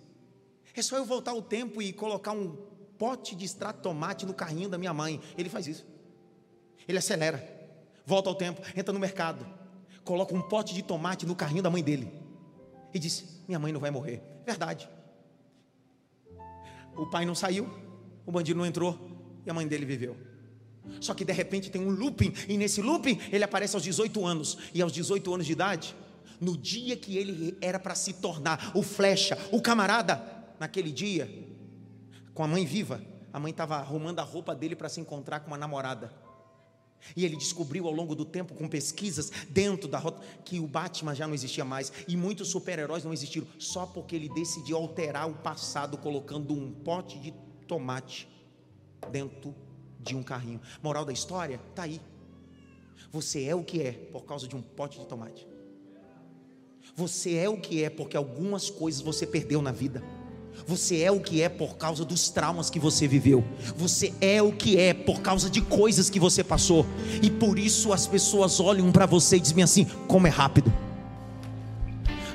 É 0.76 0.82
só 0.82 0.98
eu 0.98 1.06
voltar 1.06 1.34
o 1.34 1.42
tempo 1.42 1.82
e 1.82 1.92
colocar 1.92 2.32
um 2.32 2.56
pote 2.98 3.36
de 3.36 3.46
extrato 3.46 3.78
de 3.78 3.84
tomate 3.84 4.26
no 4.26 4.34
carrinho 4.34 4.70
da 4.70 4.78
minha 4.78 4.94
mãe. 4.94 5.22
Ele 5.38 5.50
faz 5.50 5.68
isso. 5.68 5.86
Ele 6.88 6.98
acelera, 6.98 7.44
volta 8.06 8.30
ao 8.30 8.36
tempo, 8.36 8.62
entra 8.76 8.92
no 8.92 9.00
mercado, 9.00 9.46
coloca 10.04 10.34
um 10.34 10.42
pote 10.42 10.74
de 10.74 10.82
tomate 10.82 11.26
no 11.26 11.36
carrinho 11.36 11.62
da 11.62 11.70
mãe 11.70 11.84
dele 11.84 12.12
e 12.94 13.00
disse: 13.00 13.26
Minha 13.48 13.60
mãe 13.60 13.72
não 13.72 13.80
vai 13.80 13.92
morrer. 13.92 14.22
Verdade. 14.46 14.90
O 16.96 17.08
pai 17.10 17.26
não 17.26 17.36
saiu, 17.36 17.70
o 18.26 18.32
bandido 18.32 18.58
não 18.58 18.66
entrou 18.66 19.00
e 19.46 19.50
a 19.50 19.54
mãe 19.54 19.68
dele 19.68 19.86
viveu. 19.86 20.29
Só 21.00 21.14
que 21.14 21.24
de 21.24 21.34
repente 21.34 21.70
tem 21.70 21.82
um 21.82 21.90
looping, 21.90 22.34
e 22.48 22.58
nesse 22.58 22.82
looping 22.82 23.20
ele 23.32 23.44
aparece 23.44 23.76
aos 23.76 23.84
18 23.84 24.26
anos, 24.26 24.58
e 24.74 24.82
aos 24.82 24.92
18 24.92 25.34
anos 25.34 25.46
de 25.46 25.52
idade, 25.52 25.96
no 26.40 26.58
dia 26.58 26.96
que 26.96 27.18
ele 27.18 27.58
era 27.62 27.80
para 27.80 27.96
se 27.96 28.14
tornar 28.14 28.72
o 28.74 28.82
flecha, 28.82 29.38
o 29.52 29.62
camarada, 29.62 30.22
naquele 30.60 30.92
dia, 30.92 31.30
com 32.34 32.44
a 32.44 32.48
mãe 32.48 32.66
viva, 32.66 33.02
a 33.32 33.40
mãe 33.40 33.52
estava 33.52 33.76
arrumando 33.76 34.20
a 34.20 34.24
roupa 34.24 34.56
dele 34.56 34.76
para 34.76 34.90
se 34.90 35.00
encontrar 35.00 35.42
com 35.42 35.48
uma 35.48 35.58
namorada. 35.58 36.12
E 37.16 37.24
ele 37.24 37.38
descobriu 37.38 37.88
ao 37.88 37.94
longo 37.94 38.14
do 38.14 38.26
tempo, 38.26 38.54
com 38.54 38.68
pesquisas 38.68 39.32
dentro 39.50 39.88
da 39.88 39.98
rota, 39.98 40.22
que 40.44 40.60
o 40.60 40.68
Batman 40.68 41.16
já 41.16 41.26
não 41.26 41.34
existia 41.34 41.64
mais 41.64 41.94
e 42.08 42.18
muitos 42.18 42.50
super-heróis 42.50 43.04
não 43.04 43.14
existiram, 43.14 43.48
só 43.58 43.86
porque 43.86 44.16
ele 44.16 44.28
decidiu 44.30 44.76
alterar 44.76 45.30
o 45.30 45.36
passado 45.36 45.98
colocando 45.98 46.54
um 46.54 46.72
pote 46.72 47.18
de 47.20 47.34
tomate 47.68 48.28
dentro 49.12 49.56
de 50.00 50.16
um 50.16 50.24
carrinho. 50.24 50.62
Moral 50.82 51.06
da 51.06 51.12
história, 51.12 51.60
tá 51.76 51.84
aí. 51.84 52.00
Você 53.12 53.44
é 53.44 53.56
o 53.56 53.64
que 53.64 53.82
é 53.82 53.92
por 53.92 54.26
causa 54.26 54.48
de 54.48 54.56
um 54.56 54.62
pote 54.62 55.00
de 55.00 55.06
tomate. 55.06 55.48
Você 56.96 57.36
é 57.36 57.50
o 57.50 57.58
que 57.58 57.84
é 57.84 57.90
porque 57.90 58.18
algumas 58.18 58.70
coisas 58.70 59.02
você 59.02 59.26
perdeu 59.26 59.62
na 59.62 59.72
vida. 59.72 60.04
Você 60.68 61.00
é 61.00 61.12
o 61.12 61.20
que 61.20 61.42
é 61.42 61.50
por 61.50 61.78
causa 61.78 62.04
dos 62.04 62.30
traumas 62.30 62.70
que 62.70 62.80
você 62.80 63.08
viveu. 63.08 63.44
Você 63.76 64.14
é 64.20 64.42
o 64.42 64.52
que 64.52 64.78
é 64.78 64.94
por 64.94 65.22
causa 65.22 65.50
de 65.50 65.62
coisas 65.62 66.10
que 66.10 66.20
você 66.20 66.44
passou. 66.44 66.86
E 67.22 67.30
por 67.30 67.58
isso 67.58 67.94
as 67.94 68.08
pessoas 68.08 68.60
olham 68.60 68.92
para 68.92 69.06
você 69.06 69.38
e 69.38 69.40
dizem 69.40 69.64
assim: 69.64 69.86
como 70.08 70.28
é 70.28 70.30
rápido. 70.30 70.72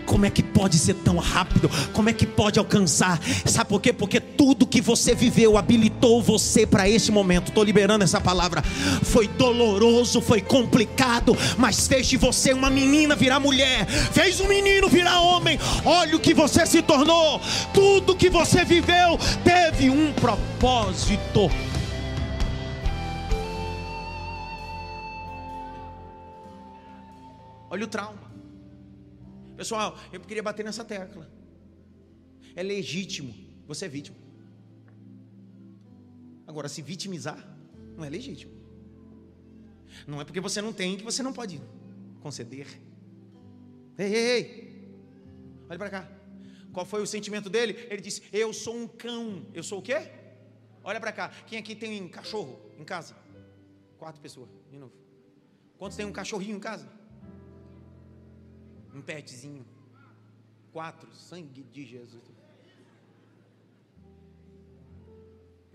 Como 0.06 0.26
é 0.26 0.30
que 0.30 0.42
pode 0.42 0.78
ser 0.78 0.94
tão 0.94 1.16
rápido? 1.16 1.70
Como 1.92 2.08
é 2.08 2.12
que 2.12 2.26
pode 2.26 2.58
alcançar? 2.58 3.20
Sabe 3.44 3.68
por 3.68 3.80
quê? 3.80 3.92
Porque 3.92 4.20
tudo 4.20 4.66
que 4.66 4.80
você 4.80 5.14
viveu 5.14 5.56
habilitou 5.56 6.22
você 6.22 6.66
para 6.66 6.88
este 6.88 7.10
momento. 7.10 7.48
Estou 7.48 7.64
liberando 7.64 8.04
essa 8.04 8.20
palavra. 8.20 8.62
Foi 9.02 9.28
doloroso, 9.28 10.20
foi 10.20 10.40
complicado, 10.40 11.36
mas 11.58 11.86
fez 11.86 12.06
de 12.06 12.16
você 12.16 12.52
uma 12.52 12.70
menina 12.70 13.16
virar 13.16 13.40
mulher, 13.40 13.86
fez 13.86 14.40
um 14.40 14.48
menino 14.48 14.88
virar 14.88 15.20
homem. 15.20 15.58
Olha 15.84 16.16
o 16.16 16.20
que 16.20 16.34
você 16.34 16.66
se 16.66 16.82
tornou. 16.82 17.40
Tudo 17.72 18.16
que 18.16 18.30
você 18.30 18.64
viveu 18.64 19.18
teve 19.42 19.90
um 19.90 20.12
propósito. 20.12 21.50
Olha 27.70 27.84
o 27.84 27.88
trauma. 27.88 28.23
Pessoal, 29.56 29.98
eu 30.12 30.20
queria 30.20 30.42
bater 30.42 30.64
nessa 30.64 30.84
tecla. 30.84 31.30
É 32.56 32.62
legítimo, 32.62 33.34
você 33.66 33.86
é 33.86 33.88
vítima. 33.88 34.16
Agora, 36.46 36.68
se 36.68 36.82
vitimizar, 36.82 37.38
não 37.96 38.04
é 38.04 38.08
legítimo. 38.08 38.52
Não 40.06 40.20
é 40.20 40.24
porque 40.24 40.40
você 40.40 40.60
não 40.60 40.72
tem 40.72 40.96
que 40.96 41.04
você 41.04 41.22
não 41.22 41.32
pode 41.32 41.60
conceder. 42.20 42.66
Ei, 43.96 44.14
ei, 44.14 44.30
ei. 44.30 44.98
Olha 45.68 45.78
para 45.78 45.90
cá. 45.90 46.08
Qual 46.72 46.84
foi 46.84 47.00
o 47.00 47.06
sentimento 47.06 47.48
dele? 47.48 47.86
Ele 47.88 48.02
disse: 48.02 48.22
Eu 48.32 48.52
sou 48.52 48.76
um 48.76 48.88
cão. 48.88 49.46
Eu 49.54 49.62
sou 49.62 49.78
o 49.78 49.82
quê? 49.82 50.10
Olha 50.82 51.00
para 51.00 51.12
cá. 51.12 51.28
Quem 51.46 51.58
aqui 51.58 51.74
tem 51.74 52.02
um 52.02 52.08
cachorro 52.08 52.60
em 52.78 52.84
casa? 52.84 53.16
Quatro 53.96 54.20
pessoas, 54.20 54.50
de 54.70 54.78
novo. 54.78 54.92
Quantos 55.78 55.96
tem 55.96 56.04
um 56.04 56.12
cachorrinho 56.12 56.56
em 56.56 56.60
casa? 56.60 56.88
Um 58.94 59.02
petzinho. 59.02 59.66
Quatro, 60.72 61.12
sangue 61.14 61.62
de 61.62 61.84
Jesus. 61.84 62.22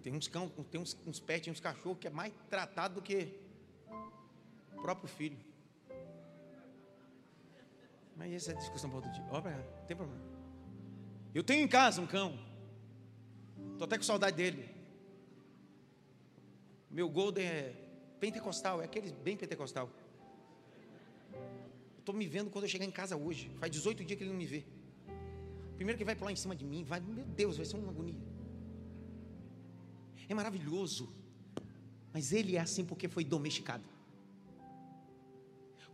Tem 0.01 0.13
uns 0.15 0.27
cão, 0.27 0.49
tem 0.71 0.79
uns, 0.79 0.97
uns 1.05 1.19
pets, 1.19 1.51
uns 1.51 1.59
cachorros 1.59 1.99
que 1.99 2.07
é 2.07 2.09
mais 2.09 2.33
tratado 2.49 2.95
do 2.95 3.01
que 3.01 3.39
o 4.73 4.81
próprio 4.81 5.09
filho. 5.09 5.37
Mas 8.15 8.33
essa 8.33 8.51
é 8.51 8.55
discussão 8.55 8.89
para 8.89 8.97
outro 8.97 9.11
dia. 9.11 9.25
Olha, 9.29 9.57
não 9.57 9.85
tem 9.85 9.95
problema. 9.95 10.21
Eu 11.33 11.43
tenho 11.43 11.63
em 11.63 11.67
casa 11.67 12.01
um 12.01 12.07
cão. 12.07 12.37
Estou 13.73 13.85
até 13.85 13.97
com 13.97 14.03
saudade 14.03 14.35
dele. 14.35 14.69
Meu 16.89 17.07
Golden 17.09 17.45
é 17.45 17.75
pentecostal, 18.19 18.81
é 18.81 18.85
aquele 18.85 19.11
bem 19.11 19.37
pentecostal 19.37 19.89
estou 21.99 22.15
me 22.15 22.27
vendo 22.27 22.49
quando 22.49 22.65
eu 22.65 22.69
chegar 22.69 22.85
em 22.85 22.91
casa 22.91 23.15
hoje. 23.15 23.51
Faz 23.59 23.71
18 23.71 24.03
dias 24.03 24.17
que 24.17 24.23
ele 24.23 24.31
não 24.31 24.37
me 24.37 24.45
vê. 24.45 24.63
Primeiro 25.75 25.97
que 25.97 26.03
vai 26.03 26.15
pular 26.15 26.31
em 26.31 26.35
cima 26.35 26.55
de 26.55 26.65
mim, 26.65 26.83
vai, 26.83 26.99
meu 26.99 27.25
Deus, 27.25 27.57
vai 27.57 27.65
ser 27.65 27.77
uma 27.77 27.89
agonia. 27.89 28.21
É 30.27 30.33
maravilhoso. 30.33 31.09
Mas 32.13 32.33
ele 32.33 32.55
é 32.55 32.59
assim 32.59 32.83
porque 32.83 33.07
foi 33.07 33.23
domesticado. 33.23 33.83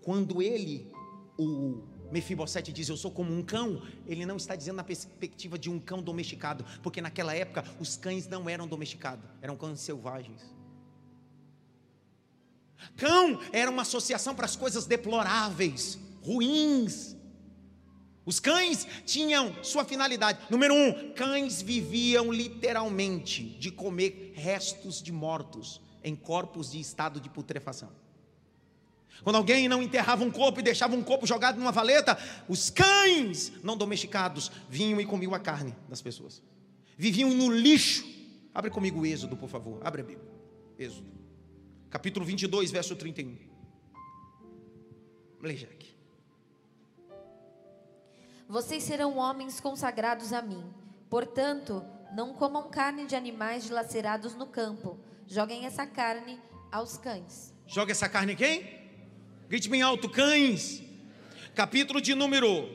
Quando 0.01 0.41
ele, 0.41 0.91
o 1.37 1.83
Mefibosete 2.11 2.71
diz 2.71 2.89
eu 2.89 2.97
sou 2.97 3.11
como 3.11 3.33
um 3.33 3.43
cão, 3.43 3.81
ele 4.05 4.25
não 4.25 4.37
está 4.37 4.55
dizendo 4.55 4.77
na 4.77 4.83
perspectiva 4.83 5.57
de 5.57 5.69
um 5.69 5.79
cão 5.79 6.01
domesticado, 6.01 6.65
porque 6.81 7.01
naquela 7.01 7.33
época 7.35 7.63
os 7.79 7.97
cães 7.97 8.27
não 8.27 8.49
eram 8.49 8.67
domesticados, 8.67 9.25
eram 9.41 9.57
cães 9.57 9.79
selvagens. 9.79 10.41
Cão 12.97 13.39
era 13.51 13.69
uma 13.69 13.81
associação 13.81 14.35
para 14.35 14.45
as 14.45 14.55
coisas 14.55 14.85
deploráveis, 14.85 15.97
ruins. 16.21 17.15
Os 18.25 18.39
cães 18.39 18.87
tinham 19.05 19.55
sua 19.63 19.85
finalidade. 19.85 20.39
Número 20.49 20.73
um, 20.73 21.13
cães 21.13 21.61
viviam 21.61 22.31
literalmente 22.31 23.43
de 23.43 23.71
comer 23.71 24.33
restos 24.35 25.01
de 25.01 25.11
mortos 25.11 25.79
em 26.03 26.15
corpos 26.15 26.71
de 26.71 26.79
estado 26.79 27.19
de 27.19 27.29
putrefação. 27.29 27.89
Quando 29.23 29.37
alguém 29.37 29.67
não 29.67 29.81
enterrava 29.81 30.23
um 30.23 30.31
corpo 30.31 30.59
e 30.59 30.63
deixava 30.63 30.95
um 30.95 31.03
corpo 31.03 31.25
jogado 31.25 31.57
numa 31.57 31.71
valeta, 31.71 32.17
os 32.47 32.69
cães 32.69 33.51
não 33.63 33.77
domesticados 33.77 34.51
vinham 34.69 34.99
e 34.99 35.05
comiam 35.05 35.33
a 35.33 35.39
carne 35.39 35.75
das 35.87 36.01
pessoas. 36.01 36.41
Viviam 36.97 37.29
no 37.29 37.51
lixo. 37.51 38.05
Abre 38.53 38.69
comigo 38.69 39.01
o 39.01 39.05
Êxodo, 39.05 39.37
por 39.37 39.49
favor. 39.49 39.79
Abre 39.83 40.01
a 40.01 40.05
Bíblia. 40.05 40.27
Êxodo. 40.77 41.14
Capítulo 41.95 42.25
22, 42.25 42.71
verso 42.71 42.93
31. 42.93 43.37
Leia 45.41 45.69
aqui. 45.71 45.95
Vocês 48.49 48.83
serão 48.83 49.17
homens 49.17 49.61
consagrados 49.61 50.33
a 50.33 50.41
mim. 50.41 50.61
Portanto, 51.09 51.85
não 52.13 52.33
comam 52.33 52.69
carne 52.69 53.05
de 53.05 53.15
animais 53.15 53.63
dilacerados 53.63 54.35
no 54.35 54.45
campo. 54.45 54.99
Joguem 55.25 55.65
essa 55.65 55.87
carne 55.87 56.37
aos 56.69 56.97
cães. 56.97 57.53
Joga 57.65 57.93
essa 57.93 58.09
carne 58.09 58.35
quem? 58.35 58.67
Grite 59.47 59.69
bem 59.69 59.81
alto, 59.81 60.09
cães. 60.09 60.83
Capítulo 61.55 62.01
de 62.01 62.13
número 62.13 62.69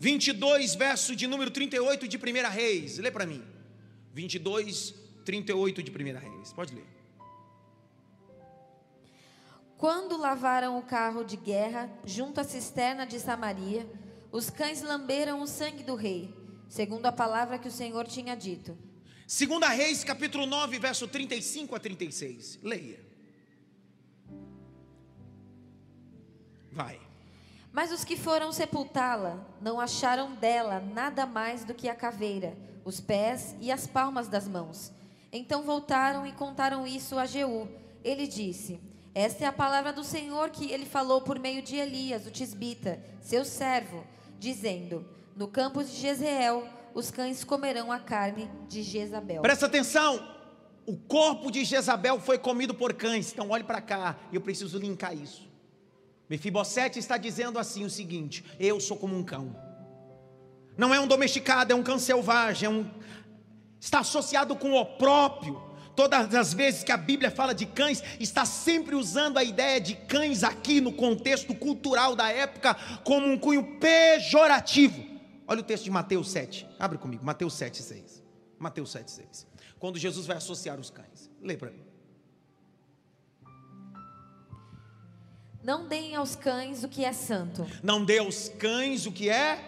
22, 0.00 0.74
verso 0.74 1.14
de 1.14 1.28
número 1.28 1.52
38 1.52 2.08
de 2.08 2.16
1 2.16 2.20
Reis. 2.50 2.98
Lê 2.98 3.12
para 3.12 3.24
mim. 3.24 3.40
22, 4.12 4.96
38 5.24 5.80
de 5.80 5.92
1 5.92 5.94
Reis. 6.18 6.52
Pode 6.52 6.74
ler. 6.74 6.97
Quando 9.78 10.16
lavaram 10.16 10.76
o 10.76 10.82
carro 10.82 11.22
de 11.22 11.36
guerra 11.36 11.88
junto 12.04 12.40
à 12.40 12.44
cisterna 12.44 13.06
de 13.06 13.20
Samaria, 13.20 13.88
os 14.32 14.50
cães 14.50 14.82
lamberam 14.82 15.40
o 15.40 15.46
sangue 15.46 15.84
do 15.84 15.94
rei, 15.94 16.34
segundo 16.68 17.06
a 17.06 17.12
palavra 17.12 17.60
que 17.60 17.68
o 17.68 17.72
Senhor 17.72 18.04
tinha 18.08 18.34
dito. 18.34 18.76
Segunda 19.24 19.68
Reis, 19.68 20.02
capítulo 20.02 20.46
9, 20.46 20.80
verso 20.80 21.06
35 21.06 21.76
a 21.76 21.78
36. 21.78 22.58
Leia. 22.60 22.98
Vai. 26.72 27.00
Mas 27.72 27.92
os 27.92 28.02
que 28.02 28.16
foram 28.16 28.50
sepultá-la 28.50 29.46
não 29.60 29.78
acharam 29.78 30.34
dela 30.34 30.80
nada 30.80 31.24
mais 31.24 31.64
do 31.64 31.72
que 31.72 31.88
a 31.88 31.94
caveira, 31.94 32.58
os 32.84 32.98
pés 33.00 33.54
e 33.60 33.70
as 33.70 33.86
palmas 33.86 34.26
das 34.26 34.48
mãos. 34.48 34.92
Então 35.30 35.62
voltaram 35.62 36.26
e 36.26 36.32
contaram 36.32 36.84
isso 36.84 37.16
a 37.16 37.26
Jeú. 37.26 37.68
Ele 38.02 38.26
disse: 38.26 38.87
Esta 39.18 39.46
é 39.46 39.48
a 39.48 39.52
palavra 39.52 39.92
do 39.92 40.04
Senhor 40.04 40.48
que 40.48 40.70
ele 40.70 40.86
falou 40.86 41.20
por 41.20 41.40
meio 41.40 41.60
de 41.60 41.74
Elias, 41.74 42.24
o 42.24 42.30
tisbita, 42.30 43.02
seu 43.20 43.44
servo 43.44 44.06
dizendo: 44.38 45.04
No 45.34 45.48
campo 45.48 45.82
de 45.82 45.90
Jezreel, 45.90 46.64
os 46.94 47.10
cães 47.10 47.42
comerão 47.42 47.90
a 47.90 47.98
carne 47.98 48.48
de 48.68 48.80
Jezabel. 48.80 49.42
Presta 49.42 49.66
atenção. 49.66 50.24
O 50.86 50.96
corpo 50.96 51.50
de 51.50 51.64
Jezabel 51.64 52.20
foi 52.20 52.38
comido 52.38 52.72
por 52.72 52.94
cães. 52.94 53.32
Então 53.32 53.50
olhe 53.50 53.64
para 53.64 53.80
cá, 53.80 54.16
eu 54.32 54.40
preciso 54.40 54.78
linkar 54.78 55.16
isso. 55.16 55.50
Mefibosete 56.30 57.00
está 57.00 57.16
dizendo 57.16 57.58
assim 57.58 57.84
o 57.84 57.90
seguinte: 57.90 58.44
Eu 58.56 58.78
sou 58.78 58.96
como 58.96 59.16
um 59.16 59.24
cão. 59.24 59.52
Não 60.76 60.94
é 60.94 61.00
um 61.00 61.08
domesticado, 61.08 61.72
é 61.72 61.74
um 61.74 61.82
cão 61.82 61.98
selvagem, 61.98 62.68
é 62.68 62.70
um... 62.70 62.88
está 63.80 63.98
associado 63.98 64.54
com 64.54 64.74
o 64.74 64.86
próprio. 64.86 65.67
Todas 65.98 66.32
as 66.32 66.54
vezes 66.54 66.84
que 66.84 66.92
a 66.92 66.96
Bíblia 66.96 67.28
fala 67.28 67.52
de 67.52 67.66
cães, 67.66 68.04
está 68.20 68.44
sempre 68.44 68.94
usando 68.94 69.36
a 69.36 69.42
ideia 69.42 69.80
de 69.80 69.96
cães 69.96 70.44
aqui 70.44 70.80
no 70.80 70.92
contexto 70.92 71.52
cultural 71.56 72.14
da 72.14 72.30
época 72.30 72.76
como 73.02 73.26
um 73.26 73.36
cunho 73.36 73.80
pejorativo. 73.80 75.04
Olha 75.44 75.58
o 75.58 75.64
texto 75.64 75.82
de 75.82 75.90
Mateus 75.90 76.30
7. 76.30 76.68
Abre 76.78 76.98
comigo, 76.98 77.24
Mateus 77.24 77.54
7, 77.54 77.82
6. 77.82 78.22
Mateus 78.60 78.92
7, 78.92 79.10
6. 79.10 79.46
Quando 79.80 79.98
Jesus 79.98 80.24
vai 80.24 80.36
associar 80.36 80.78
os 80.78 80.88
cães. 80.88 81.28
Lê 81.42 81.56
para 81.56 81.72
mim. 81.72 81.84
Não 85.64 85.88
deem 85.88 86.14
aos 86.14 86.36
cães 86.36 86.84
o 86.84 86.88
que 86.88 87.04
é 87.04 87.12
santo. 87.12 87.66
Não 87.82 88.04
dê 88.04 88.18
aos 88.18 88.48
cães 88.48 89.04
o 89.04 89.10
que 89.10 89.28
é. 89.28 89.58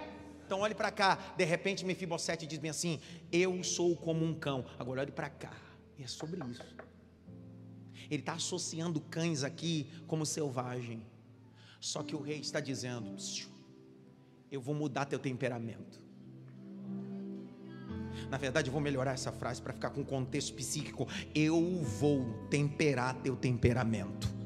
Então 0.47 0.61
olhe 0.61 0.77
para 0.77 0.93
cá. 0.93 1.19
De 1.37 1.45
repente 1.45 1.85
Mefibosete 1.85 2.47
diz 2.47 2.61
bem 2.61 2.71
assim: 2.71 3.01
Eu 3.33 3.65
sou 3.65 3.97
como 3.97 4.25
um 4.25 4.33
cão. 4.33 4.65
Agora 4.79 5.01
olhe 5.01 5.11
para 5.11 5.29
cá. 5.29 5.51
E 6.01 6.03
é 6.03 6.07
sobre 6.07 6.41
isso. 6.51 6.65
Ele 8.11 8.23
está 8.23 8.33
associando 8.33 9.03
cães 9.03 9.45
aqui 9.45 9.87
como 10.07 10.25
selvagem. 10.25 11.03
Só 11.79 12.03
que 12.03 12.17
o 12.17 12.23
rei 12.23 12.41
está 12.41 12.59
dizendo: 12.59 13.15
Eu 14.51 14.63
vou 14.63 14.75
mudar 14.75 15.05
teu 15.05 15.19
temperamento. 15.19 16.01
Na 18.31 18.39
verdade, 18.39 18.69
eu 18.69 18.73
vou 18.73 18.81
melhorar 18.81 19.13
essa 19.13 19.31
frase 19.31 19.61
para 19.61 19.75
ficar 19.75 19.91
com 19.91 20.03
contexto 20.03 20.55
psíquico. 20.55 21.07
Eu 21.35 21.83
vou 21.83 22.47
temperar 22.49 23.21
teu 23.21 23.37
temperamento. 23.37 24.40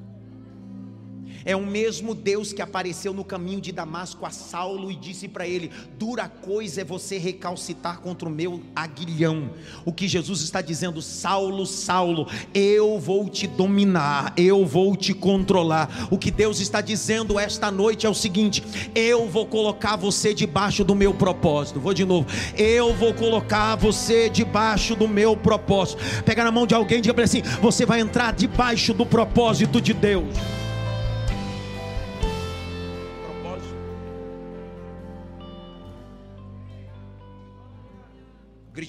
É 1.44 1.54
o 1.54 1.64
mesmo 1.64 2.14
Deus 2.14 2.52
que 2.52 2.62
apareceu 2.62 3.12
no 3.12 3.22
caminho 3.22 3.60
de 3.60 3.70
Damasco 3.70 4.24
a 4.24 4.30
Saulo 4.30 4.90
e 4.90 4.96
disse 4.96 5.28
para 5.28 5.46
ele: 5.46 5.70
Dura 5.98 6.26
coisa 6.26 6.80
é 6.80 6.84
você 6.84 7.18
recalcitar 7.18 8.00
contra 8.00 8.28
o 8.28 8.32
meu 8.32 8.62
aguilhão. 8.74 9.50
O 9.84 9.92
que 9.92 10.08
Jesus 10.08 10.40
está 10.40 10.62
dizendo, 10.62 11.02
Saulo, 11.02 11.66
Saulo, 11.66 12.26
eu 12.54 12.98
vou 12.98 13.28
te 13.28 13.46
dominar, 13.46 14.32
eu 14.36 14.64
vou 14.64 14.96
te 14.96 15.12
controlar. 15.12 16.08
O 16.10 16.16
que 16.16 16.30
Deus 16.30 16.60
está 16.60 16.80
dizendo 16.80 17.38
esta 17.38 17.70
noite 17.70 18.06
é 18.06 18.08
o 18.08 18.14
seguinte: 18.14 18.62
eu 18.94 19.28
vou 19.28 19.46
colocar 19.46 19.96
você 19.96 20.32
debaixo 20.32 20.82
do 20.82 20.94
meu 20.94 21.12
propósito. 21.12 21.78
Vou 21.78 21.92
de 21.92 22.06
novo, 22.06 22.26
eu 22.56 22.94
vou 22.94 23.12
colocar 23.12 23.76
você 23.76 24.30
debaixo 24.30 24.96
do 24.96 25.06
meu 25.06 25.36
propósito. 25.36 26.02
Pega 26.24 26.42
na 26.42 26.50
mão 26.50 26.66
de 26.66 26.74
alguém 26.74 26.98
e 26.98 27.02
diga 27.02 27.14
para 27.14 27.24
assim: 27.24 27.42
você 27.60 27.84
vai 27.84 28.00
entrar 28.00 28.32
debaixo 28.32 28.94
do 28.94 29.04
propósito 29.04 29.78
de 29.78 29.92
Deus. 29.92 30.63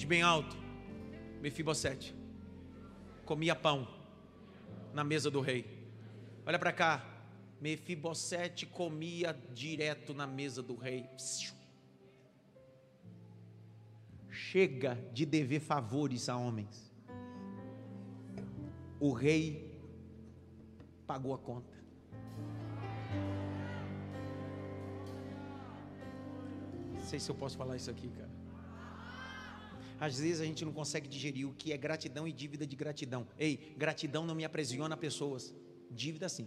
Grite 0.06 0.08
bem 0.08 0.22
alto. 0.22 0.56
Mefibosete 1.40 2.14
comia 3.24 3.56
pão 3.56 3.88
na 4.94 5.02
mesa 5.02 5.30
do 5.30 5.40
rei. 5.40 5.66
Olha 6.46 6.58
para 6.58 6.72
cá. 6.72 7.04
Mefibosete 7.60 8.66
comia 8.66 9.36
direto 9.52 10.14
na 10.14 10.26
mesa 10.26 10.62
do 10.62 10.76
rei. 10.76 11.08
Chega 14.30 14.94
de 15.12 15.26
dever 15.26 15.60
favores 15.60 16.28
a 16.28 16.36
homens. 16.36 16.92
O 19.00 19.12
rei 19.12 19.76
pagou 21.06 21.34
a 21.34 21.38
conta. 21.38 21.76
Não 26.92 27.00
sei 27.00 27.18
se 27.18 27.28
eu 27.28 27.34
posso 27.34 27.56
falar 27.56 27.76
isso 27.76 27.90
aqui, 27.90 28.08
cara. 28.08 28.35
Às 29.98 30.18
vezes 30.18 30.40
a 30.40 30.44
gente 30.44 30.64
não 30.64 30.72
consegue 30.72 31.08
digerir 31.08 31.48
o 31.48 31.54
que 31.54 31.72
é 31.72 31.76
gratidão 31.76 32.28
e 32.28 32.32
dívida 32.32 32.66
de 32.66 32.76
gratidão. 32.76 33.26
Ei, 33.38 33.74
gratidão 33.76 34.26
não 34.26 34.34
me 34.34 34.44
aprisiona 34.44 34.96
pessoas, 34.96 35.54
dívida 35.90 36.28
sim. 36.28 36.46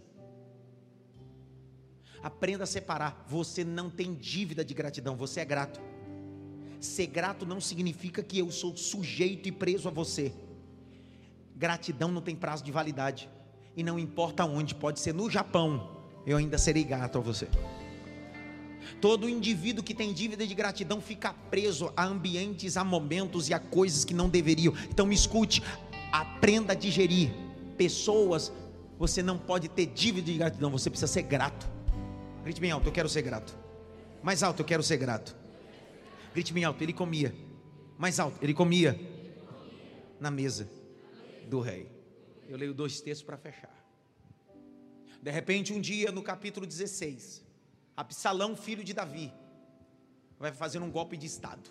Aprenda 2.22 2.64
a 2.64 2.66
separar. 2.66 3.24
Você 3.28 3.64
não 3.64 3.90
tem 3.90 4.14
dívida 4.14 4.64
de 4.64 4.74
gratidão, 4.74 5.16
você 5.16 5.40
é 5.40 5.44
grato. 5.44 5.80
Ser 6.80 7.06
grato 7.06 7.44
não 7.44 7.60
significa 7.60 8.22
que 8.22 8.38
eu 8.38 8.50
sou 8.50 8.76
sujeito 8.76 9.48
e 9.48 9.52
preso 9.52 9.88
a 9.88 9.90
você. 9.90 10.32
Gratidão 11.56 12.10
não 12.10 12.22
tem 12.22 12.36
prazo 12.36 12.64
de 12.64 12.70
validade. 12.70 13.28
E 13.76 13.82
não 13.82 13.98
importa 13.98 14.44
onde, 14.44 14.74
pode 14.74 15.00
ser 15.00 15.12
no 15.12 15.30
Japão, 15.30 16.04
eu 16.26 16.36
ainda 16.36 16.58
serei 16.58 16.84
grato 16.84 17.18
a 17.18 17.20
você. 17.20 17.48
Todo 19.00 19.28
indivíduo 19.28 19.84
que 19.84 19.94
tem 19.94 20.12
dívida 20.12 20.46
de 20.46 20.54
gratidão 20.54 21.00
fica 21.00 21.32
preso 21.50 21.92
a 21.96 22.04
ambientes, 22.04 22.76
a 22.76 22.84
momentos 22.84 23.48
e 23.48 23.54
a 23.54 23.58
coisas 23.58 24.04
que 24.04 24.14
não 24.14 24.28
deveriam. 24.28 24.74
Então 24.88 25.06
me 25.06 25.14
escute, 25.14 25.62
aprenda 26.12 26.72
a 26.72 26.76
digerir. 26.76 27.30
Pessoas, 27.76 28.52
você 28.98 29.22
não 29.22 29.38
pode 29.38 29.68
ter 29.68 29.86
dívida 29.86 30.30
de 30.30 30.38
gratidão, 30.38 30.70
você 30.70 30.90
precisa 30.90 31.10
ser 31.10 31.22
grato. 31.22 31.66
Grite 32.44 32.60
bem 32.60 32.70
alto, 32.70 32.88
eu 32.88 32.92
quero 32.92 33.08
ser 33.08 33.22
grato. 33.22 33.56
Mais 34.22 34.42
alto, 34.42 34.60
eu 34.60 34.66
quero 34.66 34.82
ser 34.82 34.96
grato. 34.96 35.36
Grite 36.32 36.52
bem 36.52 36.64
alto, 36.64 36.82
ele 36.82 36.92
comia. 36.92 37.34
Mais 37.98 38.20
alto, 38.20 38.38
ele 38.42 38.54
comia 38.54 38.98
na 40.18 40.30
mesa 40.30 40.68
do 41.48 41.60
rei. 41.60 41.88
Eu 42.48 42.56
leio 42.56 42.74
dois 42.74 43.00
textos 43.00 43.24
para 43.24 43.36
fechar. 43.36 43.74
De 45.22 45.30
repente, 45.30 45.72
um 45.72 45.80
dia, 45.80 46.10
no 46.10 46.22
capítulo 46.22 46.66
16, 46.66 47.44
Absalão, 48.00 48.56
filho 48.56 48.82
de 48.82 48.94
Davi, 48.94 49.30
vai 50.38 50.52
fazer 50.52 50.78
um 50.78 50.90
golpe 50.90 51.18
de 51.18 51.26
Estado. 51.26 51.68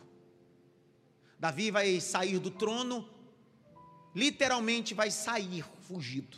Davi 1.40 1.72
vai 1.72 2.00
sair 2.00 2.38
do 2.38 2.52
trono, 2.52 3.10
literalmente 4.14 4.94
vai 4.94 5.10
sair 5.10 5.66
fugido. 5.88 6.38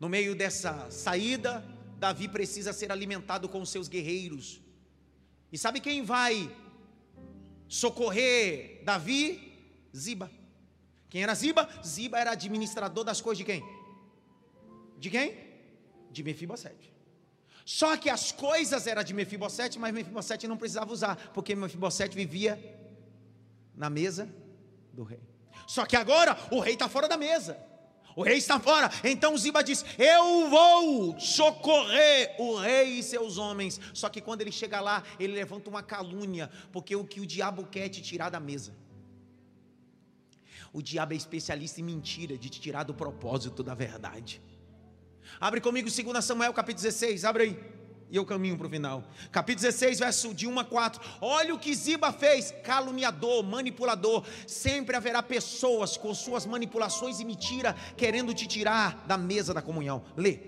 No 0.00 0.08
meio 0.08 0.34
dessa 0.34 0.90
saída, 0.90 1.62
Davi 1.98 2.28
precisa 2.28 2.72
ser 2.72 2.90
alimentado 2.90 3.46
com 3.46 3.62
seus 3.66 3.88
guerreiros. 3.88 4.58
E 5.52 5.58
sabe 5.58 5.78
quem 5.78 6.02
vai 6.02 6.50
socorrer 7.68 8.82
Davi? 8.84 9.52
Ziba. 9.94 10.30
Quem 11.10 11.22
era 11.22 11.34
Ziba? 11.34 11.68
Ziba 11.84 12.18
era 12.18 12.30
administrador 12.30 13.04
das 13.04 13.20
coisas 13.20 13.38
de 13.38 13.44
quem? 13.44 13.62
De 14.98 15.10
quem? 15.10 15.36
De 16.10 16.22
Mefibosete. 16.22 16.95
Só 17.66 17.96
que 17.96 18.08
as 18.08 18.30
coisas 18.30 18.86
eram 18.86 19.02
de 19.02 19.12
Mefibosete, 19.12 19.76
mas 19.76 19.92
Mefibosete 19.92 20.46
não 20.46 20.56
precisava 20.56 20.92
usar, 20.92 21.16
porque 21.34 21.52
Mefibosete 21.56 22.14
vivia 22.14 22.56
na 23.74 23.90
mesa 23.90 24.32
do 24.92 25.02
rei. 25.02 25.18
Só 25.66 25.84
que 25.84 25.96
agora 25.96 26.38
o 26.52 26.60
rei 26.60 26.74
está 26.74 26.88
fora 26.88 27.08
da 27.08 27.16
mesa. 27.16 27.58
O 28.14 28.22
rei 28.22 28.36
está 28.36 28.60
fora. 28.60 28.88
Então 29.02 29.36
Ziba 29.36 29.64
diz: 29.64 29.84
Eu 29.98 30.48
vou 30.48 31.18
socorrer 31.18 32.36
o 32.38 32.54
rei 32.54 33.00
e 33.00 33.02
seus 33.02 33.36
homens. 33.36 33.80
Só 33.92 34.08
que 34.08 34.20
quando 34.20 34.42
ele 34.42 34.52
chega 34.52 34.80
lá, 34.80 35.02
ele 35.18 35.32
levanta 35.32 35.68
uma 35.68 35.82
calúnia, 35.82 36.48
porque 36.70 36.94
o 36.94 37.04
que 37.04 37.20
o 37.20 37.26
diabo 37.26 37.66
quer 37.66 37.86
é 37.86 37.88
te 37.88 38.00
tirar 38.00 38.30
da 38.30 38.38
mesa. 38.38 38.72
O 40.72 40.80
diabo 40.80 41.14
é 41.14 41.16
especialista 41.16 41.80
em 41.80 41.84
mentira, 41.84 42.38
de 42.38 42.48
te 42.48 42.60
tirar 42.60 42.84
do 42.84 42.94
propósito 42.94 43.64
da 43.64 43.74
verdade. 43.74 44.40
Abre 45.40 45.60
comigo 45.60 45.88
2 45.90 46.24
Samuel 46.24 46.52
capítulo 46.52 46.82
16, 46.82 47.24
abre 47.24 47.42
aí. 47.42 47.76
E 48.08 48.16
eu 48.16 48.24
caminho 48.24 48.56
para 48.56 48.68
o 48.68 48.70
final. 48.70 49.04
Capítulo 49.32 49.64
16, 49.64 49.98
verso 49.98 50.32
de 50.32 50.46
1 50.46 50.60
a 50.60 50.64
4. 50.64 51.00
Olha 51.20 51.54
o 51.54 51.58
que 51.58 51.74
Ziba 51.74 52.12
fez: 52.12 52.54
caluniador, 52.62 53.42
manipulador. 53.42 54.24
Sempre 54.46 54.96
haverá 54.96 55.22
pessoas 55.22 55.96
com 55.96 56.14
suas 56.14 56.46
manipulações 56.46 57.18
e 57.18 57.24
mentira 57.24 57.74
querendo 57.96 58.32
te 58.32 58.46
tirar 58.46 59.04
da 59.06 59.18
mesa 59.18 59.52
da 59.52 59.60
comunhão. 59.60 60.04
Lê. 60.16 60.38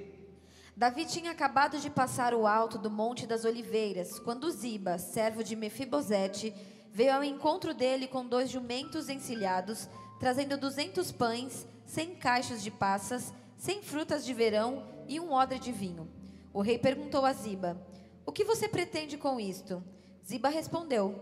Davi 0.76 1.04
tinha 1.04 1.32
acabado 1.32 1.78
de 1.80 1.90
passar 1.90 2.32
o 2.32 2.46
alto 2.46 2.78
do 2.78 2.88
Monte 2.88 3.26
das 3.26 3.44
Oliveiras, 3.44 4.20
quando 4.20 4.48
Ziba, 4.48 4.96
servo 4.96 5.42
de 5.42 5.56
Mefibosete, 5.56 6.54
veio 6.92 7.12
ao 7.12 7.24
encontro 7.24 7.74
dele 7.74 8.06
com 8.06 8.24
dois 8.24 8.48
jumentos 8.48 9.08
encilhados, 9.08 9.88
trazendo 10.20 10.56
duzentos 10.56 11.10
pães, 11.10 11.66
cem 11.84 12.14
caixas 12.14 12.62
de 12.62 12.70
passas 12.70 13.34
sem 13.58 13.82
frutas 13.82 14.24
de 14.24 14.32
verão 14.32 14.86
e 15.08 15.20
um 15.20 15.32
odre 15.32 15.58
de 15.58 15.72
vinho. 15.72 16.08
O 16.54 16.62
rei 16.62 16.78
perguntou 16.78 17.26
a 17.26 17.32
Ziba: 17.32 17.76
O 18.24 18.32
que 18.32 18.44
você 18.44 18.68
pretende 18.68 19.18
com 19.18 19.38
isto? 19.38 19.82
Ziba 20.26 20.48
respondeu: 20.48 21.18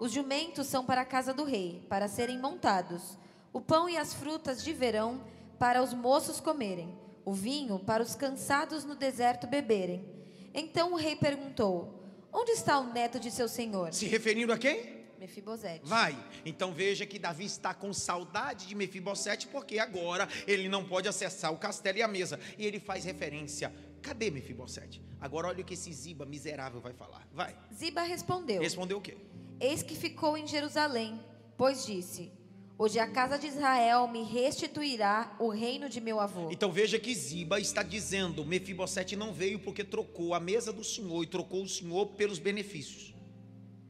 Os 0.00 0.12
jumentos 0.12 0.68
são 0.68 0.86
para 0.86 1.02
a 1.02 1.04
casa 1.04 1.34
do 1.34 1.44
rei, 1.44 1.84
para 1.88 2.08
serem 2.08 2.38
montados. 2.38 3.18
O 3.52 3.60
pão 3.60 3.88
e 3.88 3.98
as 3.98 4.14
frutas 4.14 4.64
de 4.64 4.72
verão 4.72 5.20
para 5.58 5.82
os 5.82 5.92
moços 5.92 6.40
comerem. 6.40 6.96
O 7.24 7.32
vinho 7.32 7.78
para 7.78 8.02
os 8.02 8.14
cansados 8.14 8.84
no 8.84 8.94
deserto 8.94 9.46
beberem. 9.46 10.08
Então 10.54 10.92
o 10.92 10.96
rei 10.96 11.16
perguntou: 11.16 12.00
Onde 12.32 12.52
está 12.52 12.78
o 12.78 12.92
neto 12.92 13.18
de 13.18 13.30
seu 13.30 13.48
senhor? 13.48 13.92
Se 13.92 14.06
referindo 14.06 14.52
a 14.52 14.58
quem? 14.58 15.01
Mefibosete. 15.22 15.86
Vai. 15.88 16.18
Então 16.44 16.72
veja 16.72 17.06
que 17.06 17.16
Davi 17.16 17.44
está 17.44 17.72
com 17.72 17.92
saudade 17.92 18.66
de 18.66 18.74
Mefibosete, 18.74 19.46
porque 19.46 19.78
agora 19.78 20.28
ele 20.48 20.68
não 20.68 20.84
pode 20.84 21.06
acessar 21.06 21.52
o 21.52 21.58
castelo 21.58 21.98
e 21.98 22.02
a 22.02 22.08
mesa. 22.08 22.40
E 22.58 22.66
ele 22.66 22.80
faz 22.80 23.04
referência: 23.04 23.72
Cadê 24.02 24.32
Mefibosete? 24.32 25.00
Agora 25.20 25.46
olha 25.46 25.62
o 25.62 25.64
que 25.64 25.74
esse 25.74 25.92
Ziba 25.92 26.26
miserável 26.26 26.80
vai 26.80 26.92
falar. 26.92 27.24
Vai. 27.32 27.56
Ziba 27.72 28.02
respondeu: 28.02 28.60
Respondeu 28.60 28.98
o 28.98 29.00
quê? 29.00 29.16
Eis 29.60 29.80
que 29.80 29.94
ficou 29.94 30.36
em 30.36 30.44
Jerusalém, 30.44 31.20
pois 31.56 31.86
disse: 31.86 32.32
Hoje 32.76 32.98
a 32.98 33.06
casa 33.06 33.38
de 33.38 33.46
Israel 33.46 34.08
me 34.08 34.24
restituirá 34.24 35.36
o 35.38 35.50
reino 35.50 35.88
de 35.88 36.00
meu 36.00 36.18
avô. 36.18 36.50
Então 36.50 36.72
veja 36.72 36.98
que 36.98 37.14
Ziba 37.14 37.60
está 37.60 37.84
dizendo: 37.84 38.44
Mefibosete 38.44 39.14
não 39.14 39.32
veio 39.32 39.60
porque 39.60 39.84
trocou 39.84 40.34
a 40.34 40.40
mesa 40.40 40.72
do 40.72 40.82
Senhor 40.82 41.22
e 41.22 41.28
trocou 41.28 41.62
o 41.62 41.68
Senhor 41.68 42.06
pelos 42.06 42.40
benefícios. 42.40 43.14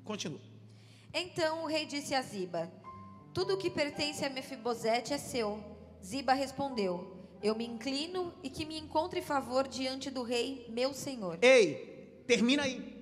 Continua. 0.05 0.52
Então 1.15 1.65
o 1.65 1.67
rei 1.67 1.85
disse 1.87 2.15
a 2.15 2.23
Ziba: 2.23 2.73
Tudo 3.33 3.55
o 3.55 3.59
que 3.59 3.71
pertence 3.71 4.25
a 4.25 4.31
Mefibosete 4.31 5.13
é 5.13 5.19
seu. 5.19 5.63
Ziba 6.03 6.33
respondeu: 6.33 7.17
Eu 7.43 7.55
me 7.55 7.67
inclino 7.67 8.33
e 8.43 8.49
que 8.49 8.65
me 8.65 8.79
encontre 8.79 9.21
favor 9.21 9.69
diante 9.69 10.11
do 10.11 10.23
rei, 10.23 10.67
meu 10.71 10.95
senhor. 10.95 11.39
Ei, 11.43 12.25
termina 12.27 12.63
aí. 12.63 12.93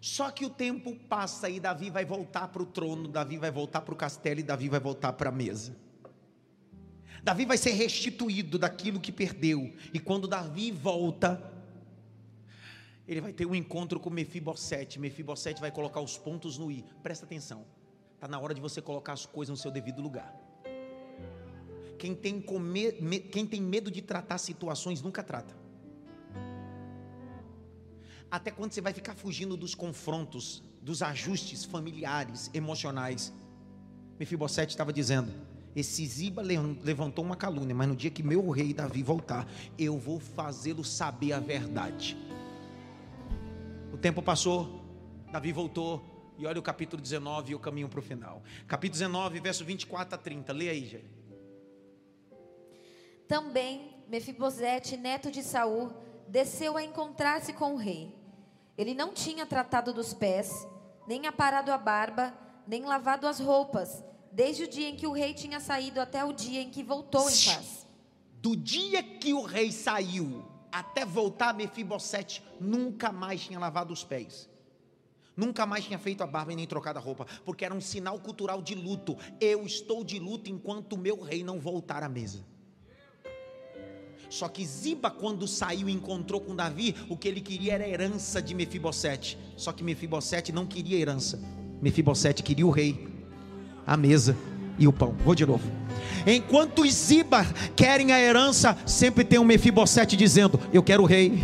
Só 0.00 0.30
que 0.30 0.44
o 0.44 0.50
tempo 0.50 0.94
passa 1.08 1.48
e 1.48 1.58
Davi 1.58 1.88
vai 1.88 2.04
voltar 2.04 2.48
para 2.48 2.62
o 2.62 2.66
trono, 2.66 3.08
Davi 3.08 3.38
vai 3.38 3.50
voltar 3.50 3.80
para 3.80 3.94
o 3.94 3.96
castelo 3.96 4.38
e 4.38 4.42
Davi 4.42 4.68
vai 4.68 4.78
voltar 4.78 5.14
para 5.14 5.30
a 5.30 5.32
mesa. 5.32 5.74
Davi 7.22 7.46
vai 7.46 7.56
ser 7.56 7.70
restituído 7.70 8.58
daquilo 8.58 9.00
que 9.00 9.10
perdeu. 9.10 9.74
E 9.94 9.98
quando 9.98 10.28
Davi 10.28 10.70
volta, 10.70 11.53
ele 13.06 13.20
vai 13.20 13.32
ter 13.32 13.46
um 13.46 13.54
encontro 13.54 14.00
com 14.00 14.10
Mefibosete. 14.10 14.98
Mefibosete 14.98 15.60
vai 15.60 15.70
colocar 15.70 16.00
os 16.00 16.16
pontos 16.16 16.56
no 16.58 16.70
i. 16.70 16.84
Presta 17.02 17.24
atenção. 17.26 17.64
Está 18.14 18.26
na 18.26 18.38
hora 18.40 18.54
de 18.54 18.60
você 18.60 18.80
colocar 18.80 19.12
as 19.12 19.26
coisas 19.26 19.50
no 19.50 19.56
seu 19.60 19.70
devido 19.70 20.00
lugar. 20.00 20.34
Quem 21.98 22.14
tem, 22.14 22.44
me- 23.00 23.20
quem 23.20 23.46
tem 23.46 23.60
medo 23.60 23.90
de 23.90 24.00
tratar 24.02 24.38
situações 24.38 25.00
nunca 25.02 25.22
trata. 25.22 25.54
Até 28.30 28.50
quando 28.50 28.72
você 28.72 28.80
vai 28.80 28.92
ficar 28.92 29.14
fugindo 29.14 29.56
dos 29.56 29.74
confrontos, 29.74 30.62
dos 30.82 31.02
ajustes 31.02 31.64
familiares, 31.64 32.50
emocionais. 32.52 33.32
Mefibosete 34.18 34.72
estava 34.72 34.92
dizendo: 34.92 35.30
Esse 35.76 36.04
Ziba 36.06 36.42
le- 36.42 36.56
levantou 36.82 37.24
uma 37.24 37.36
calúnia, 37.36 37.74
mas 37.74 37.88
no 37.88 37.94
dia 37.96 38.10
que 38.10 38.22
meu 38.22 38.48
rei 38.50 38.72
Davi 38.74 39.02
voltar, 39.02 39.46
eu 39.78 39.98
vou 39.98 40.18
fazê-lo 40.18 40.84
saber 40.84 41.32
a 41.32 41.40
verdade. 41.40 42.16
O 44.04 44.06
tempo 44.06 44.20
passou, 44.20 44.82
Davi 45.32 45.50
voltou, 45.50 46.34
e 46.36 46.44
olha 46.44 46.60
o 46.60 46.62
capítulo 46.62 47.00
19 47.00 47.52
e 47.52 47.54
o 47.54 47.58
caminho 47.58 47.88
para 47.88 48.00
o 48.00 48.02
final. 48.02 48.42
Capítulo 48.68 48.98
19, 48.98 49.40
verso 49.40 49.64
24 49.64 50.14
a 50.14 50.18
30. 50.18 50.52
Leia 50.52 50.72
aí, 50.72 50.84
gente. 50.84 51.06
Também 53.26 53.94
Mefibosete, 54.06 54.98
neto 54.98 55.30
de 55.30 55.42
Saul, 55.42 55.90
desceu 56.28 56.76
a 56.76 56.84
encontrar-se 56.84 57.54
com 57.54 57.72
o 57.72 57.76
rei. 57.78 58.14
Ele 58.76 58.92
não 58.92 59.14
tinha 59.14 59.46
tratado 59.46 59.90
dos 59.90 60.12
pés, 60.12 60.68
nem 61.08 61.26
aparado 61.26 61.72
a 61.72 61.78
barba, 61.78 62.34
nem 62.66 62.84
lavado 62.84 63.26
as 63.26 63.40
roupas, 63.40 64.04
desde 64.30 64.64
o 64.64 64.68
dia 64.68 64.90
em 64.90 64.96
que 64.96 65.06
o 65.06 65.12
rei 65.12 65.32
tinha 65.32 65.60
saído 65.60 65.98
até 65.98 66.22
o 66.22 66.34
dia 66.34 66.60
em 66.60 66.68
que 66.68 66.82
voltou 66.82 67.22
em 67.22 67.44
paz. 67.46 67.86
Do 68.34 68.54
dia 68.54 69.02
que 69.02 69.32
o 69.32 69.40
rei 69.40 69.72
saiu 69.72 70.53
até 70.74 71.04
voltar, 71.04 71.54
Mefibosete 71.54 72.42
nunca 72.60 73.12
mais 73.12 73.42
tinha 73.42 73.58
lavado 73.58 73.92
os 73.92 74.02
pés. 74.02 74.48
Nunca 75.36 75.64
mais 75.64 75.84
tinha 75.84 75.98
feito 75.98 76.22
a 76.22 76.26
barba 76.26 76.52
e 76.52 76.56
nem 76.56 76.66
trocado 76.66 76.98
a 76.98 77.02
roupa, 77.02 77.26
porque 77.44 77.64
era 77.64 77.74
um 77.74 77.80
sinal 77.80 78.18
cultural 78.18 78.60
de 78.60 78.74
luto. 78.74 79.16
Eu 79.40 79.64
estou 79.64 80.04
de 80.04 80.18
luto 80.18 80.50
enquanto 80.50 80.94
o 80.94 80.98
meu 80.98 81.20
rei 81.20 81.44
não 81.44 81.60
voltar 81.60 82.02
à 82.02 82.08
mesa. 82.08 82.44
Só 84.28 84.48
que 84.48 84.64
Ziba, 84.64 85.10
quando 85.10 85.46
saiu 85.46 85.88
e 85.88 85.92
encontrou 85.92 86.40
com 86.40 86.56
Davi, 86.56 86.94
o 87.08 87.16
que 87.16 87.28
ele 87.28 87.40
queria 87.40 87.74
era 87.74 87.84
a 87.84 87.88
herança 87.88 88.42
de 88.42 88.52
Mefibosete. 88.52 89.38
Só 89.56 89.72
que 89.72 89.84
Mefibosete 89.84 90.50
não 90.50 90.66
queria 90.66 90.98
herança. 90.98 91.40
Mefibosete 91.80 92.42
queria 92.42 92.66
o 92.66 92.70
rei, 92.70 93.06
a 93.86 93.96
mesa 93.96 94.36
e 94.78 94.86
o 94.86 94.92
pão. 94.92 95.14
Vou 95.24 95.34
de 95.34 95.46
novo. 95.46 95.64
Enquanto 96.26 96.82
os 96.82 96.92
Ziba 96.92 97.46
querem 97.76 98.12
a 98.12 98.20
herança, 98.20 98.76
sempre 98.86 99.24
tem 99.24 99.38
um 99.38 99.44
Mefibosete 99.44 100.16
dizendo: 100.16 100.58
Eu 100.72 100.82
quero 100.82 101.02
o 101.02 101.06
rei, 101.06 101.42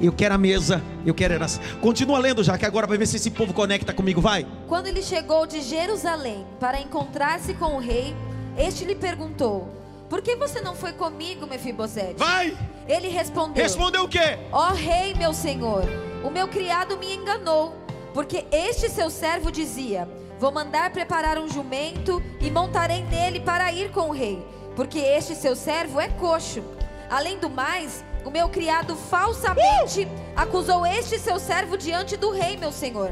eu 0.00 0.12
quero 0.12 0.34
a 0.34 0.38
mesa, 0.38 0.82
eu 1.04 1.14
quero 1.14 1.32
a 1.32 1.36
herança. 1.36 1.60
Continua 1.80 2.18
lendo 2.18 2.42
já, 2.42 2.58
que 2.58 2.66
agora 2.66 2.86
vai 2.86 2.98
ver 2.98 3.06
se 3.06 3.16
esse 3.16 3.30
povo 3.30 3.52
conecta 3.52 3.92
comigo. 3.92 4.20
Vai. 4.20 4.46
Quando 4.66 4.86
ele 4.88 5.02
chegou 5.02 5.46
de 5.46 5.60
Jerusalém 5.60 6.44
para 6.58 6.80
encontrar-se 6.80 7.54
com 7.54 7.76
o 7.76 7.78
rei, 7.78 8.14
este 8.58 8.84
lhe 8.84 8.94
perguntou: 8.94 9.68
Por 10.08 10.20
que 10.20 10.34
você 10.34 10.60
não 10.60 10.74
foi 10.74 10.92
comigo, 10.92 11.46
Mefibosete? 11.46 12.18
Vai! 12.18 12.56
Ele 12.88 13.08
respondeu: 13.08 13.62
Respondeu 13.62 14.04
o 14.04 14.08
quê? 14.08 14.38
Ó 14.52 14.72
rei, 14.72 15.14
meu 15.14 15.32
senhor, 15.32 15.84
o 16.24 16.30
meu 16.30 16.48
criado 16.48 16.96
me 16.98 17.14
enganou, 17.14 17.74
porque 18.12 18.44
este 18.50 18.88
seu 18.88 19.08
servo 19.08 19.50
dizia: 19.52 20.08
Vou 20.38 20.52
mandar 20.52 20.90
preparar 20.90 21.38
um 21.38 21.48
jumento 21.48 22.22
e 22.40 22.50
montarei 22.50 23.02
nele 23.04 23.40
para 23.40 23.72
ir 23.72 23.90
com 23.90 24.10
o 24.10 24.12
rei, 24.12 24.46
porque 24.74 24.98
este 24.98 25.34
seu 25.34 25.56
servo 25.56 25.98
é 25.98 26.08
coxo. 26.08 26.62
Além 27.08 27.38
do 27.38 27.48
mais, 27.48 28.04
o 28.22 28.30
meu 28.30 28.48
criado 28.48 28.94
falsamente 28.96 30.06
acusou 30.34 30.84
este 30.86 31.18
seu 31.18 31.38
servo 31.38 31.78
diante 31.78 32.18
do 32.18 32.30
rei, 32.30 32.58
meu 32.58 32.70
senhor. 32.70 33.10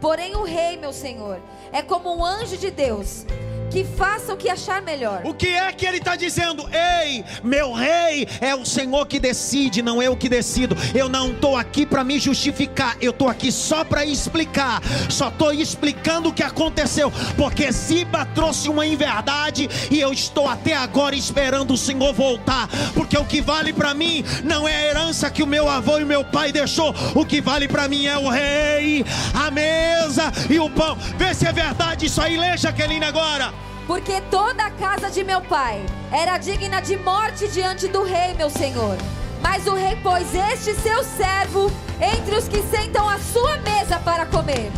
Porém, 0.00 0.36
o 0.36 0.44
rei, 0.44 0.76
meu 0.76 0.92
senhor, 0.92 1.40
é 1.72 1.82
como 1.82 2.16
um 2.16 2.24
anjo 2.24 2.56
de 2.56 2.70
Deus, 2.70 3.26
que 3.70 3.84
faça 3.84 4.34
o 4.34 4.36
que 4.36 4.48
achar 4.48 4.82
melhor. 4.82 5.22
O 5.24 5.32
que 5.32 5.48
é 5.48 5.72
que 5.72 5.86
ele 5.86 5.98
está 5.98 6.16
dizendo? 6.16 6.68
Ei, 6.72 7.24
meu 7.42 7.72
rei, 7.72 8.26
é 8.40 8.54
o 8.54 8.66
Senhor 8.66 9.06
que 9.06 9.20
decide, 9.20 9.80
não 9.80 10.02
eu 10.02 10.16
que 10.16 10.28
decido. 10.28 10.76
Eu 10.94 11.08
não 11.08 11.30
estou 11.30 11.56
aqui 11.56 11.86
para 11.86 12.02
me 12.02 12.18
justificar, 12.18 12.96
eu 13.00 13.12
estou 13.12 13.28
aqui 13.28 13.52
só 13.52 13.84
para 13.84 14.04
explicar. 14.04 14.82
Só 15.08 15.28
estou 15.28 15.52
explicando 15.52 16.30
o 16.30 16.32
que 16.32 16.42
aconteceu, 16.42 17.12
porque 17.36 17.70
Ziba 17.70 18.26
trouxe 18.26 18.68
uma 18.68 18.84
inverdade 18.84 19.68
e 19.90 20.00
eu 20.00 20.12
estou 20.12 20.48
até 20.48 20.74
agora 20.74 21.14
esperando 21.14 21.74
o 21.74 21.78
Senhor 21.78 22.12
voltar. 22.12 22.68
Porque 22.92 23.16
o 23.16 23.24
que 23.24 23.40
vale 23.40 23.72
para 23.72 23.94
mim 23.94 24.24
não 24.42 24.66
é 24.66 24.74
a 24.74 24.86
herança 24.86 25.30
que 25.30 25.42
o 25.42 25.46
meu 25.46 25.68
avô 25.68 25.98
e 25.98 26.04
meu 26.04 26.24
pai 26.24 26.50
deixou, 26.50 26.94
o 27.14 27.24
que 27.24 27.40
vale 27.40 27.68
para 27.68 27.88
mim 27.88 28.06
é 28.06 28.18
o 28.18 28.28
rei, 28.28 29.04
a 29.32 29.50
mesa 29.50 30.32
e 30.48 30.58
o 30.58 30.68
pão. 30.68 30.96
Vê 31.16 31.32
se 31.34 31.46
é 31.46 31.52
verdade 31.52 32.06
isso 32.06 32.20
aí, 32.20 32.36
lê, 32.36 32.56
Jaqueline, 32.56 33.04
agora. 33.04 33.59
Porque 33.90 34.20
toda 34.30 34.66
a 34.66 34.70
casa 34.70 35.10
de 35.10 35.24
meu 35.24 35.40
pai 35.40 35.84
era 36.12 36.38
digna 36.38 36.80
de 36.80 36.96
morte 36.96 37.48
diante 37.48 37.88
do 37.88 38.04
rei, 38.04 38.34
meu 38.34 38.48
senhor. 38.48 38.96
Mas 39.42 39.66
o 39.66 39.74
rei 39.74 39.96
pôs 39.96 40.32
este 40.32 40.74
seu 40.76 41.02
servo 41.02 41.68
entre 42.00 42.36
os 42.36 42.46
que 42.46 42.62
sentam 42.62 43.08
à 43.08 43.18
sua 43.18 43.56
mesa 43.56 43.98
para 43.98 44.26
comer. 44.26 44.70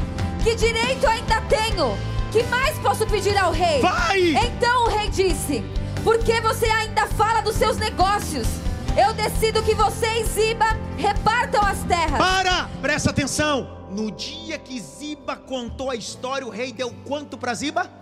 Que 0.42 0.54
direito 0.54 1.06
ainda 1.06 1.42
tenho? 1.42 1.94
Que 2.32 2.42
mais 2.44 2.78
posso 2.78 3.06
pedir 3.06 3.36
ao 3.36 3.52
rei? 3.52 3.82
Vai! 3.82 4.30
Então 4.46 4.86
o 4.86 4.88
rei 4.88 5.10
disse: 5.10 5.62
Por 6.02 6.16
que 6.16 6.40
você 6.40 6.64
ainda 6.64 7.06
fala 7.08 7.42
dos 7.42 7.56
seus 7.56 7.76
negócios? 7.76 8.48
Eu 8.96 9.12
decido 9.12 9.62
que 9.62 9.74
você 9.74 10.06
e 10.20 10.24
Ziba 10.24 10.74
repartam 10.96 11.60
as 11.60 11.82
terras. 11.84 12.16
Para! 12.16 12.70
Presta 12.80 13.10
atenção. 13.10 13.86
No 13.90 14.10
dia 14.10 14.58
que 14.58 14.80
Ziba 14.80 15.36
contou 15.36 15.90
a 15.90 15.96
história, 15.96 16.46
o 16.46 16.50
rei 16.50 16.72
deu 16.72 16.90
quanto 17.06 17.36
para 17.36 17.52
Ziba? 17.52 18.00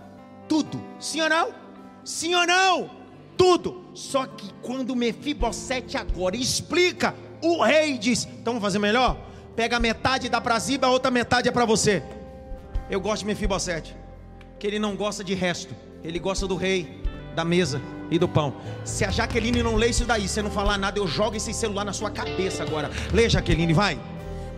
Tudo. 0.51 0.83
Sim 0.99 1.21
ou 1.21 1.29
não? 1.29 1.53
Sim 2.03 2.35
ou 2.35 2.45
não? 2.45 2.89
Tudo. 3.37 3.85
Só 3.93 4.25
que 4.25 4.53
quando 4.61 4.93
Mefibosete 4.93 5.95
agora 5.95 6.35
explica, 6.35 7.15
o 7.41 7.63
rei 7.63 7.97
diz: 7.97 8.25
Então 8.25 8.51
vamos 8.55 8.61
fazer 8.61 8.77
melhor? 8.77 9.17
Pega 9.55 9.79
metade 9.79 10.27
e 10.27 10.29
dá 10.29 10.41
para 10.41 10.59
Ziba, 10.59 10.87
a 10.87 10.89
outra 10.89 11.09
metade 11.09 11.47
é 11.47 11.51
para 11.53 11.63
você. 11.63 12.03
Eu 12.89 12.99
gosto 12.99 13.21
de 13.21 13.27
Mefibosete, 13.27 13.95
que 14.59 14.67
ele 14.67 14.77
não 14.77 14.93
gosta 14.93 15.23
de 15.23 15.33
resto, 15.33 15.73
ele 16.03 16.19
gosta 16.19 16.45
do 16.45 16.57
rei, 16.57 17.01
da 17.33 17.45
mesa 17.45 17.81
e 18.09 18.19
do 18.19 18.27
pão. 18.27 18.53
Se 18.83 19.05
a 19.05 19.09
Jaqueline 19.09 19.63
não 19.63 19.77
lê 19.77 19.87
isso 19.87 20.03
daí, 20.03 20.27
você 20.27 20.41
não 20.41 20.51
falar 20.51 20.77
nada, 20.77 20.99
eu 20.99 21.07
jogo 21.07 21.37
esse 21.37 21.53
celular 21.53 21.85
na 21.85 21.93
sua 21.93 22.11
cabeça 22.11 22.61
agora. 22.61 22.91
Lê, 23.13 23.29
Jaqueline, 23.29 23.71
vai. 23.71 23.97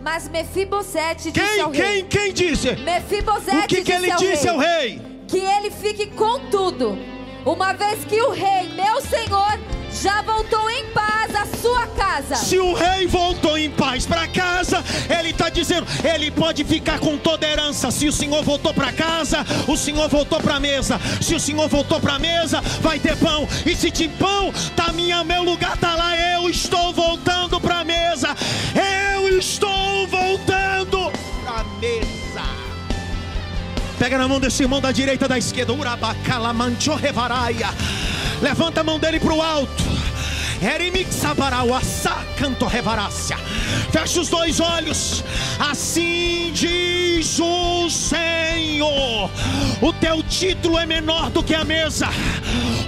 Mas 0.02 0.28
Mefibosete 0.28 1.30
disse 1.30 1.46
Quem, 1.52 1.60
ao 1.60 1.70
rei. 1.70 2.02
quem, 2.02 2.06
quem 2.06 2.32
disse? 2.32 2.72
Mefibosete 2.74 3.58
O 3.58 3.68
que, 3.68 3.82
que 3.84 3.92
ele 3.92 4.12
disse 4.16 4.48
ao 4.48 4.58
rei? 4.58 5.13
Que 5.26 5.38
ele 5.38 5.70
fique 5.70 6.06
com 6.08 6.38
tudo, 6.50 6.98
uma 7.44 7.72
vez 7.72 8.04
que 8.04 8.20
o 8.20 8.30
rei, 8.30 8.68
meu 8.74 9.00
senhor, 9.00 9.58
já 10.02 10.22
voltou 10.22 10.68
em 10.70 10.86
paz 10.90 11.34
à 11.34 11.46
sua 11.46 11.86
casa. 11.86 12.36
Se 12.36 12.58
o 12.58 12.74
rei 12.74 13.06
voltou 13.06 13.56
em 13.56 13.70
paz 13.70 14.04
para 14.06 14.26
casa, 14.26 14.82
ele 15.08 15.30
está 15.30 15.48
dizendo, 15.48 15.86
ele 16.04 16.30
pode 16.30 16.64
ficar 16.64 16.98
com 16.98 17.16
toda 17.16 17.46
a 17.46 17.50
herança. 17.50 17.90
Se 17.90 18.08
o 18.08 18.12
senhor 18.12 18.42
voltou 18.42 18.74
para 18.74 18.92
casa, 18.92 19.44
o 19.68 19.76
senhor 19.76 20.08
voltou 20.08 20.40
para 20.40 20.56
a 20.56 20.60
mesa. 20.60 21.00
Se 21.20 21.34
o 21.34 21.40
senhor 21.40 21.68
voltou 21.68 22.00
para 22.00 22.14
a 22.14 22.18
mesa, 22.18 22.60
vai 22.80 22.98
ter 22.98 23.16
pão. 23.16 23.48
E 23.64 23.74
se 23.74 23.90
tem 23.90 24.08
pão, 24.10 24.52
tá 24.74 24.92
minha, 24.92 25.22
meu 25.22 25.42
lugar 25.42 25.76
tá 25.78 25.94
lá. 25.94 26.16
Eu 26.16 26.48
estou 26.48 26.92
voltando 26.92 27.60
para 27.60 27.80
a 27.80 27.84
mesa. 27.84 28.34
Eu 29.14 29.38
estou 29.38 30.06
voltando 30.08 31.10
para 31.44 31.60
a 31.60 31.64
mesa. 31.80 32.23
Pega 33.98 34.18
na 34.18 34.28
mão 34.28 34.40
desse 34.40 34.62
irmão 34.62 34.80
da 34.80 34.92
direita 34.92 35.28
da 35.28 35.38
esquerda. 35.38 35.72
Levanta 38.42 38.80
a 38.80 38.84
mão 38.84 38.98
dele 38.98 39.20
para 39.20 39.32
o 39.32 39.40
alto. 39.40 39.84
Canto 42.36 42.66
revarácia. 42.66 43.36
Feche 43.90 44.20
os 44.20 44.28
dois 44.28 44.60
olhos. 44.60 45.24
Assim 45.58 46.50
diz 46.52 47.38
o 47.38 47.88
Senhor: 47.88 49.30
O 49.80 49.92
teu 49.94 50.22
título 50.22 50.78
é 50.78 50.84
menor 50.84 51.30
do 51.30 51.42
que 51.42 51.54
a 51.54 51.64
mesa, 51.64 52.08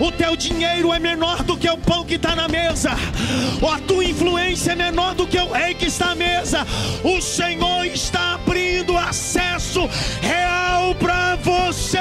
o 0.01 0.13
teu 0.13 0.37
dinheiro 0.37 0.93
é 0.93 0.99
menor 0.99 1.43
do 1.43 1.57
que 1.57 1.69
o 1.69 1.79
pão 1.79 2.05
que 2.05 2.15
está 2.15 2.35
na 2.35 2.49
mesa, 2.49 2.91
a 2.91 3.79
tua 3.81 4.05
influência 4.05 4.73
é 4.73 4.77
menor 4.77 5.15
do 5.15 5.27
que 5.27 5.39
o 5.39 5.53
rei 5.53 5.75
que 5.75 5.87
está 5.87 6.11
à 6.11 6.15
mesa. 6.15 6.67
O 7.03 7.21
Senhor 7.21 7.87
está 7.87 8.35
abrindo 8.35 8.97
acesso 8.97 9.89
real 10.21 10.95
para 10.97 11.37
você. 11.37 11.99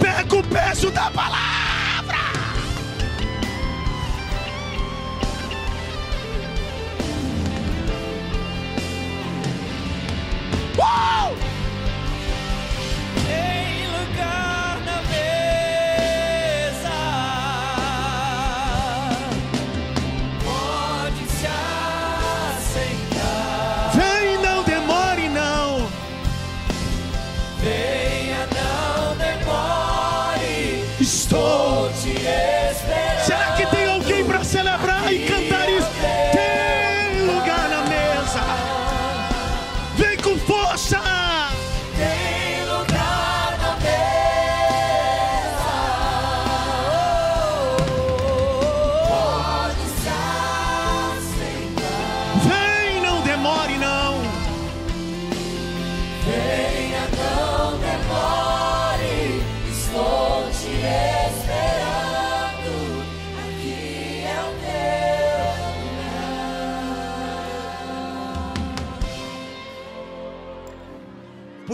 Pega 0.00 0.36
o 0.36 0.42
peso 0.42 0.90
da 0.90 1.10
palavra. 1.10 1.67
Woo! 10.88 11.57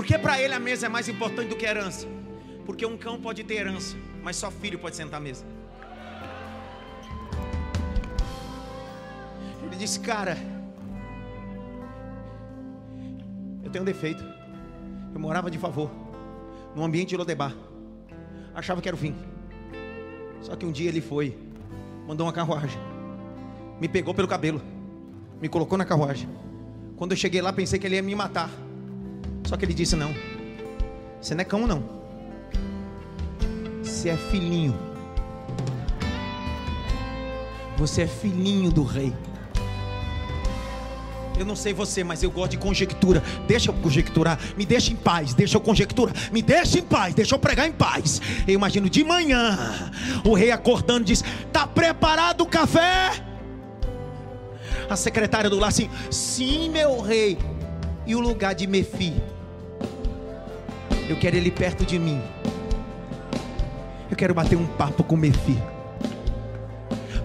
Porque 0.05 0.19
para 0.19 0.39
ele 0.39 0.53
a 0.53 0.61
mesa 0.61 0.85
é 0.85 0.89
mais 0.91 1.09
importante 1.09 1.49
do 1.49 1.57
que 1.57 1.65
a 1.65 1.71
herança. 1.71 2.07
Porque 2.67 2.85
um 2.85 2.95
cão 2.95 3.19
pode 3.19 3.43
ter 3.43 3.55
herança, 3.55 3.97
mas 4.23 4.37
só 4.37 4.51
filho 4.51 4.79
pode 4.79 4.97
sentar 4.97 5.19
à 5.19 5.23
mesa. 5.23 5.47
Ele 9.63 9.77
disse, 9.77 9.99
cara, 10.01 10.37
eu 13.63 13.71
tenho 13.71 13.81
um 13.81 13.87
defeito. 13.87 14.23
Eu 15.15 15.19
morava 15.19 15.51
de 15.51 15.57
favor, 15.57 15.91
num 16.77 16.85
ambiente 16.85 17.09
de 17.09 17.17
Lodebar. 17.17 17.55
Achava 18.55 18.83
que 18.83 18.89
era 18.91 18.95
o 18.95 18.99
fim. 18.99 19.17
Só 20.43 20.55
que 20.55 20.67
um 20.67 20.71
dia 20.71 20.91
ele 20.91 21.01
foi, 21.01 21.35
mandou 22.07 22.27
uma 22.27 22.33
carruagem, 22.35 22.79
me 23.81 23.89
pegou 23.89 24.13
pelo 24.13 24.29
cabelo, 24.29 24.61
me 25.41 25.49
colocou 25.49 25.79
na 25.79 25.87
carruagem. 25.87 26.29
Quando 26.95 27.13
eu 27.13 27.17
cheguei 27.17 27.41
lá, 27.41 27.55
pensei 27.55 27.79
que 27.79 27.87
ele 27.87 27.97
ia 27.97 28.03
me 28.03 28.15
matar. 28.15 28.51
Só 29.45 29.57
que 29.57 29.65
ele 29.65 29.75
disse: 29.75 29.97
Não, 29.97 30.15
você 31.21 31.35
não 31.35 31.43
é 31.43 31.45
cão, 31.45 31.67
não. 31.67 31.83
Você 33.83 34.11
é 34.11 34.17
filhinho. 34.17 34.79
Você 37.77 38.03
é 38.03 38.07
filhinho 38.07 38.71
do 38.71 38.83
rei. 38.85 39.13
Eu 41.39 41.45
não 41.45 41.57
sei 41.57 41.73
você, 41.73 42.05
mas 42.05 42.23
eu 42.23 42.31
gosto 42.31 42.53
de 42.53 42.59
conjectura. 42.59 43.23
Deixa 43.49 43.71
eu 43.71 43.75
conjecturar. 43.75 44.39
Me 44.57 44.65
deixa 44.65 44.93
em 44.93 44.97
paz. 44.97 45.35
Deixa 45.35 45.57
eu 45.57 45.61
conjecturar. 45.61 46.15
Me 46.31 46.41
deixa 46.41 46.79
em 46.79 46.83
paz. 46.83 47.15
Deixa 47.15 47.35
eu 47.35 47.39
pregar 47.39 47.67
em 47.67 47.73
paz. 47.73 48.21
Eu 48.47 48.55
imagino 48.55 48.89
de 48.89 49.03
manhã 49.03 49.59
o 50.25 50.35
rei 50.35 50.51
acordando 50.51 51.05
diz: 51.05 51.25
Tá 51.53 51.67
preparado 51.67 52.43
o 52.43 52.47
café? 52.47 53.13
A 54.89 54.97
secretária 54.97 55.51
do 55.51 55.59
lar 55.59 55.69
assim: 55.69 55.91
Sim, 56.11 56.71
meu 56.71 57.01
rei. 57.01 57.39
E 58.07 58.15
o 58.15 58.21
lugar 58.21 58.55
de 58.55 58.67
Mefi? 58.67 59.15
Eu 61.09 61.17
quero 61.17 61.37
ele 61.37 61.51
perto 61.51 61.85
de 61.85 61.99
mim. 61.99 62.21
Eu 64.11 64.17
quero 64.17 64.35
bater 64.35 64.57
um 64.57 64.67
papo 64.67 65.03
com 65.03 65.17
Mefi. 65.17 65.59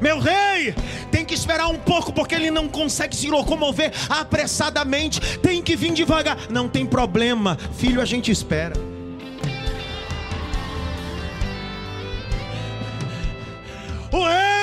Meu 0.01 0.17
rei, 0.19 0.73
tem 1.11 1.25
que 1.25 1.33
esperar 1.33 1.67
um 1.67 1.77
pouco 1.77 2.13
porque 2.13 2.33
ele 2.33 2.49
não 2.49 2.69
consegue 2.69 3.15
se 3.15 3.29
locomover 3.29 3.91
apressadamente. 4.09 5.19
Tem 5.39 5.61
que 5.61 5.75
vir 5.75 5.93
devagar. 5.93 6.37
Não 6.49 6.69
tem 6.69 6.85
problema, 6.85 7.57
filho, 7.73 8.01
a 8.01 8.05
gente 8.05 8.31
espera. 8.31 8.98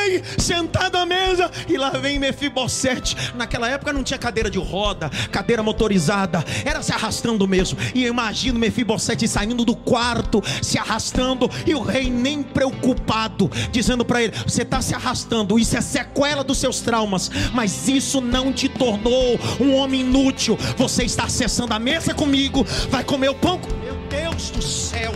Rei 0.07 0.23
sentado 0.39 0.97
à 0.97 1.05
mesa 1.05 1.51
e 1.69 1.77
lá 1.77 1.91
vem 1.91 2.19
Mefibosete. 2.19 3.17
Naquela 3.35 3.69
época 3.69 3.93
não 3.93 4.03
tinha 4.03 4.19
cadeira 4.19 4.51
de 4.51 4.59
roda, 4.59 5.11
cadeira 5.31 5.63
motorizada, 5.63 6.45
era 6.65 6.83
se 6.83 6.93
arrastando 6.93 7.47
mesmo. 7.47 7.79
E 7.95 8.05
eu 8.05 8.09
imagino 8.13 8.59
Mefibosete 8.59 9.27
saindo 9.27 9.65
do 9.65 9.75
quarto, 9.75 10.43
se 10.63 10.79
arrastando 10.79 11.51
e 11.67 11.75
o 11.75 11.83
rei 11.83 12.11
nem 12.11 12.43
preocupado, 12.43 13.51
dizendo 13.71 14.05
para 14.05 14.23
ele: 14.23 14.33
"Você 14.47 14.63
está 14.63 14.81
se 14.81 14.95
arrastando, 14.95 15.59
isso 15.59 15.77
é 15.77 15.81
sequela 15.81 16.45
dos 16.45 16.59
seus 16.59 16.81
traumas, 16.81 17.31
mas 17.53 17.89
isso 17.89 18.21
não 18.21 18.53
te 18.53 18.69
tornou 18.69 19.39
um 19.61 19.75
homem 19.75 20.01
inútil. 20.01 20.59
Você 20.77 21.05
está 21.05 21.25
acessando 21.25 21.75
a 21.75 21.79
mesa 21.79 22.15
comigo, 22.15 22.65
vai 22.91 23.03
comer 23.05 23.31
o 23.31 23.35
pão. 23.35 23.61
Meu 23.83 23.97
Deus 24.09 24.51
do 24.51 24.63
céu! 24.63 25.13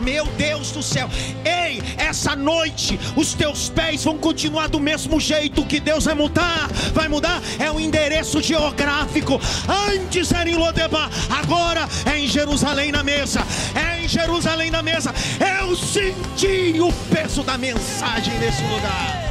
Meu 0.00 0.26
Deus 0.36 0.70
do 0.70 0.82
céu, 0.82 1.08
ei, 1.44 1.82
essa 1.96 2.36
noite 2.36 2.98
os 3.16 3.34
teus 3.34 3.68
pés 3.68 4.04
vão 4.04 4.18
continuar 4.18 4.68
do 4.68 4.80
mesmo 4.80 5.20
jeito. 5.20 5.64
Que 5.64 5.80
Deus 5.80 6.04
vai 6.04 6.14
mudar, 6.14 6.68
vai 6.92 7.08
mudar 7.08 7.42
é 7.58 7.70
o 7.70 7.80
endereço 7.80 8.40
geográfico. 8.42 9.40
Antes 9.88 10.32
era 10.32 10.48
em 10.48 10.54
Lodebar, 10.54 11.10
agora 11.30 11.88
é 12.04 12.18
em 12.18 12.26
Jerusalém 12.26 12.92
na 12.92 13.02
mesa. 13.02 13.40
É 13.74 14.04
em 14.04 14.08
Jerusalém 14.08 14.70
na 14.70 14.82
mesa. 14.82 15.14
Eu 15.60 15.76
senti 15.76 16.80
o 16.80 16.92
peso 17.12 17.42
da 17.42 17.58
mensagem 17.58 18.38
nesse 18.38 18.62
lugar. 18.62 19.25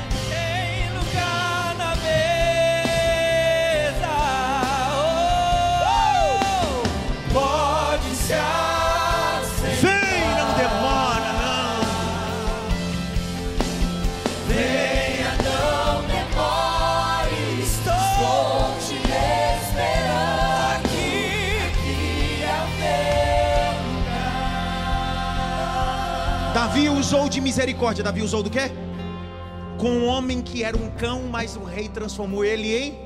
Usou 27.06 27.30
de 27.30 27.40
misericórdia. 27.40 28.04
Davi 28.04 28.24
usou 28.24 28.42
do 28.42 28.50
quê? 28.50 28.72
Com 29.78 29.92
um 29.92 30.08
homem 30.08 30.42
que 30.42 30.64
era 30.64 30.76
um 30.76 30.90
cão, 30.90 31.22
mas 31.30 31.56
o 31.56 31.64
rei 31.64 31.88
transformou 31.88 32.44
ele 32.44 32.76
em 32.76 32.98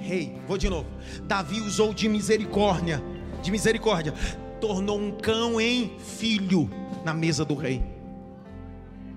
rei. 0.00 0.40
Vou 0.46 0.56
de 0.56 0.70
novo. 0.70 0.88
Davi 1.24 1.60
usou 1.60 1.92
de 1.92 2.08
misericórdia, 2.08 3.02
de 3.42 3.50
misericórdia, 3.50 4.14
tornou 4.60 4.96
um 4.96 5.10
cão 5.10 5.60
em 5.60 5.98
filho 5.98 6.70
na 7.04 7.12
mesa 7.12 7.44
do 7.44 7.56
rei. 7.56 7.82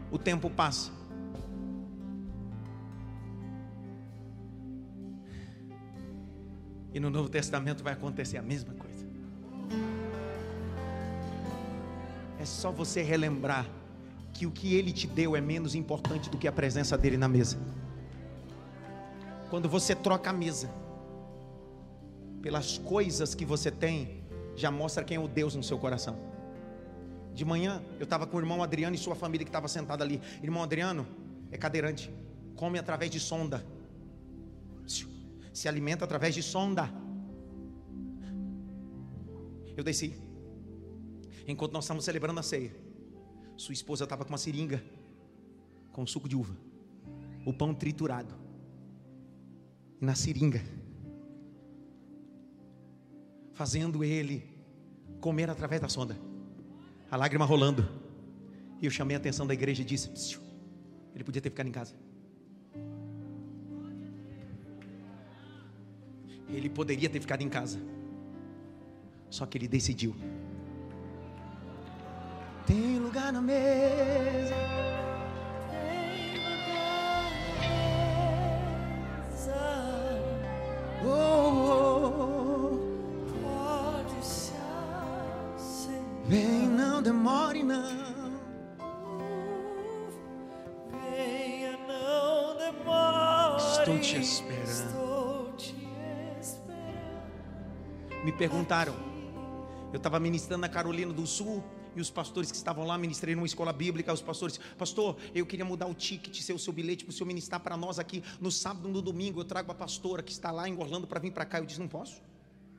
O 0.09 0.17
tempo 0.17 0.49
passa. 0.49 0.91
E 6.91 6.99
no 6.99 7.11
Novo 7.11 7.29
Testamento 7.29 7.83
vai 7.83 7.93
acontecer 7.93 8.37
a 8.37 8.41
mesma 8.41 8.73
coisa. 8.73 9.05
É 12.39 12.45
só 12.45 12.71
você 12.71 13.03
relembrar 13.03 13.67
que 14.35 14.45
o 14.45 14.51
que 14.51 14.75
ele 14.75 14.91
te 14.91 15.07
deu 15.07 15.33
é 15.33 15.39
menos 15.39 15.75
importante 15.75 16.29
do 16.29 16.37
que 16.37 16.45
a 16.45 16.51
presença 16.51 16.97
dele 16.97 17.15
na 17.15 17.27
mesa. 17.27 17.57
Quando 19.49 19.69
você 19.69 19.95
troca 19.95 20.29
a 20.29 20.33
mesa 20.33 20.69
pelas 22.41 22.77
coisas 22.77 23.33
que 23.33 23.45
você 23.45 23.71
tem, 23.71 24.25
já 24.53 24.69
mostra 24.69 25.05
quem 25.05 25.15
é 25.15 25.19
o 25.19 25.27
Deus 25.27 25.55
no 25.55 25.63
seu 25.63 25.79
coração. 25.79 26.19
De 27.33 27.45
manhã, 27.45 27.81
eu 27.97 28.03
estava 28.03 28.27
com 28.27 28.35
o 28.35 28.39
irmão 28.41 28.61
Adriano 28.61 28.93
e 28.93 28.99
sua 28.99 29.15
família 29.15 29.45
que 29.45 29.49
estava 29.49 29.69
sentada 29.69 30.03
ali. 30.03 30.21
Irmão 30.43 30.61
Adriano 30.61 31.07
é 31.49 31.57
cadeirante. 31.57 32.13
come 32.57 32.77
através 32.77 33.09
de 33.09 33.21
sonda. 33.21 33.65
Se 35.53 35.69
alimenta 35.69 36.03
através 36.03 36.35
de 36.35 36.43
sonda. 36.43 36.89
Eu 39.77 39.83
desci. 39.83 40.13
Enquanto 41.47 41.71
nós 41.71 41.85
estávamos 41.85 42.03
celebrando 42.03 42.39
a 42.39 42.43
ceia, 42.43 42.84
sua 43.57 43.73
esposa 43.73 44.03
estava 44.03 44.23
com 44.23 44.31
uma 44.31 44.37
seringa 44.37 44.83
com 45.91 46.05
suco 46.05 46.27
de 46.27 46.35
uva, 46.35 46.53
o 47.45 47.53
pão 47.53 47.73
triturado, 47.73 48.35
e 50.01 50.05
na 50.05 50.13
seringa, 50.13 50.61
fazendo 53.53 54.03
ele 54.03 54.43
comer 55.21 55.49
através 55.49 55.79
da 55.79 55.87
sonda, 55.87 56.17
a 57.09 57.15
lágrima 57.15 57.45
rolando. 57.45 57.87
E 58.81 58.85
eu 58.85 58.91
chamei 58.91 59.15
a 59.15 59.19
atenção 59.19 59.47
da 59.47 59.53
igreja 59.53 59.83
e 59.83 59.85
disse: 59.85 60.09
"Psiu, 60.09 60.41
ele 61.13 61.23
podia 61.23 61.41
ter 61.41 61.49
ficado 61.49 61.67
em 61.67 61.71
casa. 61.71 61.95
Ele 66.49 66.69
poderia 66.69 67.09
ter 67.09 67.21
ficado 67.21 67.41
em 67.41 67.49
casa. 67.49 67.79
Só 69.29 69.45
que 69.45 69.57
ele 69.57 69.67
decidiu. 69.67 70.13
Tem 72.65 72.97
lugar 72.97 73.31
na 73.31 73.41
mesa. 73.41 74.55
Oh, 81.07 81.11
oh, 82.17 82.79
Pode 83.43 84.25
se 84.25 84.53
acender. 85.55 86.25
Vem, 86.25 86.67
não 86.67 87.03
demore, 87.03 87.61
não. 87.61 88.39
Venha, 90.91 91.77
não 91.87 92.57
demore. 92.57 93.61
Estou 93.61 93.99
te 93.99 94.19
esperando. 94.19 94.65
Estou 94.65 95.53
te 95.53 95.75
esperando. 96.41 98.23
Me 98.23 98.31
perguntaram. 98.31 98.95
Eu 99.93 99.97
estava 99.97 100.19
ministrando 100.19 100.61
na 100.61 100.69
Carolina 100.69 101.13
do 101.13 101.27
Sul 101.27 101.63
e 101.95 102.01
os 102.01 102.09
pastores 102.09 102.51
que 102.51 102.57
estavam 102.57 102.85
lá, 102.85 102.97
ministrei 102.97 103.35
numa 103.35 103.45
escola 103.45 103.71
bíblica. 103.71 104.11
Os 104.11 104.21
pastores, 104.21 104.59
pastor, 104.77 105.17
eu 105.33 105.45
queria 105.45 105.65
mudar 105.65 105.87
o 105.87 105.93
ticket, 105.93 106.41
ser 106.41 106.53
o 106.53 106.59
seu 106.59 106.73
bilhete 106.73 107.05
para 107.05 107.11
o 107.11 107.13
senhor 107.13 107.27
ministrar 107.27 107.61
para 107.61 107.77
nós 107.77 107.97
aqui 107.97 108.23
no 108.39 108.51
sábado, 108.51 108.89
no 108.89 109.01
domingo. 109.01 109.39
Eu 109.39 109.45
trago 109.45 109.71
a 109.71 109.75
pastora 109.75 110.21
que 110.21 110.31
está 110.31 110.51
lá 110.51 110.67
em 110.67 110.77
Orlando 110.77 111.07
para 111.07 111.19
vir 111.19 111.31
para 111.31 111.45
cá. 111.45 111.59
Eu 111.59 111.65
disse, 111.65 111.79
não 111.79 111.87
posso. 111.87 112.21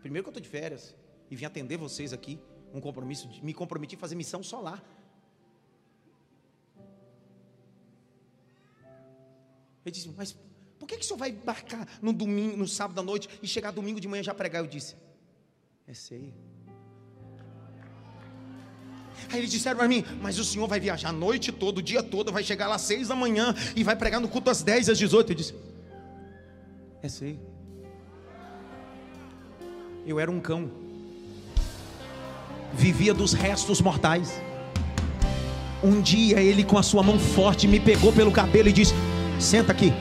Primeiro 0.01 0.25
que 0.25 0.29
eu 0.29 0.33
estou 0.33 0.43
de 0.43 0.49
férias 0.49 0.95
e 1.31 1.37
vim 1.37 1.45
atender 1.45 1.77
vocês 1.77 2.13
aqui. 2.13 2.39
Um 2.75 2.81
compromisso, 2.81 3.29
me 3.43 3.55
comprometi 3.55 3.95
a 3.95 3.99
fazer 3.99 4.15
missão 4.15 4.43
só 4.43 4.61
lá. 4.61 4.83
Ele 9.85 9.93
disse, 9.93 10.13
mas 10.17 10.37
por 10.79 10.87
que, 10.87 10.97
que 10.97 11.05
o 11.05 11.07
senhor 11.07 11.19
vai 11.19 11.31
embarcar 11.31 11.89
no 12.03 12.13
domingo, 12.13 12.57
no 12.57 12.67
sábado 12.67 12.99
à 12.99 13.03
noite 13.03 13.29
e 13.43 13.47
chegar 13.47 13.71
domingo 13.71 14.01
de 14.01 14.09
manhã 14.09 14.23
já 14.23 14.35
pregar? 14.35 14.63
Eu 14.63 14.69
disse, 14.69 14.97
é 15.87 15.95
ceia. 15.95 16.35
Aí 19.31 19.41
eles 19.41 19.51
disseram 19.51 19.77
para 19.77 19.89
mim, 19.89 20.05
mas 20.21 20.39
o 20.39 20.45
senhor 20.45 20.69
vai 20.69 20.79
viajar 20.79 21.09
a 21.09 21.13
noite 21.13 21.51
toda, 21.51 21.81
o 21.81 21.83
dia 21.83 22.03
todo, 22.03 22.33
vai 22.33 22.45
chegar 22.45 22.69
lá 22.69 22.77
às 22.77 22.83
seis 22.83 23.09
da 23.09 23.17
manhã 23.17 23.55
e 23.75 23.83
vai 23.83 23.97
pregar 23.97 24.21
no 24.21 24.29
culto 24.29 24.51
às 24.51 24.63
dez, 24.63 24.89
às 24.89 24.99
dezoito. 24.99 25.33
Eu 25.33 25.37
disse, 25.37 25.55
é 27.03 27.09
ceia. 27.09 27.39
Eu 30.07 30.21
era 30.21 30.31
um 30.31 30.39
cão, 30.39 30.71
vivia 32.73 33.13
dos 33.13 33.33
restos 33.33 33.81
mortais. 33.81 34.41
Um 35.83 36.01
dia 36.01 36.41
ele, 36.41 36.65
com 36.65 36.79
a 36.79 36.83
sua 36.83 37.03
mão 37.03 37.19
forte, 37.19 37.67
me 37.67 37.81
pegou 37.81 38.13
pelo 38.13 38.31
cabelo 38.31 38.69
e 38.69 38.73
disse: 38.73 38.95
Senta 39.39 39.73
aqui. 39.73 39.93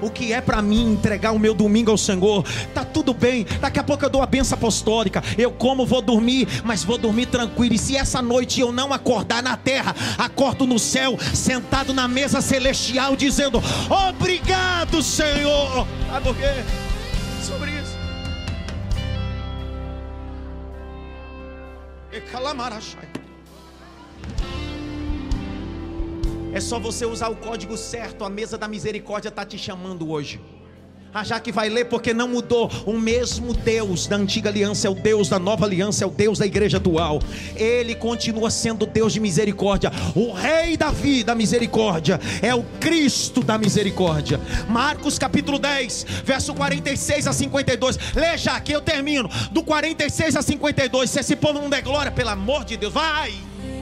O 0.00 0.10
que 0.10 0.32
é 0.32 0.40
para 0.40 0.62
mim 0.62 0.92
entregar 0.92 1.32
o 1.32 1.38
meu 1.38 1.54
domingo 1.54 1.90
ao 1.90 1.98
Senhor? 1.98 2.44
Tá 2.74 2.84
tudo 2.84 3.12
bem. 3.12 3.46
Daqui 3.60 3.78
a 3.78 3.84
pouco 3.84 4.04
eu 4.04 4.10
dou 4.10 4.22
a 4.22 4.26
benção 4.26 4.56
apostólica. 4.56 5.22
Eu 5.36 5.50
como, 5.50 5.86
vou 5.86 6.02
dormir, 6.02 6.48
mas 6.64 6.84
vou 6.84 6.98
dormir 6.98 7.26
tranquilo. 7.26 7.74
E 7.74 7.78
se 7.78 7.96
essa 7.96 8.22
noite 8.22 8.60
eu 8.60 8.72
não 8.72 8.92
acordar 8.92 9.42
na 9.42 9.56
terra, 9.56 9.94
acordo 10.18 10.66
no 10.66 10.78
céu, 10.78 11.18
sentado 11.34 11.92
na 11.92 12.08
mesa 12.08 12.40
celestial, 12.40 13.16
dizendo: 13.16 13.62
Obrigado, 14.08 15.02
Senhor. 15.02 15.86
Sabe 16.10 16.24
por 16.24 16.36
quê? 16.36 16.64
Sobre 17.42 17.70
isso. 17.70 17.98
E 22.12 22.20
calamarachai. 22.20 23.08
É 26.52 26.60
só 26.60 26.80
você 26.80 27.06
usar 27.06 27.28
o 27.28 27.36
código 27.36 27.76
certo, 27.76 28.24
a 28.24 28.28
mesa 28.28 28.58
da 28.58 28.66
misericórdia 28.66 29.28
está 29.28 29.44
te 29.44 29.56
chamando 29.56 30.10
hoje. 30.10 30.40
A 31.12 31.24
Jaque 31.24 31.50
vai 31.50 31.68
ler 31.68 31.86
porque 31.86 32.14
não 32.14 32.28
mudou. 32.28 32.70
O 32.86 32.92
mesmo 32.92 33.52
Deus 33.52 34.06
da 34.06 34.16
antiga 34.16 34.48
aliança 34.48 34.86
é 34.86 34.90
o 34.90 34.94
Deus 34.94 35.28
da 35.28 35.40
nova 35.40 35.64
aliança, 35.64 36.04
é 36.04 36.06
o 36.06 36.10
Deus 36.10 36.38
da 36.38 36.46
igreja 36.46 36.76
atual. 36.76 37.20
Ele 37.56 37.96
continua 37.96 38.48
sendo 38.48 38.86
Deus 38.86 39.12
de 39.12 39.18
misericórdia. 39.18 39.90
O 40.14 40.32
Rei 40.32 40.76
Davi 40.76 41.24
da 41.24 41.34
misericórdia 41.34 42.20
é 42.40 42.54
o 42.54 42.64
Cristo 42.78 43.42
da 43.42 43.58
misericórdia. 43.58 44.40
Marcos 44.68 45.18
capítulo 45.18 45.58
10, 45.58 46.06
verso 46.24 46.54
46 46.54 47.26
a 47.26 47.32
52. 47.32 47.98
Lê 48.14 48.38
Jaque, 48.38 48.72
eu 48.72 48.80
termino. 48.80 49.28
Do 49.50 49.64
46 49.64 50.36
a 50.36 50.42
52. 50.42 51.10
Se 51.10 51.20
esse 51.20 51.34
povo 51.34 51.60
não 51.60 51.68
der 51.68 51.82
glória, 51.82 52.12
pelo 52.12 52.30
amor 52.30 52.64
de 52.64 52.76
Deus, 52.76 52.92
vai. 52.92 53.34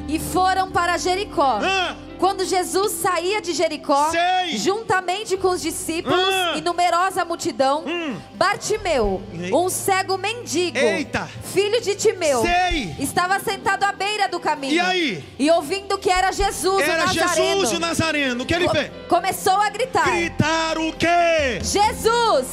E 0.08 0.18
foram 0.18 0.70
para 0.70 0.96
Jericó. 0.96 1.60
Ah. 1.62 2.07
Quando 2.18 2.44
Jesus 2.44 2.92
saía 2.92 3.40
de 3.40 3.52
Jericó, 3.52 4.10
Sei. 4.10 4.56
juntamente 4.58 5.36
com 5.36 5.48
os 5.50 5.60
discípulos 5.62 6.18
Ah. 6.18 6.54
e 6.56 6.60
numerosa 6.60 7.24
multidão, 7.24 7.84
Hum. 7.86 8.16
Bartimeu, 8.34 9.22
um 9.52 9.68
cego 9.68 10.16
mendigo, 10.18 10.76
Eita. 10.78 11.28
filho 11.52 11.80
de 11.80 11.94
Timeu, 11.94 12.42
Sei. 12.42 12.94
estava 12.98 13.38
sentado 13.38 13.84
à 13.84 13.92
beira 13.92 14.28
do 14.28 14.40
caminho. 14.40 14.74
E 14.74 14.80
aí? 14.80 15.24
E 15.38 15.50
ouvindo 15.50 15.96
que 15.98 16.10
era 16.10 16.32
Jesus 16.32 16.82
Era 16.82 17.04
o 17.04 17.06
Nazareno, 17.06 17.60
Jesus 17.60 17.72
o 17.72 17.80
Nazareno. 17.80 18.42
O 18.42 18.46
que 18.46 18.54
ele 18.54 18.68
fez? 18.68 18.90
começou 19.08 19.54
a 19.60 19.68
gritar: 19.70 20.04
Gritar 20.10 20.76
o 20.78 20.92
quê? 20.92 21.60
Jesus, 21.62 22.46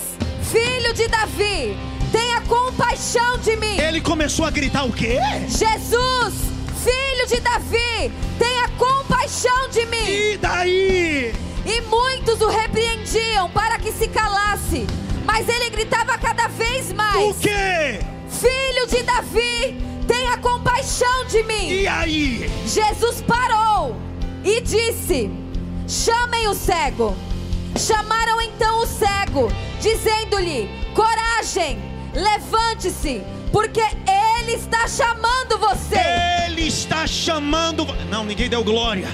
filho 0.51 0.93
de 0.93 1.07
Davi, 1.07 1.76
tenha 2.11 2.41
compaixão 2.41 3.38
de 3.39 3.55
mim. 3.57 3.78
Ele 3.80 3.99
começou 4.01 4.45
a 4.45 4.51
gritar 4.51 4.86
o 4.86 4.91
quê? 4.93 5.18
Jesus, 5.47 6.34
filho 6.84 7.28
de 7.28 7.39
Davi, 7.41 8.11
tenha 8.38 8.55
compaixão 9.26 9.69
de 9.69 9.86
mim. 9.88 10.34
E 10.34 10.38
daí? 10.38 11.34
E 11.65 11.82
muitos 11.82 12.41
o 12.41 12.47
repreendiam 12.47 13.49
para 13.49 13.80
que 13.80 13.91
se 13.91 14.07
calasse, 14.07 14.86
mas 15.26 15.49
ele 15.49 15.71
gritava 15.71 16.15
cada 16.17 16.47
vez 16.47 16.91
O 16.91 16.95
mais: 16.95 17.38
quê? 17.38 17.99
Filho 18.30 18.88
de 18.88 19.01
Davi, 19.01 19.82
tenha 20.07 20.38
compaixão 20.38 21.26
de 21.26 21.41
mim. 21.43 21.69
E 21.69 21.88
aí? 21.88 22.51
Jesus 22.67 23.21
parou 23.21 23.95
e 24.43 24.61
disse: 24.61 25.32
Chamem 25.88 26.47
o 26.47 26.53
cego. 26.53 27.15
Chamaram 27.78 28.39
então 28.41 28.82
o 28.82 28.86
cego, 28.86 29.51
dizendo-lhe: 29.82 30.69
Coragem, 30.93 31.80
levante-se, 32.13 33.23
porque 33.56 33.80
ele 33.80 34.56
está 34.56 34.86
chamando 34.86 35.58
você. 35.58 35.95
Ele 36.45 36.64
está 36.68 37.08
chamando. 37.08 37.86
Não, 38.10 38.26
ninguém 38.26 38.49
deu 38.49 38.62
glória. 38.66 39.08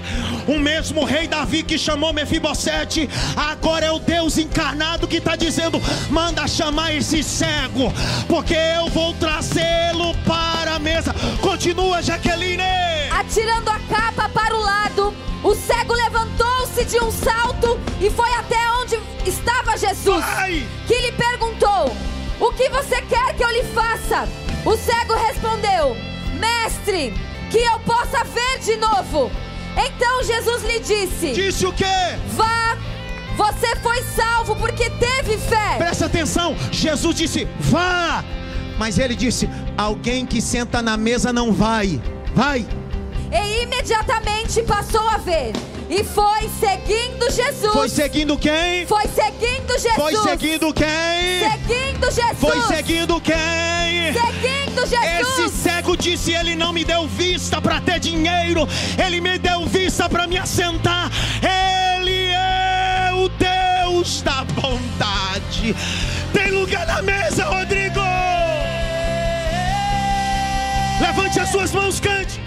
O 0.47 0.57
mesmo 0.57 1.05
rei 1.05 1.27
Davi 1.27 1.61
que 1.61 1.77
chamou 1.77 2.11
Mefibosete, 2.11 3.07
agora 3.35 3.85
é 3.85 3.91
o 3.91 3.99
Deus 3.99 4.39
encarnado 4.39 5.07
que 5.07 5.17
está 5.17 5.35
dizendo: 5.35 5.79
manda 6.09 6.47
chamar 6.47 6.91
esse 6.91 7.21
cego, 7.21 7.93
porque 8.27 8.55
eu 8.55 8.87
vou 8.87 9.13
trazê-lo 9.13 10.15
para 10.25 10.73
a 10.73 10.79
mesa. 10.79 11.13
Continua, 11.39 12.01
Jaqueline. 12.01 12.63
Atirando 13.11 13.69
a 13.69 13.79
capa 13.81 14.27
para 14.27 14.55
o 14.55 14.59
lado, 14.59 15.13
o 15.43 15.53
cego 15.53 15.93
levantou-se 15.93 16.83
de 16.85 16.99
um 16.99 17.11
salto 17.11 17.79
e 18.01 18.09
foi 18.09 18.33
até 18.33 18.57
onde 18.81 18.99
estava 19.23 19.77
Jesus, 19.77 20.25
Vai! 20.25 20.65
que 20.87 20.97
lhe 20.97 21.11
perguntou: 21.11 21.95
O 22.41 22.51
que 22.53 22.67
você 22.69 22.99
quer 23.03 23.35
que 23.35 23.43
eu 23.43 23.51
lhe 23.51 23.63
faça? 23.65 24.27
O 24.65 24.75
cego 24.75 25.13
respondeu: 25.13 25.95
Mestre, 26.39 27.13
que 27.51 27.59
eu 27.59 27.79
possa 27.81 28.23
ver 28.23 28.59
de 28.59 28.77
novo. 28.77 29.31
Então 29.77 30.23
Jesus 30.23 30.63
lhe 30.63 30.79
disse: 30.79 31.33
Disse 31.33 31.67
o 31.67 31.71
quê? 31.71 31.85
Vá, 32.29 32.75
você 33.37 33.75
foi 33.75 34.01
salvo 34.15 34.55
porque 34.55 34.89
teve 34.89 35.37
fé. 35.37 35.77
Presta 35.77 36.07
atenção, 36.07 36.55
Jesus 36.71 37.15
disse: 37.15 37.47
vá. 37.59 38.23
Mas 38.79 38.97
ele 38.97 39.15
disse: 39.15 39.47
alguém 39.77 40.25
que 40.25 40.41
senta 40.41 40.81
na 40.81 40.97
mesa 40.97 41.31
não 41.31 41.53
vai. 41.53 42.01
Vai. 42.33 42.65
E 43.31 43.63
imediatamente 43.63 44.61
passou 44.63 45.07
a 45.07 45.17
ver 45.17 45.53
e 45.89 46.03
foi 46.03 46.49
seguindo 46.59 47.29
Jesus. 47.29 47.73
Foi 47.73 47.89
seguindo 47.89 48.37
quem? 48.37 48.85
Foi 48.85 49.03
seguindo 49.07 49.77
Jesus. 49.77 49.95
Foi 49.95 50.15
seguindo 50.15 50.73
quem? 50.73 50.87
Seguindo 51.51 52.11
Jesus. 52.11 52.37
Foi 52.39 52.61
seguindo 52.75 53.21
quem? 53.21 54.13
Seguindo 54.13 54.83
Esse 54.83 55.41
Jesus. 55.41 55.51
cego 55.51 55.97
disse: 55.97 56.31
Ele 56.33 56.55
não 56.55 56.71
me 56.71 56.85
deu 56.85 57.07
vista 57.07 57.61
para 57.61 57.81
ter 57.81 57.99
dinheiro, 57.99 58.67
Ele 58.97 59.19
me 59.19 59.37
deu 59.37 59.65
vista 59.65 60.07
para 60.09 60.27
me 60.27 60.37
assentar. 60.37 61.09
Ele 61.41 62.31
o 63.13 63.29
Deus 63.29 64.21
da 64.21 64.43
bondade. 64.45 65.75
Tem 66.33 66.51
lugar 66.51 66.87
na 66.87 67.01
mesa, 67.01 67.45
Rodrigo. 67.45 67.99
Levante 71.01 71.39
as 71.39 71.49
suas 71.49 71.71
mãos, 71.71 71.99
cante. 71.99 72.39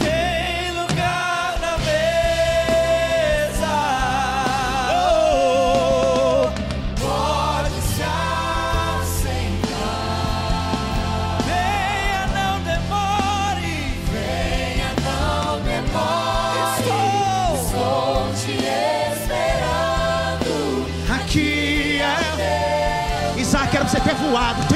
Era 24.37 24.74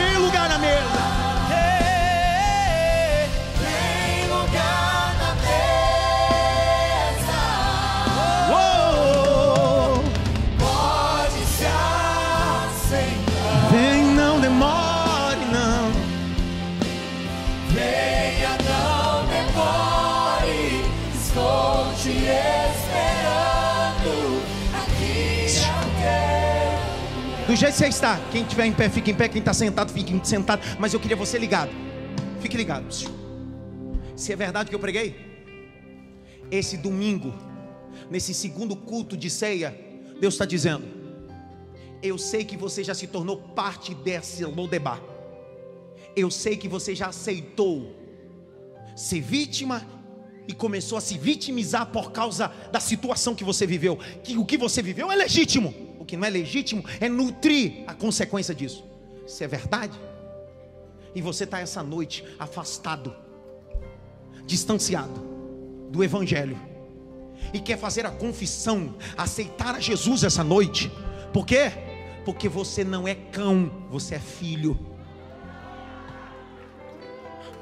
jeito 27.68 27.76
você 27.76 27.88
está, 27.88 28.18
quem 28.30 28.42
estiver 28.42 28.66
em 28.66 28.72
pé, 28.72 28.88
fique 28.88 29.10
em 29.10 29.14
pé. 29.14 29.28
Quem 29.28 29.40
está 29.40 29.52
sentado, 29.52 29.92
fique 29.92 30.12
sentado. 30.26 30.62
Mas 30.78 30.94
eu 30.94 31.00
queria 31.00 31.16
você 31.16 31.38
ligado. 31.38 31.70
Fique 32.40 32.56
ligado. 32.56 32.86
Se 34.16 34.32
é 34.32 34.36
verdade 34.36 34.68
que 34.68 34.74
eu 34.74 34.80
preguei, 34.80 35.14
esse 36.50 36.76
domingo, 36.76 37.34
nesse 38.10 38.32
segundo 38.32 38.74
culto 38.74 39.16
de 39.16 39.28
ceia, 39.28 39.78
Deus 40.20 40.34
está 40.34 40.44
dizendo: 40.44 40.84
Eu 42.02 42.16
sei 42.16 42.44
que 42.44 42.56
você 42.56 42.82
já 42.82 42.94
se 42.94 43.06
tornou 43.06 43.36
parte 43.36 43.94
desse 43.94 44.44
Lodebar. 44.44 45.00
Eu 46.16 46.30
sei 46.30 46.56
que 46.56 46.68
você 46.68 46.94
já 46.94 47.08
aceitou 47.08 47.94
ser 48.96 49.20
vítima 49.20 49.86
e 50.48 50.52
começou 50.52 50.98
a 50.98 51.00
se 51.00 51.16
vitimizar 51.16 51.86
por 51.86 52.10
causa 52.10 52.50
da 52.72 52.80
situação 52.80 53.34
que 53.34 53.44
você 53.44 53.66
viveu. 53.66 53.98
Que 54.24 54.36
o 54.36 54.44
que 54.44 54.56
você 54.56 54.82
viveu 54.82 55.12
é 55.12 55.16
legítimo. 55.16 55.87
Que 56.08 56.16
não 56.16 56.26
é 56.26 56.30
legítimo 56.30 56.82
é 57.00 57.08
nutrir 57.08 57.84
a 57.86 57.94
consequência 57.94 58.54
disso. 58.54 58.84
Se 59.26 59.44
é 59.44 59.46
verdade, 59.46 59.96
e 61.14 61.20
você 61.20 61.44
está 61.44 61.60
essa 61.60 61.82
noite 61.82 62.24
afastado, 62.38 63.14
distanciado 64.46 65.20
do 65.90 66.02
Evangelho, 66.02 66.58
e 67.52 67.60
quer 67.60 67.78
fazer 67.78 68.06
a 68.06 68.10
confissão, 68.10 68.96
aceitar 69.18 69.74
a 69.74 69.80
Jesus 69.80 70.24
essa 70.24 70.42
noite, 70.42 70.90
por 71.30 71.44
quê? 71.44 71.70
Porque 72.24 72.48
você 72.48 72.82
não 72.82 73.06
é 73.06 73.14
cão, 73.14 73.70
você 73.90 74.14
é 74.14 74.18
filho. 74.18 74.78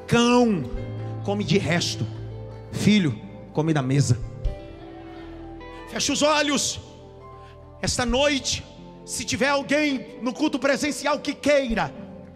Cão 0.07 0.71
come 1.25 1.43
de 1.43 1.59
resto, 1.59 2.07
filho 2.71 3.21
come 3.53 3.75
da 3.75 3.83
mesa. 3.83 4.21
Feche 5.89 6.13
os 6.13 6.23
olhos. 6.23 6.81
Esta 7.87 8.05
noite, 8.05 8.65
se 9.05 9.25
tiver 9.25 9.49
alguém 9.49 10.19
no 10.21 10.33
culto 10.33 10.59
presencial 10.59 11.21
que 11.21 11.33
queira 11.33 11.95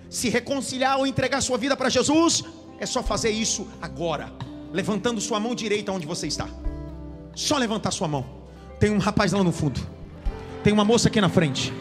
se 0.09 0.29
reconciliar 0.29 0.97
ou 0.97 1.05
entregar 1.09 1.41
sua 1.41 1.59
vida 1.59 1.77
para 1.77 1.89
Jesus, 1.89 2.45
é 2.79 2.87
só 2.87 3.03
fazer 3.03 3.31
isso 3.31 3.67
agora, 3.83 4.33
levantando 4.73 5.21
sua 5.21 5.41
mão 5.41 5.53
direita 5.53 5.91
onde 5.91 6.07
você 6.07 6.29
está. 6.29 6.47
Só 7.35 7.59
levantar 7.59 7.91
sua 7.91 8.07
mão. 8.07 8.25
Tem 8.79 8.93
um 8.93 8.99
rapaz 8.99 9.33
lá 9.33 9.43
no 9.43 9.51
fundo. 9.51 9.81
Tem 10.63 10.73
uma 10.73 10.85
moça 10.85 11.09
aqui 11.09 11.21
na 11.21 11.29
frente. 11.29 11.73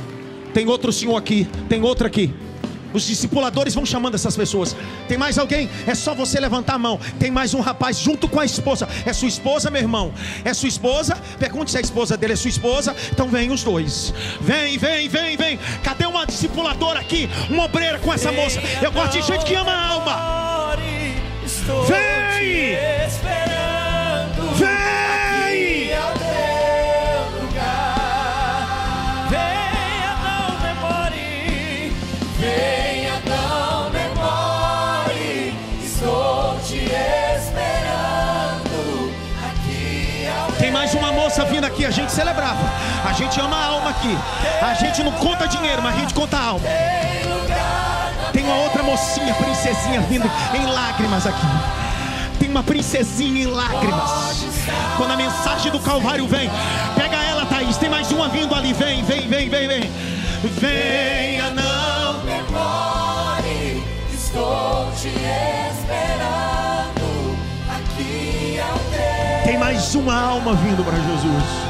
Tem 0.51 0.67
outro 0.67 0.91
senhor 0.91 1.15
aqui. 1.15 1.47
Tem 1.69 1.83
outro 1.83 2.07
aqui. 2.07 2.33
Os 2.93 3.05
discipuladores 3.05 3.73
vão 3.73 3.85
chamando 3.85 4.15
essas 4.15 4.35
pessoas. 4.35 4.75
Tem 5.07 5.17
mais 5.17 5.37
alguém? 5.37 5.69
É 5.85 5.95
só 5.95 6.13
você 6.13 6.39
levantar 6.39 6.75
a 6.75 6.77
mão. 6.77 6.99
Tem 7.19 7.31
mais 7.31 7.53
um 7.53 7.59
rapaz 7.59 7.97
junto 7.99 8.27
com 8.27 8.39
a 8.39 8.45
esposa. 8.45 8.87
É 9.05 9.13
sua 9.13 9.27
esposa, 9.27 9.69
meu 9.69 9.81
irmão? 9.81 10.13
É 10.43 10.53
sua 10.53 10.69
esposa? 10.69 11.17
Pergunte 11.37 11.71
se 11.71 11.77
a 11.77 11.81
esposa 11.81 12.17
dele 12.17 12.33
é 12.33 12.35
sua 12.35 12.49
esposa. 12.49 12.95
Então 13.11 13.27
vem 13.27 13.51
os 13.51 13.63
dois. 13.63 14.13
Vem, 14.41 14.77
vem, 14.77 15.07
vem, 15.07 15.37
vem. 15.37 15.59
Cadê 15.83 16.05
uma 16.05 16.25
discipuladora 16.25 16.99
aqui? 16.99 17.29
Uma 17.49 17.65
obreira 17.65 17.99
com 17.99 18.13
essa 18.13 18.31
moça. 18.31 18.61
Eu 18.81 18.91
gosto 18.91 19.13
de 19.13 19.21
gente 19.21 19.45
que 19.45 19.55
ama 19.55 19.71
a 19.71 19.87
alma. 19.87 20.75
Vem! 21.87 22.19
Aqui, 41.65 41.85
a 41.85 41.91
gente 41.91 42.11
celebrava. 42.11 42.59
A 43.07 43.13
gente 43.13 43.39
ama 43.39 43.55
a 43.55 43.65
alma 43.65 43.89
aqui. 43.89 44.17
A 44.61 44.73
gente 44.73 45.03
não 45.03 45.11
conta 45.13 45.47
dinheiro, 45.47 45.81
mas 45.81 45.95
a 45.95 45.99
gente 45.99 46.13
conta 46.13 46.37
a 46.37 46.45
alma. 46.45 46.65
Tem 48.31 48.43
uma 48.43 48.55
outra 48.57 48.83
mocinha, 48.83 49.33
princesinha, 49.33 50.01
vindo 50.01 50.29
em 50.53 50.65
lágrimas 50.65 51.25
aqui. 51.25 51.47
Tem 52.39 52.49
uma 52.49 52.63
princesinha 52.63 53.43
em 53.43 53.47
lágrimas. 53.47 54.45
Quando 54.97 55.11
a 55.11 55.17
mensagem 55.17 55.71
do 55.71 55.79
Calvário 55.79 56.27
vem, 56.27 56.49
pega 56.95 57.17
ela, 57.23 57.45
Thaís. 57.45 57.77
Tem 57.77 57.89
mais 57.89 58.11
uma 58.11 58.29
vindo 58.29 58.55
ali. 58.55 58.73
Vem, 58.73 59.03
vem, 59.03 59.27
vem, 59.27 59.49
vem, 59.49 59.67
vem. 59.67 59.91
Venha, 60.43 61.49
não. 61.51 62.19
demore. 62.25 63.83
Estou 64.13 64.91
te 64.95 65.07
esperando. 65.09 66.48
Tem 69.43 69.57
mais 69.57 69.95
uma 69.95 70.19
alma 70.19 70.53
vindo 70.55 70.83
para 70.83 70.95
Jesus. 70.95 71.69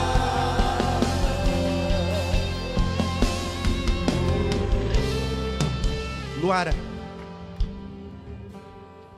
Luara, 6.41 6.71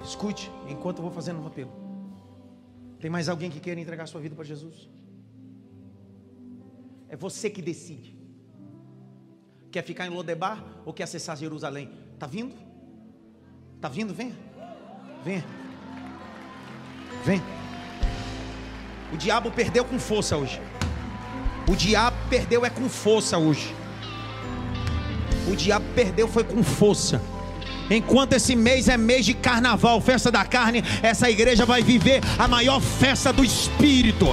escute 0.03 0.51
enquanto 0.67 0.97
eu 0.97 1.03
vou 1.03 1.11
fazendo 1.11 1.41
um 1.41 1.47
apelo. 1.47 1.71
Tem 2.99 3.09
mais 3.09 3.29
alguém 3.29 3.49
que 3.49 3.59
queira 3.59 3.79
entregar 3.79 4.05
sua 4.07 4.21
vida 4.21 4.35
para 4.35 4.43
Jesus? 4.43 4.89
É 7.09 7.15
você 7.15 7.49
que 7.49 7.61
decide. 7.61 8.17
Quer 9.71 9.83
ficar 9.83 10.05
em 10.05 10.09
Lodebar 10.09 10.63
ou 10.85 10.93
quer 10.93 11.03
acessar 11.03 11.37
Jerusalém? 11.37 11.89
Tá 12.19 12.27
vindo? 12.27 12.55
Tá 13.79 13.89
vindo? 13.89 14.13
Venha. 14.13 14.35
Venha. 15.23 15.45
Vem. 17.23 17.41
O 19.11 19.17
diabo 19.17 19.51
perdeu 19.51 19.83
com 19.83 19.99
força 19.99 20.37
hoje. 20.37 20.61
O 21.67 21.75
diabo 21.75 22.17
perdeu 22.29 22.65
é 22.65 22.69
com 22.69 22.89
força 22.89 23.37
hoje. 23.37 23.75
O 25.47 25.55
diabo 25.55 25.85
perdeu 25.93 26.27
foi 26.27 26.43
com 26.43 26.63
força. 26.63 27.21
Enquanto 27.89 28.33
esse 28.33 28.55
mês 28.55 28.87
é 28.87 28.95
mês 28.95 29.25
de 29.25 29.33
carnaval, 29.33 29.99
festa 29.99 30.31
da 30.31 30.45
carne, 30.45 30.81
essa 31.03 31.29
igreja 31.29 31.65
vai 31.65 31.83
viver 31.83 32.21
a 32.39 32.47
maior 32.47 32.79
festa 32.79 33.33
do 33.33 33.43
espírito. 33.43 34.27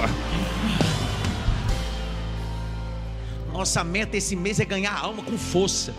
Nossa 3.53 3.83
meta 3.83 4.17
esse 4.17 4.37
mês 4.37 4.61
é 4.61 4.65
ganhar 4.65 4.93
a 4.93 5.01
alma 5.01 5.25
com 5.25 5.37
força. 5.37 5.93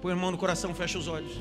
Põe 0.00 0.12
a 0.12 0.16
mão 0.16 0.30
no 0.30 0.38
coração, 0.38 0.72
fecha 0.72 0.96
os 0.98 1.08
olhos. 1.08 1.32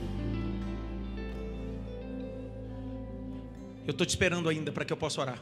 Eu 3.89 3.91
estou 3.91 4.05
te 4.05 4.11
esperando 4.11 4.47
ainda 4.47 4.71
para 4.71 4.85
que 4.85 4.93
eu 4.93 4.97
possa 4.97 5.19
orar. 5.19 5.41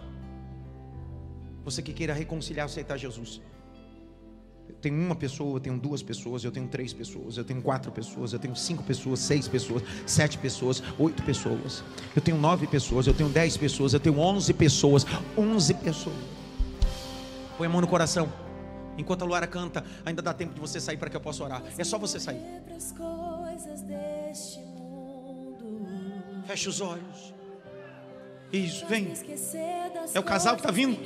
Você 1.65 1.81
que 1.81 1.91
queira 1.91 2.13
reconciliar, 2.13 2.65
aceitar 2.65 2.95
Jesus. 2.95 3.41
Eu 4.69 4.75
tenho 4.75 4.95
uma 4.95 5.15
pessoa, 5.15 5.57
eu 5.57 5.59
tenho 5.59 5.77
duas 5.77 6.01
pessoas, 6.01 6.45
eu 6.45 6.51
tenho 6.51 6.65
três 6.69 6.93
pessoas, 6.93 7.35
eu 7.35 7.43
tenho 7.43 7.61
quatro 7.61 7.91
pessoas, 7.91 8.31
eu 8.31 8.39
tenho 8.39 8.55
cinco 8.55 8.83
pessoas, 8.83 9.19
seis 9.19 9.49
pessoas, 9.49 9.83
sete 10.05 10.37
pessoas, 10.37 10.81
oito 10.97 11.23
pessoas. 11.23 11.83
Eu 12.15 12.21
tenho 12.21 12.37
nove 12.37 12.67
pessoas, 12.67 13.05
eu 13.05 13.13
tenho 13.13 13.27
dez 13.27 13.57
pessoas, 13.57 13.93
eu 13.93 13.99
tenho 13.99 14.17
onze 14.17 14.53
pessoas, 14.53 15.05
onze 15.37 15.73
pessoas. 15.73 16.15
Põe 17.57 17.67
a 17.67 17.69
mão 17.69 17.81
no 17.81 17.87
coração. 17.87 18.31
Enquanto 18.97 19.23
a 19.23 19.25
Luara 19.25 19.45
canta, 19.45 19.83
ainda 20.05 20.21
dá 20.21 20.33
tempo 20.33 20.53
de 20.53 20.61
você 20.61 20.79
sair 20.79 20.95
para 20.95 21.09
que 21.09 21.17
eu 21.17 21.21
possa 21.21 21.43
orar. 21.43 21.61
É 21.77 21.83
só 21.83 21.99
você 21.99 22.17
sair. 22.17 22.39
As 22.73 22.93
coisas 22.93 23.81
deste 23.81 24.59
mundo 24.59 25.85
Feche 26.47 26.69
os 26.69 26.79
olhos. 26.79 27.36
Isso, 28.51 28.85
vem. 28.87 29.13
É 30.13 30.19
o 30.19 30.23
casal 30.23 30.55
que 30.55 30.63
tá 30.63 30.71
vindo? 30.71 30.97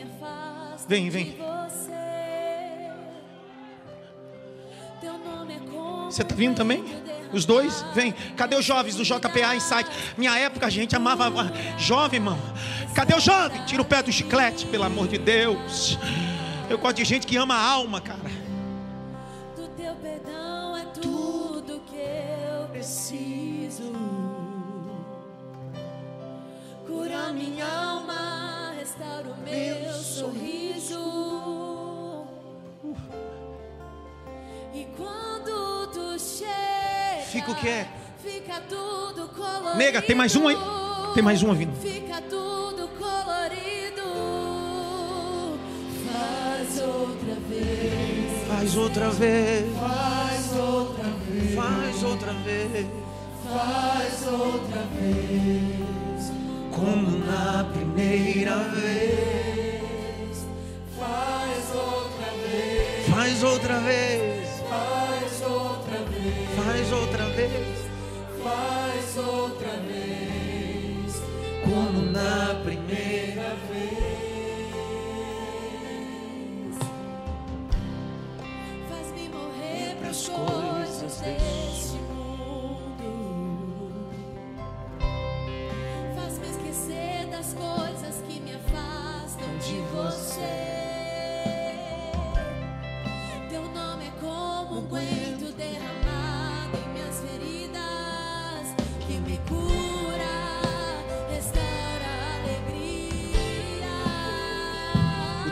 Vem, 0.88 1.10
vem. 1.10 1.38
Você 6.06 6.24
tá 6.24 6.36
vindo 6.36 6.56
também? 6.56 6.84
Os 7.32 7.46
dois? 7.46 7.84
Vem. 7.94 8.12
Cadê 8.36 8.56
os 8.56 8.66
jovens 8.66 8.96
do 8.96 9.04
JPA 9.04 9.56
Insight? 9.56 9.90
Minha 10.18 10.38
época 10.38 10.68
a 10.68 10.70
gente 10.70 10.96
amava 10.96 11.32
jovem, 11.78 12.20
irmão. 12.20 12.38
Cadê 12.94 13.16
o 13.16 13.20
jovem? 13.20 13.64
Tira 13.66 13.82
o 13.82 13.86
pé 13.86 14.04
do 14.04 14.12
chiclete, 14.12 14.66
pelo 14.68 14.84
amor 14.84 15.08
de 15.08 15.18
Deus. 15.18 15.98
Eu 16.70 16.78
gosto 16.78 16.98
de 16.98 17.06
gente 17.06 17.26
que 17.26 17.38
ama 17.38 17.56
a 17.56 17.66
alma, 17.66 18.02
cara. 18.02 18.20
Do 19.56 19.68
teu 19.70 19.96
perdão 19.96 20.78
é 20.78 20.86
tudo 20.86 21.82
que 21.90 21.96
eu 21.96 22.68
preciso. 22.68 23.31
Minha 27.34 27.66
alma, 27.66 28.74
restaura 28.78 29.30
o 29.30 29.38
meu 29.44 29.94
sorriso. 29.94 31.00
E 34.74 34.86
quando 34.98 35.88
tu 35.88 36.20
chega, 36.20 37.26
Fica 37.32 37.52
o 37.52 37.56
que 37.56 37.68
é? 37.70 37.88
Fica 38.24 38.62
tudo 38.70 39.30
colorido. 39.30 39.78
Nega, 39.78 40.02
tem 40.02 40.16
mais 40.16 40.36
um 40.36 40.48
aí? 40.48 40.58
Tem 41.14 41.24
mais 41.24 41.42
um 41.42 41.54
vindo. 41.54 41.74
Fica 41.82 42.22
tudo 42.22 42.88
colorido. 42.98 44.02
Faz 46.12 46.82
outra 46.82 47.36
vez. 47.50 48.48
Faz 48.48 48.78
outra 48.78 49.10
vez, 49.10 49.78
Faz 49.78 50.56
outra 50.58 51.04
vez. 51.28 51.56
faz 51.56 52.04
outra 52.04 52.34
vez, 52.34 52.88
Faz 53.44 54.28
outra 54.28 54.82
vez. 54.96 56.11
Como 56.72 57.20
na 57.26 57.64
primeira 57.74 58.58
vez. 58.76 60.46
Faz 60.98 61.76
outra 61.76 62.32
vez. 62.42 63.08
Faz 63.10 63.44
outra 63.44 63.80
vez, 63.80 64.50
Faz 64.70 65.42
outra 65.42 65.98
vez. 66.10 66.50
faz 66.56 66.92
outra 66.92 67.26
vez, 67.26 67.78
Faz 68.44 69.18
outra 69.18 69.74
vez. 69.88 71.22
como 71.64 72.02
na 72.12 72.56
primeira 72.64 73.41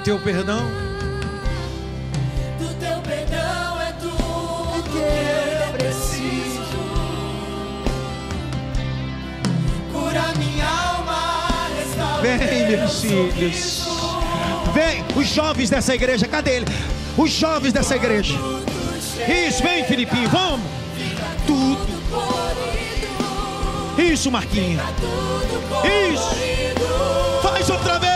teu 0.09 0.17
perdão 0.17 0.65
Do 2.57 2.73
teu 2.79 2.99
perdão 3.01 3.79
é 3.79 3.91
tudo 4.01 4.83
que 4.89 4.97
eu 4.97 5.73
preciso. 5.73 6.63
Cura 9.93 10.33
minha 10.39 10.65
alma, 10.65 11.47
restaura 11.77 12.21
Vem, 12.23 12.67
meu 12.69 12.77
meus 12.79 13.01
filhos. 13.01 13.87
Vem, 14.73 15.05
os 15.15 15.27
jovens 15.27 15.69
dessa 15.69 15.93
igreja, 15.93 16.27
cadê 16.27 16.55
ele? 16.55 16.65
Os 17.15 17.29
jovens 17.29 17.71
dessa 17.71 17.95
igreja. 17.95 18.33
Isso, 19.47 19.61
vem, 19.61 19.83
Filipinho, 19.83 20.27
vamos. 20.29 20.65
Tudo. 21.45 21.87
Isso, 23.95 24.31
Marquinhos. 24.31 24.81
Isso. 25.85 26.35
Faz 27.43 27.69
outra 27.69 27.99
vez. 27.99 28.08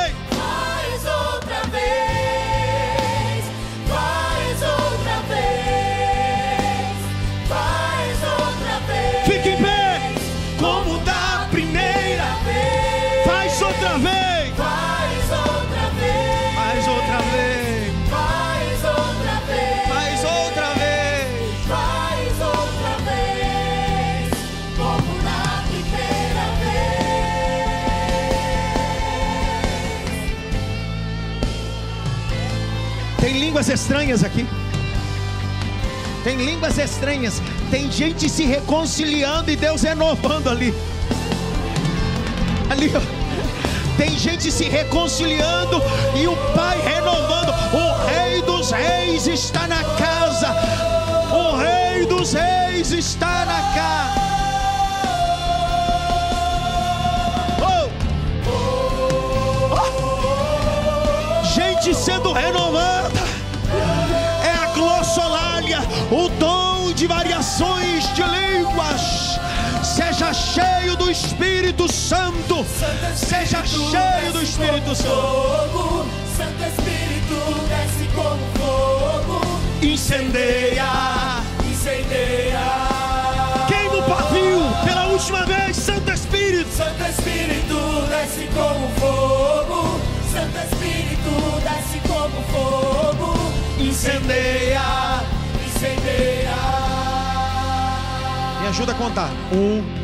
Línguas 33.63 33.69
estranhas 33.69 34.23
aqui. 34.25 34.45
Tem 36.23 36.35
línguas 36.35 36.77
estranhas. 36.77 37.41
Tem 37.71 37.89
gente 37.89 38.27
se 38.27 38.43
reconciliando 38.43 39.49
e 39.49 39.55
Deus 39.55 39.83
renovando 39.83 40.49
ali. 40.49 40.73
Ali, 42.69 42.91
ó. 42.93 43.01
Tem 43.95 44.17
gente 44.17 44.51
se 44.51 44.65
reconciliando 44.65 45.81
Espírito 71.13 71.87
Santo. 71.93 72.65
Seja 73.15 73.63
cheio 73.63 74.33
do 74.33 74.41
Espírito 74.41 74.95
Santo. 74.95 75.09
Fogo, 75.11 76.05
Santo 76.35 76.63
Espírito 76.63 77.37
desce 77.69 78.07
como 78.15 78.41
fogo, 78.57 79.41
Incendeia. 79.83 80.83
incendeia. 81.69 82.65
Queima 83.67 83.97
o 83.97 84.03
pavio 84.03 84.59
pela 84.83 85.05
última 85.09 85.45
vez, 85.45 85.75
Santo 85.77 86.11
Espírito. 86.11 86.67
Santo 86.75 87.03
Espírito 87.03 88.07
desce 88.09 88.47
como 88.55 88.89
fogo, 88.99 89.99
Santo 90.33 90.57
Espírito 90.57 91.61
desce 91.61 91.99
como 92.07 92.41
fogo, 92.51 93.35
Incendeia. 93.79 94.81
incendeia. 95.63 96.55
Me 98.61 98.67
ajuda 98.67 98.93
a 98.93 98.95
contar. 98.95 99.29
Um, 99.51 100.02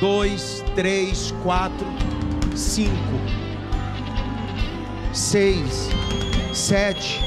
dois, 0.00 0.64
três, 0.74 1.32
quatro, 1.42 1.86
cinco, 2.54 3.20
seis, 5.12 5.88
sete, 6.52 7.20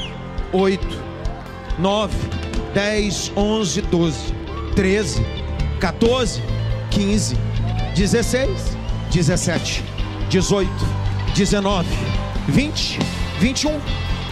oito, 0.52 0.98
nove, 1.78 2.16
dez, 2.74 3.32
onze, 3.36 3.80
doze, 3.82 4.34
treze, 4.74 5.24
14, 5.80 6.42
15, 6.90 7.36
16, 7.94 8.76
17, 9.10 9.84
18, 10.28 10.70
19, 11.34 11.88
20, 12.48 12.98
21, 13.40 13.80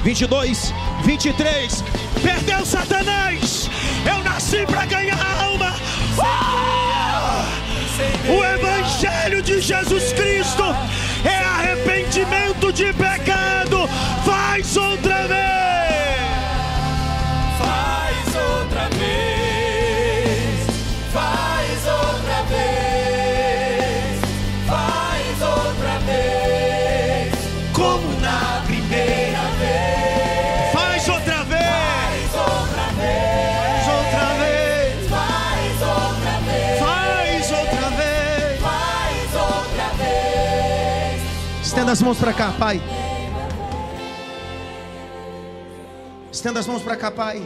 22, 0.04 0.74
23. 1.04 1.84
Perdeu 2.22 2.66
Satanás! 2.66 3.70
Eu 4.06 4.22
nasci 4.22 4.66
para 4.66 4.86
ganhar 4.86 5.18
alma! 5.42 5.74
Ah! 6.20 6.77
O 8.28 8.44
Evangelho 8.44 9.42
de 9.42 9.60
Jesus 9.60 10.12
Cristo 10.12 10.62
é 11.24 11.36
arrependimento 11.36 12.72
de 12.72 12.92
pecado. 12.92 13.88
Faz 14.24 14.76
outra 14.76 15.17
Estenda 41.88 42.00
as 42.00 42.02
mãos 42.02 42.18
para 42.18 42.34
cá, 42.34 42.52
Pai. 42.52 42.82
Estenda 46.30 46.60
as 46.60 46.66
mãos 46.66 46.82
para 46.82 46.96
cá, 46.96 47.10
Pai. 47.10 47.40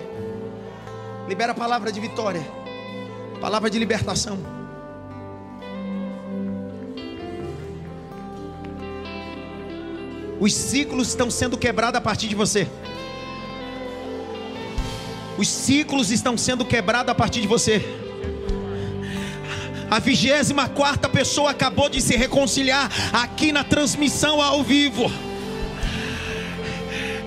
Libera 1.28 1.52
a 1.52 1.54
palavra 1.54 1.92
de 1.92 2.00
vitória, 2.00 2.42
palavra 3.40 3.70
de 3.70 3.78
libertação. 3.78 4.40
Os 10.40 10.52
ciclos 10.52 11.06
estão 11.06 11.30
sendo 11.30 11.56
quebrados 11.56 11.98
a 11.98 12.00
partir 12.00 12.26
de 12.26 12.34
você. 12.34 12.66
Os 15.38 15.46
ciclos 15.46 16.10
estão 16.10 16.36
sendo 16.36 16.64
quebrados 16.64 17.12
a 17.12 17.14
partir 17.14 17.42
de 17.42 17.46
você. 17.46 18.01
A 19.92 19.98
vigésima 19.98 20.70
quarta 20.70 21.06
pessoa 21.06 21.50
acabou 21.50 21.86
de 21.86 22.00
se 22.00 22.16
reconciliar 22.16 22.90
aqui 23.12 23.52
na 23.52 23.62
transmissão 23.62 24.40
ao 24.40 24.62
vivo. 24.62 25.12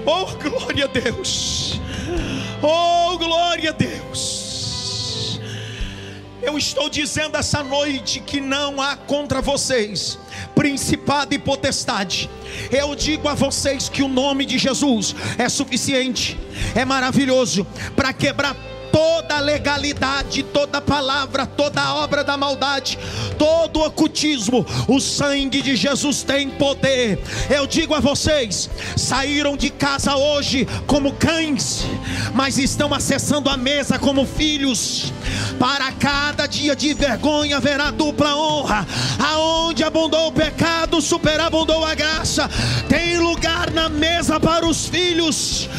Oh, 0.03 0.25
glória 0.41 0.85
a 0.85 0.87
Deus! 0.87 1.79
Oh, 2.63 3.19
glória 3.19 3.69
a 3.69 3.71
Deus! 3.71 5.39
Eu 6.41 6.57
estou 6.57 6.89
dizendo 6.89 7.37
essa 7.37 7.63
noite 7.63 8.19
que 8.19 8.41
não 8.41 8.81
há 8.81 8.95
contra 8.95 9.43
vocês 9.43 10.17
principado 10.55 11.35
e 11.35 11.37
potestade. 11.37 12.27
Eu 12.71 12.95
digo 12.95 13.27
a 13.27 13.35
vocês 13.35 13.89
que 13.89 14.01
o 14.01 14.07
nome 14.07 14.43
de 14.43 14.57
Jesus 14.57 15.15
é 15.37 15.47
suficiente, 15.49 16.35
é 16.73 16.83
maravilhoso 16.83 17.63
para 17.95 18.11
quebrar 18.11 18.55
toda 18.95 19.41
legalidade, 19.41 20.41
toda 20.41 20.79
palavra, 20.79 21.45
toda 21.45 21.95
obra 21.95 22.23
da 22.23 22.37
maldade, 22.37 22.97
todo 23.37 23.81
ocultismo. 23.81 24.65
O 24.87 25.01
sangue 25.01 25.61
de 25.61 25.75
Jesus 25.75 26.23
tem 26.23 26.49
poder. 26.49 27.19
Eu 27.49 27.67
digo 27.67 27.93
a 27.93 27.99
vocês: 27.99 28.69
saíram 28.95 29.57
de 29.57 29.69
casa 29.69 30.15
hoje 30.15 30.65
como 30.87 31.11
cães, 31.11 31.85
mas 32.33 32.57
estão 32.57 32.93
acessando 32.93 33.49
a 33.49 33.57
mesa 33.57 33.99
como 33.99 34.25
filhos. 34.25 35.11
Para 35.59 35.91
cada 35.91 36.47
dia 36.47 36.73
de 36.73 36.93
vergonha 36.93 37.57
haverá 37.57 37.91
dupla 37.91 38.33
honra. 38.37 38.87
Aonde 39.19 39.83
abundou 39.83 40.27
o 40.27 40.31
pecado, 40.31 41.01
superabundou 41.01 41.83
a 41.83 41.93
graça. 41.93 42.49
Tem 42.87 43.17
lugar 43.17 43.71
na 43.71 43.89
mesa 43.89 44.39
para 44.39 44.65
os 44.65 44.87
filhos. 44.87 45.69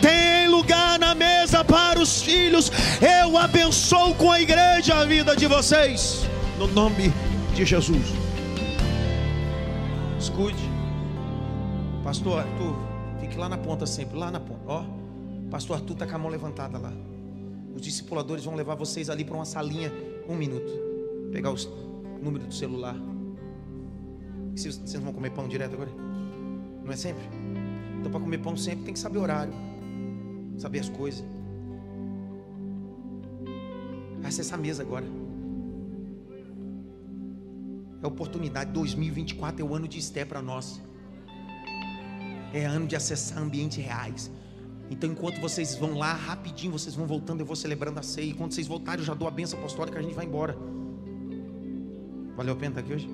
Tem 0.00 0.48
lugar 0.48 0.98
na 0.98 1.14
mesa 1.14 1.64
para 1.64 2.00
os 2.00 2.22
filhos. 2.22 2.63
Eu 3.00 3.36
abençoo 3.36 4.14
com 4.14 4.30
a 4.30 4.40
igreja 4.40 4.94
a 4.94 5.04
vida 5.04 5.36
de 5.36 5.46
vocês. 5.46 6.22
No 6.58 6.66
nome 6.66 7.12
de 7.54 7.64
Jesus. 7.64 8.06
Escute. 10.18 10.74
Pastor 12.02 12.40
Arthur, 12.40 12.76
fique 13.20 13.36
lá 13.36 13.48
na 13.48 13.56
ponta 13.58 13.86
sempre, 13.86 14.18
lá 14.18 14.30
na 14.30 14.40
ponta. 14.40 14.60
Ó, 14.66 14.84
Pastor 15.50 15.76
Arthur 15.76 15.94
está 15.94 16.06
com 16.06 16.16
a 16.16 16.18
mão 16.18 16.30
levantada 16.30 16.78
lá. 16.78 16.92
Os 17.74 17.82
discipuladores 17.82 18.44
vão 18.44 18.54
levar 18.54 18.74
vocês 18.74 19.10
ali 19.10 19.24
para 19.24 19.34
uma 19.34 19.44
salinha, 19.44 19.92
um 20.28 20.34
minuto. 20.34 20.70
Pegar 21.32 21.50
o 21.50 21.56
número 22.22 22.46
do 22.46 22.54
celular. 22.54 22.96
Vocês, 24.54 24.76
vocês 24.76 25.02
vão 25.02 25.12
comer 25.12 25.30
pão 25.30 25.48
direto 25.48 25.74
agora? 25.74 25.90
Não 26.84 26.92
é 26.92 26.96
sempre? 26.96 27.24
Então, 27.98 28.10
para 28.10 28.20
comer 28.20 28.38
pão 28.38 28.56
sempre 28.56 28.84
tem 28.84 28.94
que 28.94 29.00
saber 29.00 29.18
horário, 29.18 29.52
saber 30.58 30.80
as 30.80 30.88
coisas. 30.88 31.24
Acessa 34.24 34.54
a 34.54 34.58
mesa 34.58 34.82
agora. 34.82 35.06
É 38.02 38.06
oportunidade. 38.06 38.72
2024 38.72 39.60
é 39.60 39.68
o 39.68 39.74
ano 39.74 39.86
de 39.86 39.98
Esté 39.98 40.24
para 40.24 40.40
nós. 40.40 40.82
É 42.52 42.64
ano 42.64 42.86
de 42.86 42.96
acessar 42.96 43.38
ambientes 43.38 43.78
reais. 43.78 44.30
Então, 44.90 45.10
enquanto 45.10 45.40
vocês 45.40 45.74
vão 45.74 45.98
lá, 45.98 46.12
rapidinho, 46.12 46.72
vocês 46.72 46.94
vão 46.94 47.06
voltando, 47.06 47.40
eu 47.40 47.46
vou 47.46 47.56
celebrando 47.56 47.98
a 47.98 48.02
ceia. 48.02 48.30
E 48.30 48.34
quando 48.34 48.52
vocês 48.52 48.66
voltarem, 48.66 49.00
eu 49.00 49.06
já 49.06 49.14
dou 49.14 49.26
a 49.26 49.30
benção 49.30 49.58
apostólica, 49.58 49.98
a 49.98 50.02
gente 50.02 50.14
vai 50.14 50.26
embora. 50.26 50.56
Valeu 52.36 52.52
a 52.52 52.56
pena 52.56 52.72
estar 52.72 52.80
aqui 52.80 52.92
hoje? 52.92 53.08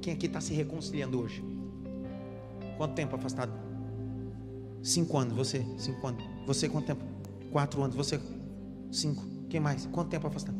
Quem 0.00 0.12
aqui 0.12 0.26
está 0.26 0.40
se 0.40 0.54
reconciliando 0.54 1.20
hoje? 1.20 1.44
Quanto 2.76 2.94
tempo 2.94 3.16
afastado? 3.16 3.52
Cinco 4.82 5.18
anos. 5.18 5.34
Você? 5.36 5.66
Cinco 5.76 6.06
anos. 6.06 6.24
Você 6.46 6.68
quanto 6.68 6.86
tempo? 6.86 7.04
Quatro 7.50 7.82
anos. 7.82 7.96
Você? 7.96 8.20
Cinco. 8.90 9.24
Quem 9.48 9.60
mais? 9.60 9.86
Quanto 9.86 10.08
tempo 10.08 10.26
afastado? 10.26 10.56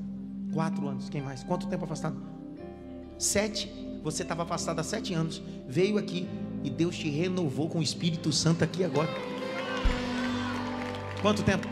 Quatro 0.52 0.88
anos. 0.88 1.08
Quem 1.08 1.22
mais? 1.22 1.42
Quanto 1.44 1.66
tempo 1.66 1.84
afastado? 1.84 2.16
Sete. 3.18 3.70
Você 4.02 4.22
estava 4.22 4.42
afastado 4.42 4.78
há 4.78 4.82
sete 4.84 5.14
anos. 5.14 5.42
Veio 5.68 5.98
aqui 5.98 6.28
e 6.62 6.70
Deus 6.70 6.96
te 6.96 7.08
renovou 7.08 7.68
com 7.68 7.78
o 7.78 7.82
Espírito 7.82 8.32
Santo 8.32 8.62
aqui 8.64 8.84
agora. 8.84 9.08
Quanto 11.20 11.42
tempo? 11.42 11.66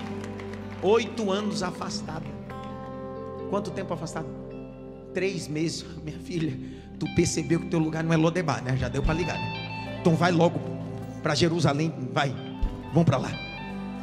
Oito 0.82 1.30
anos 1.30 1.62
afastado. 1.62 2.26
Quanto 3.50 3.70
tempo 3.70 3.94
afastado? 3.94 4.26
Três 5.12 5.46
meses, 5.46 5.84
minha 6.02 6.18
filha. 6.18 6.58
Tu 6.98 7.06
percebeu 7.14 7.60
que 7.60 7.66
teu 7.66 7.78
lugar 7.78 8.02
não 8.02 8.12
é 8.12 8.16
Lodebar, 8.16 8.62
né? 8.62 8.76
Já 8.76 8.88
deu 8.88 9.02
para 9.02 9.14
ligar, 9.14 9.38
né? 9.38 9.98
Então 10.00 10.14
vai 10.14 10.32
logo 10.32 10.60
para 11.22 11.34
Jerusalém, 11.34 11.92
vai. 12.12 12.34
Vamos 12.92 13.04
para 13.04 13.16
lá. 13.16 13.43